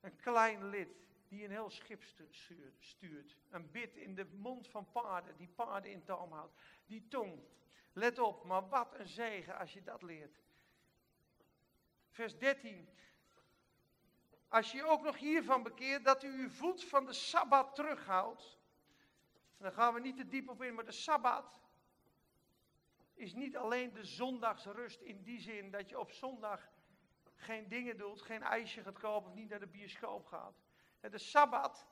Een 0.00 0.16
klein 0.16 0.64
lid 0.64 1.07
die 1.28 1.44
een 1.44 1.50
heel 1.50 1.70
schip 1.70 2.02
stuurt. 2.78 3.36
Een 3.50 3.70
bit 3.70 3.96
in 3.96 4.14
de 4.14 4.24
mond 4.24 4.68
van 4.68 4.90
paarden, 4.90 5.36
die 5.36 5.48
paarden 5.48 5.90
in 5.90 6.04
toom 6.04 6.32
houdt. 6.32 6.54
Die 6.86 7.08
tong. 7.08 7.42
Let 7.92 8.18
op, 8.18 8.44
maar 8.44 8.68
wat 8.68 8.94
een 8.94 9.08
zegen 9.08 9.58
als 9.58 9.72
je 9.72 9.82
dat 9.82 10.02
leert. 10.02 10.40
Vers 12.08 12.38
13. 12.38 12.88
Als 14.48 14.72
je 14.72 14.84
ook 14.84 15.02
nog 15.02 15.16
hiervan 15.16 15.62
bekeert 15.62 16.04
dat 16.04 16.22
u 16.22 16.28
uw 16.28 16.50
voet 16.50 16.84
van 16.84 17.06
de 17.06 17.12
Sabbat 17.12 17.74
terughoudt. 17.74 18.58
Dan 19.56 19.72
gaan 19.72 19.94
we 19.94 20.00
niet 20.00 20.16
te 20.16 20.28
diep 20.28 20.48
op 20.48 20.62
in, 20.62 20.74
maar 20.74 20.84
de 20.84 20.92
Sabbat 20.92 21.60
is 23.14 23.34
niet 23.34 23.56
alleen 23.56 23.92
de 23.92 24.04
zondagsrust 24.04 25.00
in 25.00 25.22
die 25.22 25.40
zin 25.40 25.70
dat 25.70 25.88
je 25.88 25.98
op 25.98 26.10
zondag 26.10 26.70
geen 27.34 27.68
dingen 27.68 27.96
doet, 27.96 28.22
geen 28.22 28.42
ijsje 28.42 28.82
gaat 28.82 28.98
kopen 28.98 29.30
of 29.30 29.34
niet 29.34 29.48
naar 29.48 29.60
de 29.60 29.66
bioscoop 29.66 30.26
gaat. 30.26 30.67
De 31.00 31.18
Sabbat 31.18 31.86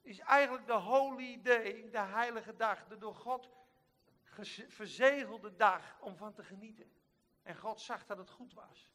is 0.00 0.18
eigenlijk 0.18 0.66
de 0.66 0.72
holy 0.72 1.42
day, 1.42 1.90
de 1.90 1.98
heilige 1.98 2.56
dag, 2.56 2.86
de 2.86 2.98
door 2.98 3.14
God 3.14 3.50
verzegelde 4.68 5.56
dag 5.56 6.00
om 6.00 6.16
van 6.16 6.32
te 6.32 6.44
genieten. 6.44 6.92
En 7.42 7.56
God 7.56 7.80
zag 7.80 8.06
dat 8.06 8.18
het 8.18 8.30
goed 8.30 8.54
was. 8.54 8.90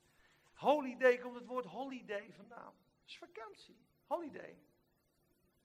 Holiday 0.54 1.18
komt 1.18 1.36
het 1.36 1.46
woord 1.46 1.66
holiday 1.66 2.34
vandaan. 2.34 2.74
Dat 2.74 3.06
is 3.06 3.18
vakantie, 3.18 3.86
holiday. 4.06 4.60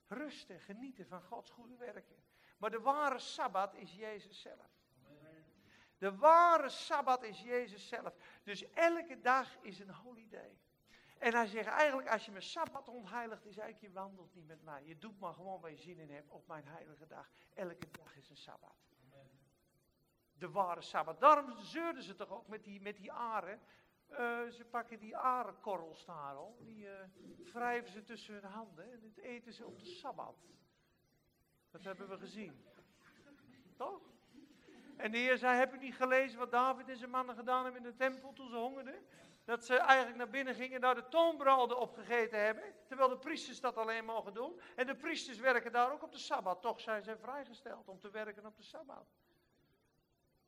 Rusten, 0.07 0.59
genieten 0.59 1.07
van 1.07 1.21
Gods 1.21 1.49
goede 1.49 1.75
werken. 1.75 2.23
Maar 2.57 2.69
de 2.69 2.79
ware 2.79 3.19
Sabbat 3.19 3.75
is 3.75 3.93
Jezus 3.95 4.41
zelf. 4.41 4.79
De 5.97 6.15
ware 6.15 6.69
Sabbat 6.69 7.23
is 7.23 7.41
Jezus 7.41 7.87
zelf. 7.87 8.15
Dus 8.43 8.71
elke 8.71 9.21
dag 9.21 9.57
is 9.61 9.79
een 9.79 9.89
holiday. 9.89 10.59
En 11.21 11.33
hij 11.33 11.47
zegt 11.47 11.67
eigenlijk, 11.67 12.09
als 12.09 12.25
je 12.25 12.31
mijn 12.31 12.43
Sabbat 12.43 12.87
ontheiligt, 12.87 13.45
is 13.45 13.57
eigenlijk 13.57 13.93
je 13.93 13.99
wandelt 13.99 14.35
niet 14.35 14.47
met 14.47 14.63
mij. 14.63 14.83
Je 14.85 14.97
doet 14.97 15.19
maar 15.19 15.33
gewoon 15.33 15.61
waar 15.61 15.71
je 15.71 15.77
zin 15.77 15.99
in 15.99 16.11
hebt 16.11 16.29
op 16.29 16.47
mijn 16.47 16.67
heilige 16.67 17.07
dag. 17.07 17.29
Elke 17.53 17.87
dag 17.91 18.17
is 18.17 18.29
een 18.29 18.37
Sabbat. 18.37 18.75
De 20.33 20.49
ware 20.49 20.81
Sabbat. 20.81 21.19
Daarom 21.19 21.57
zeurden 21.57 22.03
ze 22.03 22.15
toch 22.15 22.29
ook 22.29 22.47
met 22.47 22.63
die, 22.63 22.81
met 22.81 22.97
die 22.97 23.11
aren. 23.11 23.59
Uh, 24.11 24.17
ze 24.47 24.65
pakken 24.69 24.99
die 24.99 25.17
arenkorrels 25.17 26.05
daar 26.05 26.35
al. 26.35 26.57
Die 26.59 26.85
uh, 26.85 26.91
wrijven 27.53 27.91
ze 27.91 28.03
tussen 28.03 28.33
hun 28.33 28.51
handen. 28.51 28.91
En 28.91 28.99
dit 28.99 29.17
eten 29.17 29.53
ze 29.53 29.65
op 29.65 29.79
de 29.79 29.85
Sabbat. 29.85 30.35
Dat 31.71 31.83
hebben 31.83 32.09
we 32.09 32.17
gezien. 32.17 32.65
Toch? 33.75 34.01
En 34.97 35.11
de 35.11 35.17
Heer 35.17 35.37
zei, 35.37 35.57
heb 35.57 35.71
je 35.71 35.79
niet 35.79 35.95
gelezen 35.95 36.39
wat 36.39 36.51
David 36.51 36.89
en 36.89 36.97
zijn 36.97 37.09
mannen 37.09 37.35
gedaan 37.35 37.63
hebben 37.63 37.83
in 37.83 37.89
de 37.89 37.95
tempel 37.95 38.33
toen 38.33 38.49
ze 38.49 38.55
hongerden? 38.55 39.05
Dat 39.43 39.65
ze 39.65 39.75
eigenlijk 39.75 40.17
naar 40.17 40.29
binnen 40.29 40.55
gingen 40.55 40.75
en 40.75 40.81
daar 40.81 40.95
de 40.95 41.07
toonbroden 41.07 41.79
opgegeten 41.79 42.39
hebben. 42.39 42.63
Terwijl 42.87 43.09
de 43.09 43.17
priesters 43.17 43.59
dat 43.59 43.77
alleen 43.77 44.05
mogen 44.05 44.33
doen. 44.33 44.61
En 44.75 44.85
de 44.85 44.95
priesters 44.95 45.37
werken 45.37 45.71
daar 45.71 45.91
ook 45.91 46.03
op 46.03 46.11
de 46.11 46.17
Sabbat. 46.17 46.61
Toch 46.61 46.79
zijn 46.79 47.03
ze 47.03 47.17
vrijgesteld 47.17 47.87
om 47.87 47.99
te 47.99 48.09
werken 48.09 48.45
op 48.45 48.57
de 48.57 48.63
Sabbat. 48.63 49.07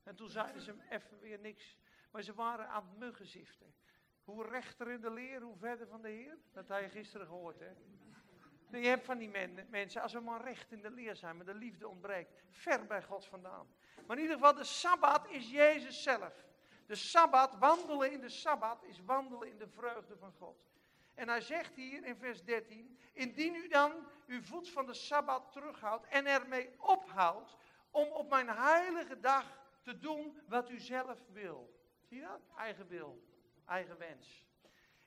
En 0.04 0.16
toen 0.16 0.30
zeiden 0.30 0.62
ze 0.62 0.76
even 0.90 1.20
weer 1.20 1.40
niks. 1.40 1.78
Maar 2.12 2.22
ze 2.22 2.34
waren 2.34 2.68
aan 2.68 2.88
het 2.90 2.98
muggenziften. 2.98 3.76
Hoe 4.24 4.48
rechter 4.48 4.90
in 4.90 5.02
de 5.02 5.12
leer, 5.12 5.42
hoe 5.42 5.58
verder 5.58 5.88
van 5.88 6.02
de 6.02 6.10
Heer. 6.10 6.38
Dat 6.52 6.68
had 6.68 6.82
je 6.82 6.90
gisteren 6.90 7.28
gehoord, 7.28 7.60
hè? 7.60 7.72
Je 8.80 8.88
hebt 8.88 9.06
van 9.06 9.18
die 9.18 9.30
mensen, 9.70 10.02
als 10.02 10.14
we 10.14 10.20
maar 10.20 10.44
recht 10.44 10.72
in 10.72 10.82
de 10.82 10.92
leer 10.92 11.16
zijn, 11.16 11.36
maar 11.36 11.46
de 11.46 11.54
liefde 11.54 11.88
ontbreekt, 11.88 12.44
ver 12.50 12.86
bij 12.86 13.04
God 13.04 13.26
vandaan. 13.26 13.68
Maar 14.08 14.18
in 14.18 14.22
ieder 14.22 14.38
geval, 14.38 14.54
de 14.54 14.64
Sabbat 14.64 15.28
is 15.30 15.52
Jezus 15.52 16.04
zelf. 16.04 16.46
De 16.86 16.96
Sabbat, 16.96 17.58
wandelen 17.58 18.12
in 18.12 18.20
de 18.20 18.30
Sabbat, 18.30 18.84
is 18.84 19.00
wandelen 19.06 19.50
in 19.50 19.58
de 19.58 19.68
vreugde 19.68 20.18
van 20.18 20.34
God. 20.38 20.58
En 21.14 21.28
hij 21.28 21.42
zegt 21.42 21.76
hier 21.76 22.06
in 22.06 22.16
vers 22.16 22.44
13, 22.44 22.98
indien 23.14 23.56
u 23.56 23.68
dan 23.68 24.08
uw 24.28 24.42
voet 24.42 24.70
van 24.70 24.86
de 24.86 24.94
Sabbat 24.94 25.52
terughoudt 25.52 26.08
en 26.08 26.26
ermee 26.26 26.70
ophoudt 26.80 27.56
om 27.92 28.08
op 28.08 28.30
mijn 28.30 28.50
heilige 28.50 29.20
dag 29.20 29.58
te 29.82 29.98
doen 29.98 30.40
wat 30.48 30.70
u 30.70 30.80
zelf 30.80 31.20
wil. 31.32 31.82
Zie 32.02 32.18
je 32.18 32.24
dat? 32.24 32.42
Eigen 32.58 32.88
wil, 32.88 33.24
eigen 33.66 33.98
wens. 33.98 34.46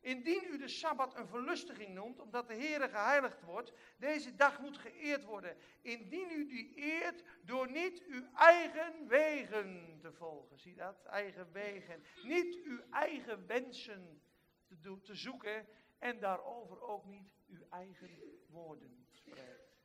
Indien 0.07 0.44
u 0.50 0.59
de 0.59 0.68
Sabbat 0.68 1.16
een 1.16 1.26
verlustiging 1.26 1.94
noemt, 1.94 2.20
omdat 2.20 2.48
de 2.48 2.54
Heere 2.54 2.88
geheiligd 2.88 3.42
wordt, 3.42 3.72
deze 3.96 4.34
dag 4.34 4.61
moet 4.61 4.78
geëerd 4.78 5.24
worden. 5.24 5.57
Indien 5.82 6.30
u 6.30 6.46
die 6.46 6.74
eert 6.74 7.22
door 7.42 7.70
niet 7.70 8.02
uw 8.02 8.22
eigen 8.34 9.09
wegen 9.09 9.98
te 10.00 10.12
volgen. 10.12 10.59
Zie 10.59 10.74
dat? 10.74 11.04
Eigen 11.04 11.52
wegen. 11.52 12.02
Niet 12.22 12.57
uw 12.64 12.80
eigen 12.90 13.46
wensen 13.46 14.22
te, 14.66 15.00
te 15.00 15.14
zoeken 15.14 15.66
en 15.98 16.18
daarover 16.18 16.80
ook 16.80 17.04
niet 17.04 17.32
uw 17.46 17.66
eigen 17.70 18.11
woorden 18.48 19.07
spreekt. 19.11 19.76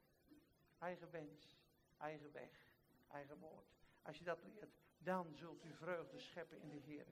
Eigen 0.79 1.11
wens, 1.11 1.57
eigen 1.97 2.31
weg, 2.31 2.67
eigen 3.07 3.37
woord. 3.37 3.75
Als 4.01 4.17
je 4.17 4.23
dat 4.23 4.43
leert, 4.43 4.75
dan 4.97 5.35
zult 5.35 5.65
u 5.65 5.73
vreugde 5.73 6.19
scheppen 6.19 6.61
in 6.61 6.69
de 6.69 6.79
Heer. 6.79 7.07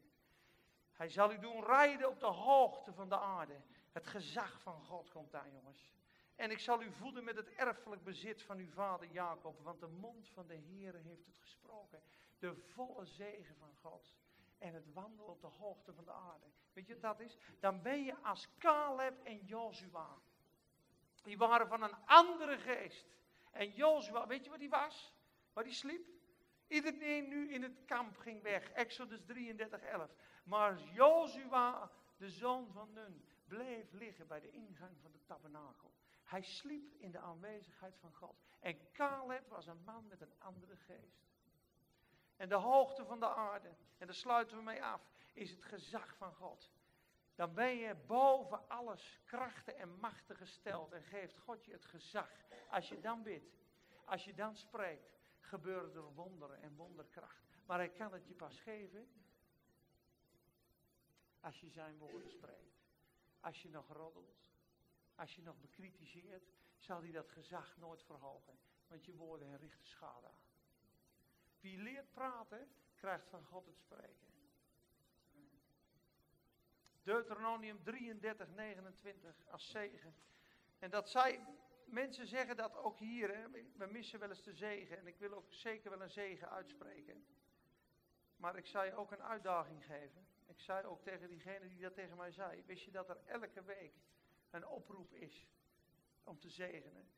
Hij 1.00 1.10
zal 1.10 1.32
u 1.32 1.40
doen 1.40 1.64
rijden 1.64 2.10
op 2.10 2.20
de 2.20 2.26
hoogte 2.26 2.94
van 2.94 3.10
de 3.10 3.20
aarde. 3.20 3.62
Het 3.92 4.08
gezag 4.08 4.62
van 4.62 4.82
God 4.82 5.10
komt 5.10 5.32
daar, 5.32 5.50
jongens. 5.50 5.92
En 6.36 6.52
ik 6.52 6.60
zal 6.60 6.82
u 6.82 6.92
voeden 6.92 7.24
met 7.24 7.36
het 7.36 7.50
erfelijk 7.50 8.04
bezit 8.04 8.42
van 8.42 8.58
uw 8.58 8.70
vader 8.70 9.08
Jacob, 9.12 9.60
want 9.64 9.80
de 9.80 9.88
mond 9.88 10.30
van 10.30 10.48
de 10.48 10.56
Heer 10.56 10.94
heeft 10.94 11.26
het 11.26 11.38
gesproken. 11.40 12.02
De 12.40 12.56
volle 12.56 13.06
zegen 13.06 13.56
van 13.56 13.76
God. 13.82 14.14
En 14.58 14.74
het 14.74 14.94
wandelen 14.94 15.32
op 15.32 15.42
de 15.42 15.48
hoogte 15.48 15.94
van 15.94 16.06
de 16.06 16.12
aarde. 16.12 16.46
Weet 16.74 16.88
je 16.88 16.94
wat 16.94 17.02
dat 17.02 17.20
is? 17.20 17.38
Dan 17.60 17.82
ben 17.82 18.04
je 18.04 18.16
als 18.24 18.48
Caleb 18.58 19.24
en 19.24 19.46
Jozua. 19.46 20.18
Die 21.24 21.38
waren 21.38 21.68
van 21.68 21.84
een 21.84 22.06
andere 22.06 22.58
geest. 22.58 23.08
En 23.52 23.72
Jozua, 23.72 24.28
weet 24.28 24.44
je 24.44 24.50
wat 24.50 24.60
hij 24.60 24.70
was? 24.70 25.14
Waar 25.54 25.64
hij 25.64 25.74
sliep? 25.74 26.08
Iedereen 26.68 27.28
nu 27.28 27.54
in 27.54 27.64
het 27.64 27.86
kamp 27.86 28.18
ging 28.18 28.42
weg. 28.42 28.72
Exodus 28.72 29.22
33, 29.26 29.82
11. 29.82 30.10
Maar 30.50 30.80
Jozua, 30.82 31.92
de 32.18 32.30
zoon 32.30 32.72
van 32.72 32.94
Nun, 32.94 33.26
bleef 33.48 33.92
liggen 33.92 34.28
bij 34.28 34.40
de 34.40 34.52
ingang 34.52 34.98
van 35.02 35.12
de 35.12 35.24
tabernakel. 35.24 35.92
Hij 36.24 36.42
sliep 36.42 36.94
in 36.94 37.12
de 37.12 37.20
aanwezigheid 37.20 37.98
van 37.98 38.14
God. 38.14 38.36
En 38.60 38.92
Caleb 38.92 39.50
was 39.50 39.68
een 39.68 39.84
man 39.84 40.08
met 40.08 40.22
een 40.22 40.34
andere 40.38 40.76
geest. 40.76 41.28
En 42.36 42.50
de 42.50 42.56
hoogte 42.56 43.06
van 43.06 43.20
de 43.20 43.28
aarde, 43.28 43.76
en 43.98 44.06
daar 44.06 44.16
sluiten 44.16 44.58
we 44.58 44.64
mee 44.64 44.84
af, 44.84 45.02
is 45.34 45.52
het 45.52 45.64
gezag 45.64 46.16
van 46.16 46.34
God. 46.34 46.72
Dan 47.36 47.54
ben 47.54 47.76
je 47.76 47.96
boven 47.96 48.70
alles 48.70 49.20
krachten 49.26 49.78
en 49.78 50.00
machten 50.00 50.36
gesteld 50.36 50.92
en 50.92 51.04
geeft 51.04 51.38
God 51.38 51.66
je 51.66 51.72
het 51.72 51.86
gezag. 51.86 52.30
Als 52.70 52.90
je 52.90 53.00
dan 53.00 53.24
bidt, 53.24 53.58
als 54.06 54.26
je 54.26 54.34
dan 54.34 54.56
spreekt, 54.56 55.18
gebeuren 55.40 55.96
er 55.96 56.14
wonderen 56.14 56.62
en 56.62 56.76
wonderkracht. 56.76 57.44
Maar 57.66 57.78
hij 57.78 57.90
kan 57.90 58.14
het 58.14 58.28
je 58.28 58.34
pas 58.34 58.60
geven 58.60 59.10
als 61.40 61.60
je 61.60 61.70
zijn 61.70 61.98
woorden 61.98 62.30
spreekt. 62.30 62.80
Als 63.40 63.62
je 63.62 63.70
nog 63.70 63.88
roddelt, 63.88 64.40
als 65.16 65.36
je 65.36 65.42
nog 65.42 65.60
bekritiseert, 65.60 66.52
zal 66.78 67.02
hij 67.02 67.12
dat 67.12 67.30
gezag 67.30 67.78
nooit 67.78 68.04
verhogen. 68.04 68.60
Want 68.88 69.06
je 69.06 69.16
woorden 69.16 69.58
richten 69.58 69.88
schade 69.88 70.28
aan. 70.28 70.48
Wie 71.60 71.78
leert 71.78 72.12
praten, 72.12 72.72
krijgt 72.96 73.28
van 73.28 73.46
God 73.46 73.66
het 73.66 73.78
spreken. 73.78 74.28
Deuteronomium 77.04 77.84
33, 77.84 78.50
29 78.50 79.48
als 79.48 79.70
zegen. 79.70 80.16
En 80.80 80.90
dat 80.90 81.10
zij 81.10 81.46
mensen 81.86 82.28
zeggen 82.28 82.56
dat 82.56 82.76
ook 82.76 83.00
hier, 83.00 83.36
hè, 83.36 83.50
we 83.52 83.86
missen 83.86 84.20
wel 84.20 84.30
eens 84.30 84.44
de 84.44 84.54
zegen. 84.54 84.98
En 84.98 85.08
ik 85.08 85.18
wil 85.18 85.34
ook 85.34 85.54
zeker 85.54 85.90
wel 85.90 86.02
een 86.02 86.10
zegen 86.10 86.50
uitspreken. 86.50 87.26
Maar 88.36 88.56
ik 88.56 88.66
zou 88.66 88.86
je 88.86 88.94
ook 88.94 89.12
een 89.12 89.24
uitdaging 89.24 89.86
geven. 89.86 90.28
Ik 90.60 90.66
zei 90.66 90.86
ook 90.86 91.02
tegen 91.02 91.30
diegene 91.30 91.68
die 91.68 91.82
dat 91.82 91.94
tegen 91.94 92.18
mij 92.18 92.32
zei. 92.32 92.64
Wist 92.66 92.84
je 92.84 92.92
dat 92.92 93.10
er 93.10 93.18
elke 93.26 93.64
week 93.64 93.94
een 94.50 94.68
oproep 94.68 95.14
is 95.14 95.48
om 96.24 96.40
te 96.40 96.50
zegenen? 96.50 97.12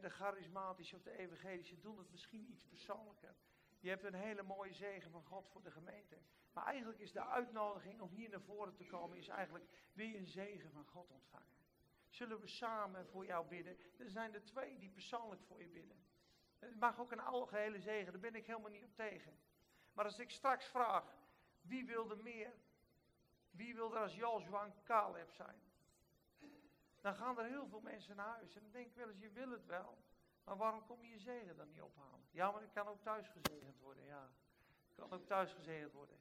de 0.00 0.10
charismatische 0.10 0.96
of 0.96 1.02
de 1.02 1.18
evangelische 1.18 1.80
doen 1.80 1.98
het 1.98 2.10
misschien 2.10 2.50
iets 2.50 2.64
persoonlijker. 2.64 3.34
Je 3.80 3.88
hebt 3.88 4.04
een 4.04 4.14
hele 4.14 4.42
mooie 4.42 4.72
zegen 4.72 5.10
van 5.10 5.24
God 5.24 5.48
voor 5.48 5.62
de 5.62 5.70
gemeente. 5.70 6.18
Maar 6.52 6.64
eigenlijk 6.64 6.98
is 6.98 7.12
de 7.12 7.24
uitnodiging 7.24 8.00
om 8.00 8.10
hier 8.10 8.30
naar 8.30 8.40
voren 8.40 8.74
te 8.74 8.86
komen, 8.86 9.18
is 9.18 9.28
eigenlijk, 9.28 9.64
wil 9.92 10.06
je 10.06 10.18
een 10.18 10.26
zegen 10.26 10.70
van 10.70 10.86
God 10.86 11.10
ontvangen? 11.10 11.56
Zullen 12.08 12.40
we 12.40 12.46
samen 12.46 13.06
voor 13.06 13.26
jou 13.26 13.46
bidden? 13.46 13.76
Er 13.98 14.10
zijn 14.10 14.34
er 14.34 14.44
twee 14.44 14.78
die 14.78 14.90
persoonlijk 14.90 15.42
voor 15.42 15.60
je 15.60 15.68
bidden. 15.68 16.04
Het 16.58 16.78
mag 16.78 17.00
ook 17.00 17.12
een 17.12 17.20
algehele 17.20 17.80
zegen, 17.80 18.12
daar 18.12 18.20
ben 18.20 18.34
ik 18.34 18.46
helemaal 18.46 18.70
niet 18.70 18.84
op 18.84 18.94
tegen. 18.94 19.38
Maar 19.92 20.04
als 20.04 20.18
ik 20.18 20.30
straks 20.30 20.66
vraag, 20.66 21.16
wie 21.60 21.86
wil 21.86 22.10
er 22.10 22.22
meer? 22.22 22.54
Wie 23.52 23.74
wil 23.74 23.94
er 23.94 24.00
als 24.00 24.14
Joshua 24.14 24.64
en 24.64 24.74
Caleb 24.84 25.30
zijn? 25.30 25.60
Dan 27.00 27.14
gaan 27.14 27.38
er 27.38 27.44
heel 27.44 27.66
veel 27.66 27.80
mensen 27.80 28.16
naar 28.16 28.28
huis. 28.28 28.54
En 28.54 28.62
dan 28.62 28.70
denk 28.70 28.86
ik 28.86 28.94
wel 28.94 29.08
eens, 29.08 29.18
je 29.18 29.30
wil 29.30 29.50
het 29.50 29.66
wel. 29.66 29.98
Maar 30.44 30.56
waarom 30.56 30.86
kom 30.86 31.02
je 31.02 31.10
je 31.10 31.18
zegen 31.18 31.56
dan 31.56 31.68
niet 31.68 31.82
ophalen? 31.82 32.26
Ja, 32.30 32.50
maar 32.50 32.62
ik 32.62 32.72
kan 32.72 32.86
ook 32.86 33.02
thuis 33.02 33.28
gezegend 33.28 33.78
worden, 33.78 34.04
ja. 34.04 34.30
Kan 34.94 35.12
ook 35.12 35.26
thuis 35.26 35.52
gezegend 35.52 35.92
worden. 35.92 36.16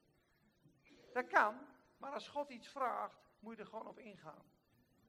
Dat 1.14 1.28
kan, 1.28 1.68
maar 1.98 2.14
als 2.14 2.28
God 2.28 2.50
iets 2.50 2.68
vraagt, 2.68 3.30
moet 3.40 3.56
je 3.56 3.62
er 3.62 3.68
gewoon 3.68 3.88
op 3.88 4.00
ingaan. 4.00 4.44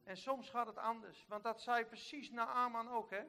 En 0.04 0.16
soms 0.16 0.50
gaat 0.50 0.66
het 0.66 0.76
anders, 0.76 1.26
want 1.26 1.42
dat 1.42 1.60
zei 1.60 1.84
precies 1.84 2.30
na 2.30 2.46
Aman 2.46 2.88
ook, 2.88 3.10
hè. 3.10 3.24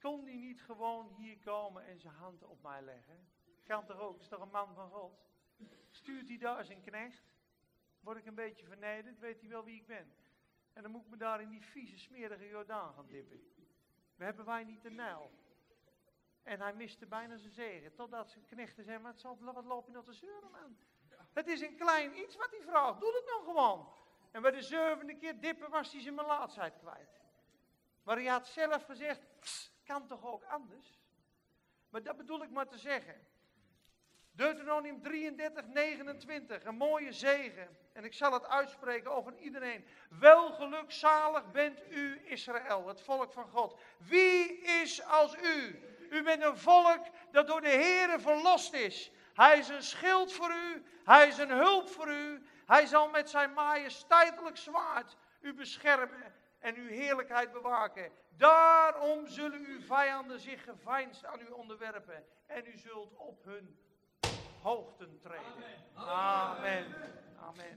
Kon 0.00 0.24
die 0.24 0.38
niet 0.38 0.62
gewoon 0.62 1.14
hier 1.14 1.38
komen 1.38 1.84
en 1.84 2.00
zijn 2.00 2.14
hand 2.14 2.42
op 2.42 2.62
mij 2.62 2.82
leggen? 2.82 3.28
Kan 3.64 3.86
toch 3.86 3.98
ook, 3.98 4.20
is 4.20 4.28
toch 4.28 4.40
een 4.40 4.50
man 4.50 4.74
van 4.74 4.90
God? 4.90 5.20
Stuurt 5.90 6.28
hij 6.28 6.38
daar 6.38 6.64
zijn 6.64 6.82
knecht? 6.82 7.31
Word 8.02 8.16
ik 8.16 8.26
een 8.26 8.34
beetje 8.34 8.66
vernederd, 8.66 9.18
weet 9.18 9.40
hij 9.40 9.48
wel 9.48 9.64
wie 9.64 9.76
ik 9.76 9.86
ben. 9.86 10.14
En 10.72 10.82
dan 10.82 10.90
moet 10.90 11.04
ik 11.04 11.10
me 11.10 11.16
daar 11.16 11.40
in 11.40 11.48
die 11.48 11.64
vieze, 11.64 11.98
smerige 11.98 12.48
Jordaan 12.48 12.94
gaan 12.94 13.06
dippen. 13.06 13.40
We 14.14 14.24
hebben 14.24 14.44
wij 14.44 14.64
niet 14.64 14.82
de 14.82 14.90
Nijl. 14.90 15.30
En 16.42 16.60
hij 16.60 16.74
miste 16.74 17.06
bijna 17.06 17.36
zijn 17.36 17.52
zegen. 17.52 17.94
Totdat 17.94 18.30
zijn 18.30 18.46
knechten 18.46 18.84
zei, 18.84 18.98
maar 18.98 19.12
het 19.12 19.20
zal, 19.20 19.38
wat 19.40 19.64
loop 19.64 19.86
je 19.86 19.92
nou 19.92 20.04
te 20.04 20.12
zeuren 20.12 20.50
man? 20.50 20.76
Het 21.32 21.46
is 21.46 21.60
een 21.60 21.76
klein 21.76 22.18
iets 22.18 22.36
wat 22.36 22.50
hij 22.50 22.62
vraagt. 22.62 23.00
Doe 23.00 23.14
het 23.14 23.24
nou 23.26 23.44
gewoon. 23.44 23.94
En 24.30 24.42
bij 24.42 24.50
de 24.50 24.62
zevende 24.62 25.16
keer 25.16 25.40
dippen 25.40 25.70
was 25.70 25.92
hij 25.92 26.00
zijn 26.00 26.14
melaatsheid 26.14 26.78
kwijt. 26.78 27.20
Maar 28.02 28.16
hij 28.16 28.26
had 28.26 28.46
zelf 28.46 28.84
gezegd, 28.84 29.20
kan 29.84 30.06
toch 30.06 30.24
ook 30.24 30.44
anders? 30.44 31.00
Maar 31.88 32.02
dat 32.02 32.16
bedoel 32.16 32.42
ik 32.42 32.50
maar 32.50 32.68
te 32.68 32.78
zeggen. 32.78 33.26
Deuteronomium 34.32 35.02
33, 35.02 35.66
29, 35.66 36.64
een 36.64 36.74
mooie 36.74 37.12
zegen. 37.12 37.76
En 37.92 38.04
ik 38.04 38.14
zal 38.14 38.32
het 38.32 38.48
uitspreken 38.48 39.10
over 39.10 39.34
iedereen. 39.36 39.84
Welgelukzalig 40.08 41.50
bent 41.50 41.82
u, 41.90 42.20
Israël, 42.24 42.88
het 42.88 43.00
volk 43.00 43.32
van 43.32 43.48
God. 43.48 43.80
Wie 43.98 44.60
is 44.60 45.04
als 45.04 45.36
u? 45.36 45.82
U 46.10 46.22
bent 46.22 46.42
een 46.42 46.58
volk 46.58 47.06
dat 47.30 47.46
door 47.46 47.60
de 47.60 47.68
Heere 47.68 48.20
verlost 48.20 48.72
is. 48.72 49.10
Hij 49.34 49.58
is 49.58 49.68
een 49.68 49.82
schild 49.82 50.32
voor 50.32 50.50
u, 50.50 50.84
hij 51.04 51.28
is 51.28 51.38
een 51.38 51.50
hulp 51.50 51.88
voor 51.88 52.08
u. 52.08 52.46
Hij 52.66 52.86
zal 52.86 53.08
met 53.08 53.30
zijn 53.30 53.52
majesteitelijk 53.52 54.56
zwaard 54.56 55.16
u 55.40 55.54
beschermen 55.54 56.34
en 56.58 56.74
uw 56.74 56.88
heerlijkheid 56.88 57.52
bewaken. 57.52 58.12
Daarom 58.36 59.26
zullen 59.26 59.64
uw 59.64 59.80
vijanden 59.80 60.40
zich 60.40 60.64
geveinsd 60.64 61.24
aan 61.24 61.40
u 61.40 61.48
onderwerpen 61.50 62.24
en 62.46 62.66
u 62.66 62.78
zult 62.78 63.16
op 63.16 63.44
hun 63.44 63.81
hoogten 64.62 65.18
treden. 65.20 65.74
Amen. 65.94 66.84
Amen. 67.36 67.76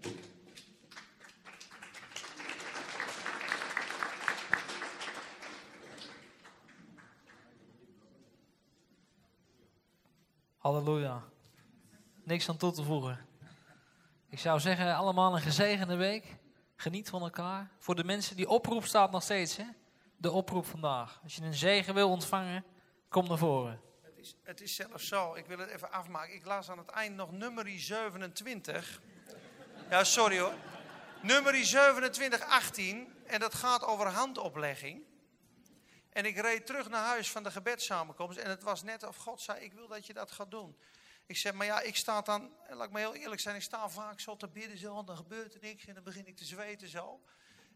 Halleluja. 10.57 11.23
Niks 12.23 12.49
aan 12.49 12.57
toe 12.57 12.71
te 12.71 12.83
voegen. 12.83 13.25
Ik 14.29 14.39
zou 14.39 14.59
zeggen, 14.59 14.95
allemaal 14.95 15.35
een 15.35 15.41
gezegende 15.41 15.95
week. 15.95 16.37
Geniet 16.75 17.09
van 17.09 17.21
elkaar. 17.21 17.71
Voor 17.77 17.95
de 17.95 18.03
mensen, 18.03 18.35
die 18.35 18.49
oproep 18.49 18.85
staat 18.85 19.11
nog 19.11 19.23
steeds. 19.23 19.57
Hè? 19.57 19.65
De 20.17 20.31
oproep 20.31 20.65
vandaag. 20.65 21.19
Als 21.23 21.35
je 21.35 21.43
een 21.43 21.53
zegen 21.53 21.93
wil 21.93 22.09
ontvangen, 22.09 22.65
kom 23.09 23.27
naar 23.27 23.37
voren. 23.37 23.84
Het 24.43 24.61
is, 24.61 24.75
zelfs 24.75 25.07
zo, 25.07 25.33
ik 25.33 25.45
wil 25.45 25.57
het 25.57 25.69
even 25.69 25.91
afmaken. 25.91 26.33
Ik 26.33 26.45
las 26.45 26.69
aan 26.69 26.77
het 26.77 26.89
eind 26.89 27.15
nog 27.15 27.31
nummer 27.31 27.69
27. 27.69 29.01
Ja, 29.89 30.03
sorry 30.03 30.39
hoor. 30.39 30.53
Nummer 31.21 31.65
27, 31.65 32.41
18. 32.41 33.13
En 33.25 33.39
dat 33.39 33.53
gaat 33.53 33.83
over 33.83 34.07
handoplegging. 34.07 35.03
En 36.09 36.25
ik 36.25 36.37
reed 36.37 36.65
terug 36.65 36.89
naar 36.89 37.05
huis 37.05 37.31
van 37.31 37.43
de 37.43 37.51
gebedssamenkomst. 37.51 38.37
En 38.37 38.49
het 38.49 38.63
was 38.63 38.83
net 38.83 39.03
of 39.03 39.15
God 39.15 39.41
zei, 39.41 39.63
ik 39.63 39.73
wil 39.73 39.87
dat 39.87 40.05
je 40.05 40.13
dat 40.13 40.31
gaat 40.31 40.51
doen. 40.51 40.77
Ik 41.25 41.37
zeg, 41.37 41.53
maar 41.53 41.65
ja, 41.65 41.81
ik 41.81 41.95
sta 41.95 42.21
dan, 42.21 42.51
laat 42.69 42.85
ik 42.85 42.91
maar 42.91 43.01
heel 43.01 43.15
eerlijk 43.15 43.41
zijn, 43.41 43.55
ik 43.55 43.61
sta 43.61 43.89
vaak 43.89 44.19
zo 44.19 44.35
te 44.35 44.47
bidden 44.47 44.77
zo, 44.77 45.03
dan 45.03 45.17
gebeurt 45.17 45.53
er 45.53 45.61
niks 45.61 45.85
en 45.85 45.93
dan 45.93 46.03
begin 46.03 46.27
ik 46.27 46.37
te 46.37 46.45
zweten 46.45 46.87
zo. 46.87 47.21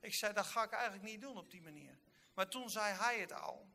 Ik 0.01 0.13
zei, 0.13 0.33
dat 0.33 0.45
ga 0.45 0.63
ik 0.63 0.71
eigenlijk 0.71 1.03
niet 1.03 1.21
doen 1.21 1.37
op 1.37 1.51
die 1.51 1.61
manier. 1.61 1.97
Maar 2.33 2.47
toen 2.47 2.69
zei 2.69 2.93
hij 2.93 3.19
het 3.19 3.33
al. 3.33 3.69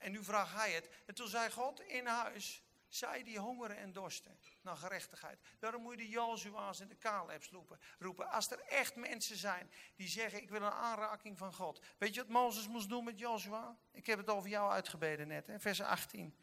En 0.00 0.12
nu 0.12 0.24
vraagt 0.24 0.54
hij 0.54 0.72
het. 0.72 0.88
En 1.06 1.14
toen 1.14 1.28
zei 1.28 1.50
God 1.50 1.80
in 1.80 2.06
huis, 2.06 2.62
zij 2.88 3.22
die 3.22 3.38
hongeren 3.38 3.76
en 3.76 3.92
dorsten 3.92 4.38
naar 4.62 4.76
gerechtigheid. 4.76 5.40
Daarom 5.58 5.82
moet 5.82 5.92
je 5.92 5.98
de 5.98 6.08
Jozua's 6.08 6.80
en 6.80 6.88
de 6.88 6.98
Caleb's 6.98 7.50
roepen. 7.98 8.30
Als 8.30 8.50
er 8.50 8.60
echt 8.60 8.96
mensen 8.96 9.36
zijn 9.36 9.70
die 9.96 10.08
zeggen, 10.08 10.42
ik 10.42 10.50
wil 10.50 10.62
een 10.62 10.70
aanraking 10.70 11.38
van 11.38 11.52
God. 11.52 11.80
Weet 11.98 12.14
je 12.14 12.20
wat 12.20 12.30
Mozes 12.30 12.68
moest 12.68 12.88
doen 12.88 13.04
met 13.04 13.18
Jozua? 13.18 13.76
Ik 13.92 14.06
heb 14.06 14.18
het 14.18 14.28
over 14.28 14.48
jou 14.48 14.70
uitgebeden 14.70 15.28
net, 15.28 15.46
hè? 15.46 15.60
vers 15.60 15.80
18. 15.80 16.34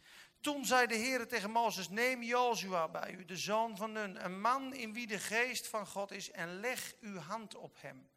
Toen 0.41 0.65
zei 0.65 0.87
de 0.87 0.95
Heer 0.95 1.27
tegen 1.27 1.51
Mozes, 1.51 1.89
neem 1.89 2.23
Jozua 2.23 2.87
bij 2.87 3.13
u, 3.13 3.25
de 3.25 3.37
zoon 3.37 3.77
van 3.77 3.91
Nun, 3.91 4.25
een 4.25 4.41
man 4.41 4.73
in 4.73 4.93
wie 4.93 5.07
de 5.07 5.19
geest 5.19 5.67
van 5.67 5.87
God 5.87 6.11
is, 6.11 6.31
en 6.31 6.59
leg 6.59 6.93
uw 6.99 7.17
hand 7.17 7.55
op 7.55 7.81
hem. 7.81 8.09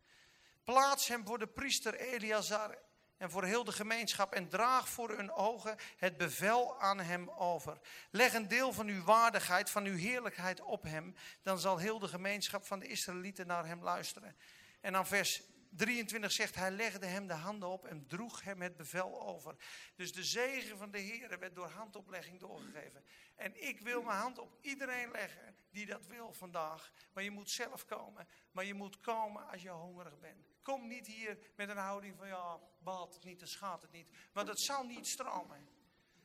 Plaats 0.64 1.08
hem 1.08 1.26
voor 1.26 1.38
de 1.38 1.46
priester 1.46 1.94
Eleazar 1.94 2.78
en 3.20 3.30
voor 3.30 3.44
heel 3.44 3.64
de 3.64 3.72
gemeenschap 3.72 4.32
en 4.32 4.48
draag 4.48 4.88
voor 4.88 5.10
hun 5.10 5.32
ogen 5.32 5.76
het 5.96 6.16
bevel 6.16 6.80
aan 6.80 7.00
hem 7.00 7.30
over. 7.30 7.78
Leg 8.10 8.32
een 8.32 8.48
deel 8.48 8.72
van 8.72 8.86
uw 8.86 9.02
waardigheid, 9.02 9.70
van 9.70 9.84
uw 9.84 9.96
heerlijkheid 9.96 10.60
op 10.60 10.82
hem, 10.82 11.14
dan 11.42 11.58
zal 11.58 11.78
heel 11.78 11.98
de 11.98 12.08
gemeenschap 12.08 12.66
van 12.66 12.78
de 12.78 12.86
Israëlieten 12.86 13.46
naar 13.46 13.66
hem 13.66 13.82
luisteren. 13.82 14.36
En 14.80 14.92
dan 14.92 15.06
vers 15.06 15.42
23 15.70 16.32
zegt, 16.32 16.54
hij 16.54 16.70
legde 16.70 17.06
hem 17.06 17.26
de 17.26 17.34
handen 17.34 17.68
op 17.68 17.86
en 17.86 18.06
droeg 18.06 18.42
hem 18.42 18.60
het 18.60 18.76
bevel 18.76 19.22
over. 19.22 19.56
Dus 19.96 20.12
de 20.12 20.24
zegen 20.24 20.78
van 20.78 20.90
de 20.90 20.98
Heer 20.98 21.38
werd 21.38 21.54
door 21.54 21.68
handoplegging 21.68 22.40
doorgegeven. 22.40 23.04
En 23.36 23.68
ik 23.68 23.80
wil 23.80 24.02
mijn 24.02 24.18
hand 24.18 24.38
op 24.38 24.58
iedereen 24.60 25.10
leggen 25.10 25.56
die 25.70 25.86
dat 25.86 26.06
wil 26.06 26.32
vandaag. 26.32 26.92
Maar 27.12 27.22
je 27.22 27.30
moet 27.30 27.50
zelf 27.50 27.84
komen. 27.84 28.28
Maar 28.50 28.64
je 28.64 28.74
moet 28.74 29.00
komen 29.00 29.48
als 29.48 29.62
je 29.62 29.68
hongerig 29.68 30.18
bent. 30.18 30.49
Kom 30.70 30.86
niet 30.86 31.06
hier 31.06 31.38
met 31.56 31.68
een 31.68 31.76
houding 31.76 32.16
van, 32.16 32.26
ja, 32.26 32.58
baat 32.78 33.14
het 33.14 33.24
niet, 33.24 33.38
dan 33.38 33.48
schaadt 33.48 33.82
het 33.82 33.92
niet. 33.92 34.08
Want 34.32 34.48
het 34.48 34.60
zal 34.60 34.84
niet 34.84 35.06
stromen. 35.06 35.68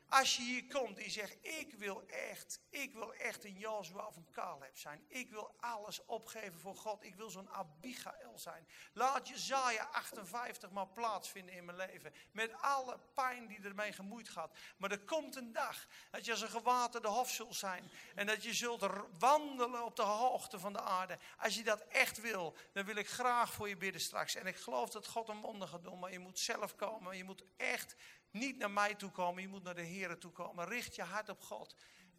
Als 0.09 0.35
je 0.35 0.41
hier 0.41 0.67
komt 0.67 0.97
en 0.97 1.03
je 1.03 1.09
zegt, 1.09 1.37
ik 1.41 1.73
wil 1.77 2.03
echt, 2.07 2.59
ik 2.69 2.93
wil 2.93 3.13
echt 3.13 3.43
een 3.43 3.57
Joshua 3.57 4.07
of 4.07 4.15
een 4.15 4.31
Caleb 4.31 4.77
zijn. 4.77 5.05
Ik 5.07 5.29
wil 5.29 5.55
alles 5.59 6.05
opgeven 6.05 6.59
voor 6.59 6.75
God. 6.75 7.03
Ik 7.03 7.15
wil 7.15 7.29
zo'n 7.29 7.49
Abigail 7.49 8.39
zijn. 8.39 8.67
Laat 8.93 9.27
Jezaja 9.27 9.83
58 9.91 10.71
maar 10.71 10.87
plaatsvinden 10.87 11.55
in 11.55 11.65
mijn 11.65 11.77
leven. 11.77 12.13
Met 12.31 12.53
alle 12.61 12.99
pijn 13.13 13.47
die 13.47 13.63
ermee 13.63 13.93
gemoeid 13.93 14.29
gaat. 14.29 14.57
Maar 14.77 14.91
er 14.91 14.99
komt 14.99 15.35
een 15.35 15.51
dag 15.51 15.87
dat 16.11 16.25
je 16.25 16.31
als 16.31 16.41
een 16.41 16.49
gewaterde 16.49 17.07
hof 17.07 17.29
zult 17.29 17.55
zijn. 17.55 17.91
En 18.15 18.25
dat 18.25 18.43
je 18.43 18.53
zult 18.53 18.89
wandelen 19.19 19.85
op 19.85 19.95
de 19.95 20.01
hoogte 20.01 20.59
van 20.59 20.73
de 20.73 20.81
aarde. 20.81 21.17
Als 21.37 21.55
je 21.55 21.63
dat 21.63 21.81
echt 21.81 22.21
wil, 22.21 22.55
dan 22.73 22.85
wil 22.85 22.95
ik 22.95 23.09
graag 23.09 23.53
voor 23.53 23.69
je 23.69 23.77
bidden 23.77 24.01
straks. 24.01 24.35
En 24.35 24.47
ik 24.47 24.57
geloof 24.57 24.89
dat 24.89 25.07
God 25.07 25.29
een 25.29 25.41
wonder 25.41 25.67
gaat 25.67 25.83
doen. 25.83 25.99
Maar 25.99 26.11
je 26.11 26.19
moet 26.19 26.39
zelf 26.39 26.75
komen. 26.75 27.17
Je 27.17 27.23
moet 27.23 27.43
echt 27.57 27.95
niet 28.35 28.57
naar 28.57 28.71
mij 28.71 28.95
toe 28.95 29.11
komen, 29.11 29.41
je 29.41 29.47
moet 29.47 29.63
naar 29.63 29.75
de 29.75 29.81
Heer 29.81 30.17
toe 30.17 30.31
komen. 30.31 30.67
Richt 30.67 30.95
je 30.95 31.03
hart 31.03 31.29
op 31.29 31.41
God. 31.41 31.75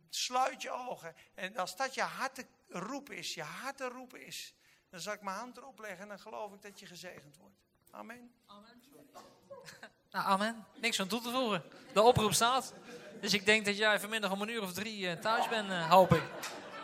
Sluit 0.08 0.62
je 0.62 0.70
ogen. 0.70 1.14
En 1.34 1.56
als 1.56 1.76
dat 1.76 1.94
je 1.94 2.02
harte 2.02 2.46
roep 2.68 3.10
is, 3.10 3.34
je 3.34 3.42
harte 3.42 3.88
roep 3.88 4.16
is, 4.16 4.54
dan 4.90 5.00
zal 5.00 5.12
ik 5.12 5.22
mijn 5.22 5.36
hand 5.36 5.56
erop 5.56 5.78
leggen 5.78 6.00
en 6.00 6.08
dan 6.08 6.18
geloof 6.18 6.52
ik 6.52 6.62
dat 6.62 6.80
je 6.80 6.86
gezegend 6.86 7.36
wordt. 7.36 7.56
Amen. 7.90 8.34
Amen. 8.46 8.82
Nou, 10.10 10.28
amen. 10.28 10.66
Niks 10.80 10.96
van 10.96 11.08
toe 11.08 11.20
te 11.20 11.30
voegen. 11.30 11.62
De 11.92 12.02
oproep 12.02 12.32
staat. 12.32 12.74
Dus 13.20 13.34
ik 13.34 13.46
denk 13.46 13.64
dat 13.64 13.76
jij 13.76 14.00
vanmiddag 14.00 14.32
om 14.32 14.42
een 14.42 14.48
uur 14.48 14.62
of 14.62 14.72
drie 14.72 15.08
eh, 15.08 15.18
thuis 15.20 15.48
bent, 15.48 15.70
uh, 15.70 15.90
hoop 15.90 16.12
ik. 16.12 16.22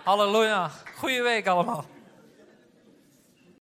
Halleluja. 0.04 0.68
Goeie 0.96 1.22
week 1.22 1.46
allemaal. 1.46 1.86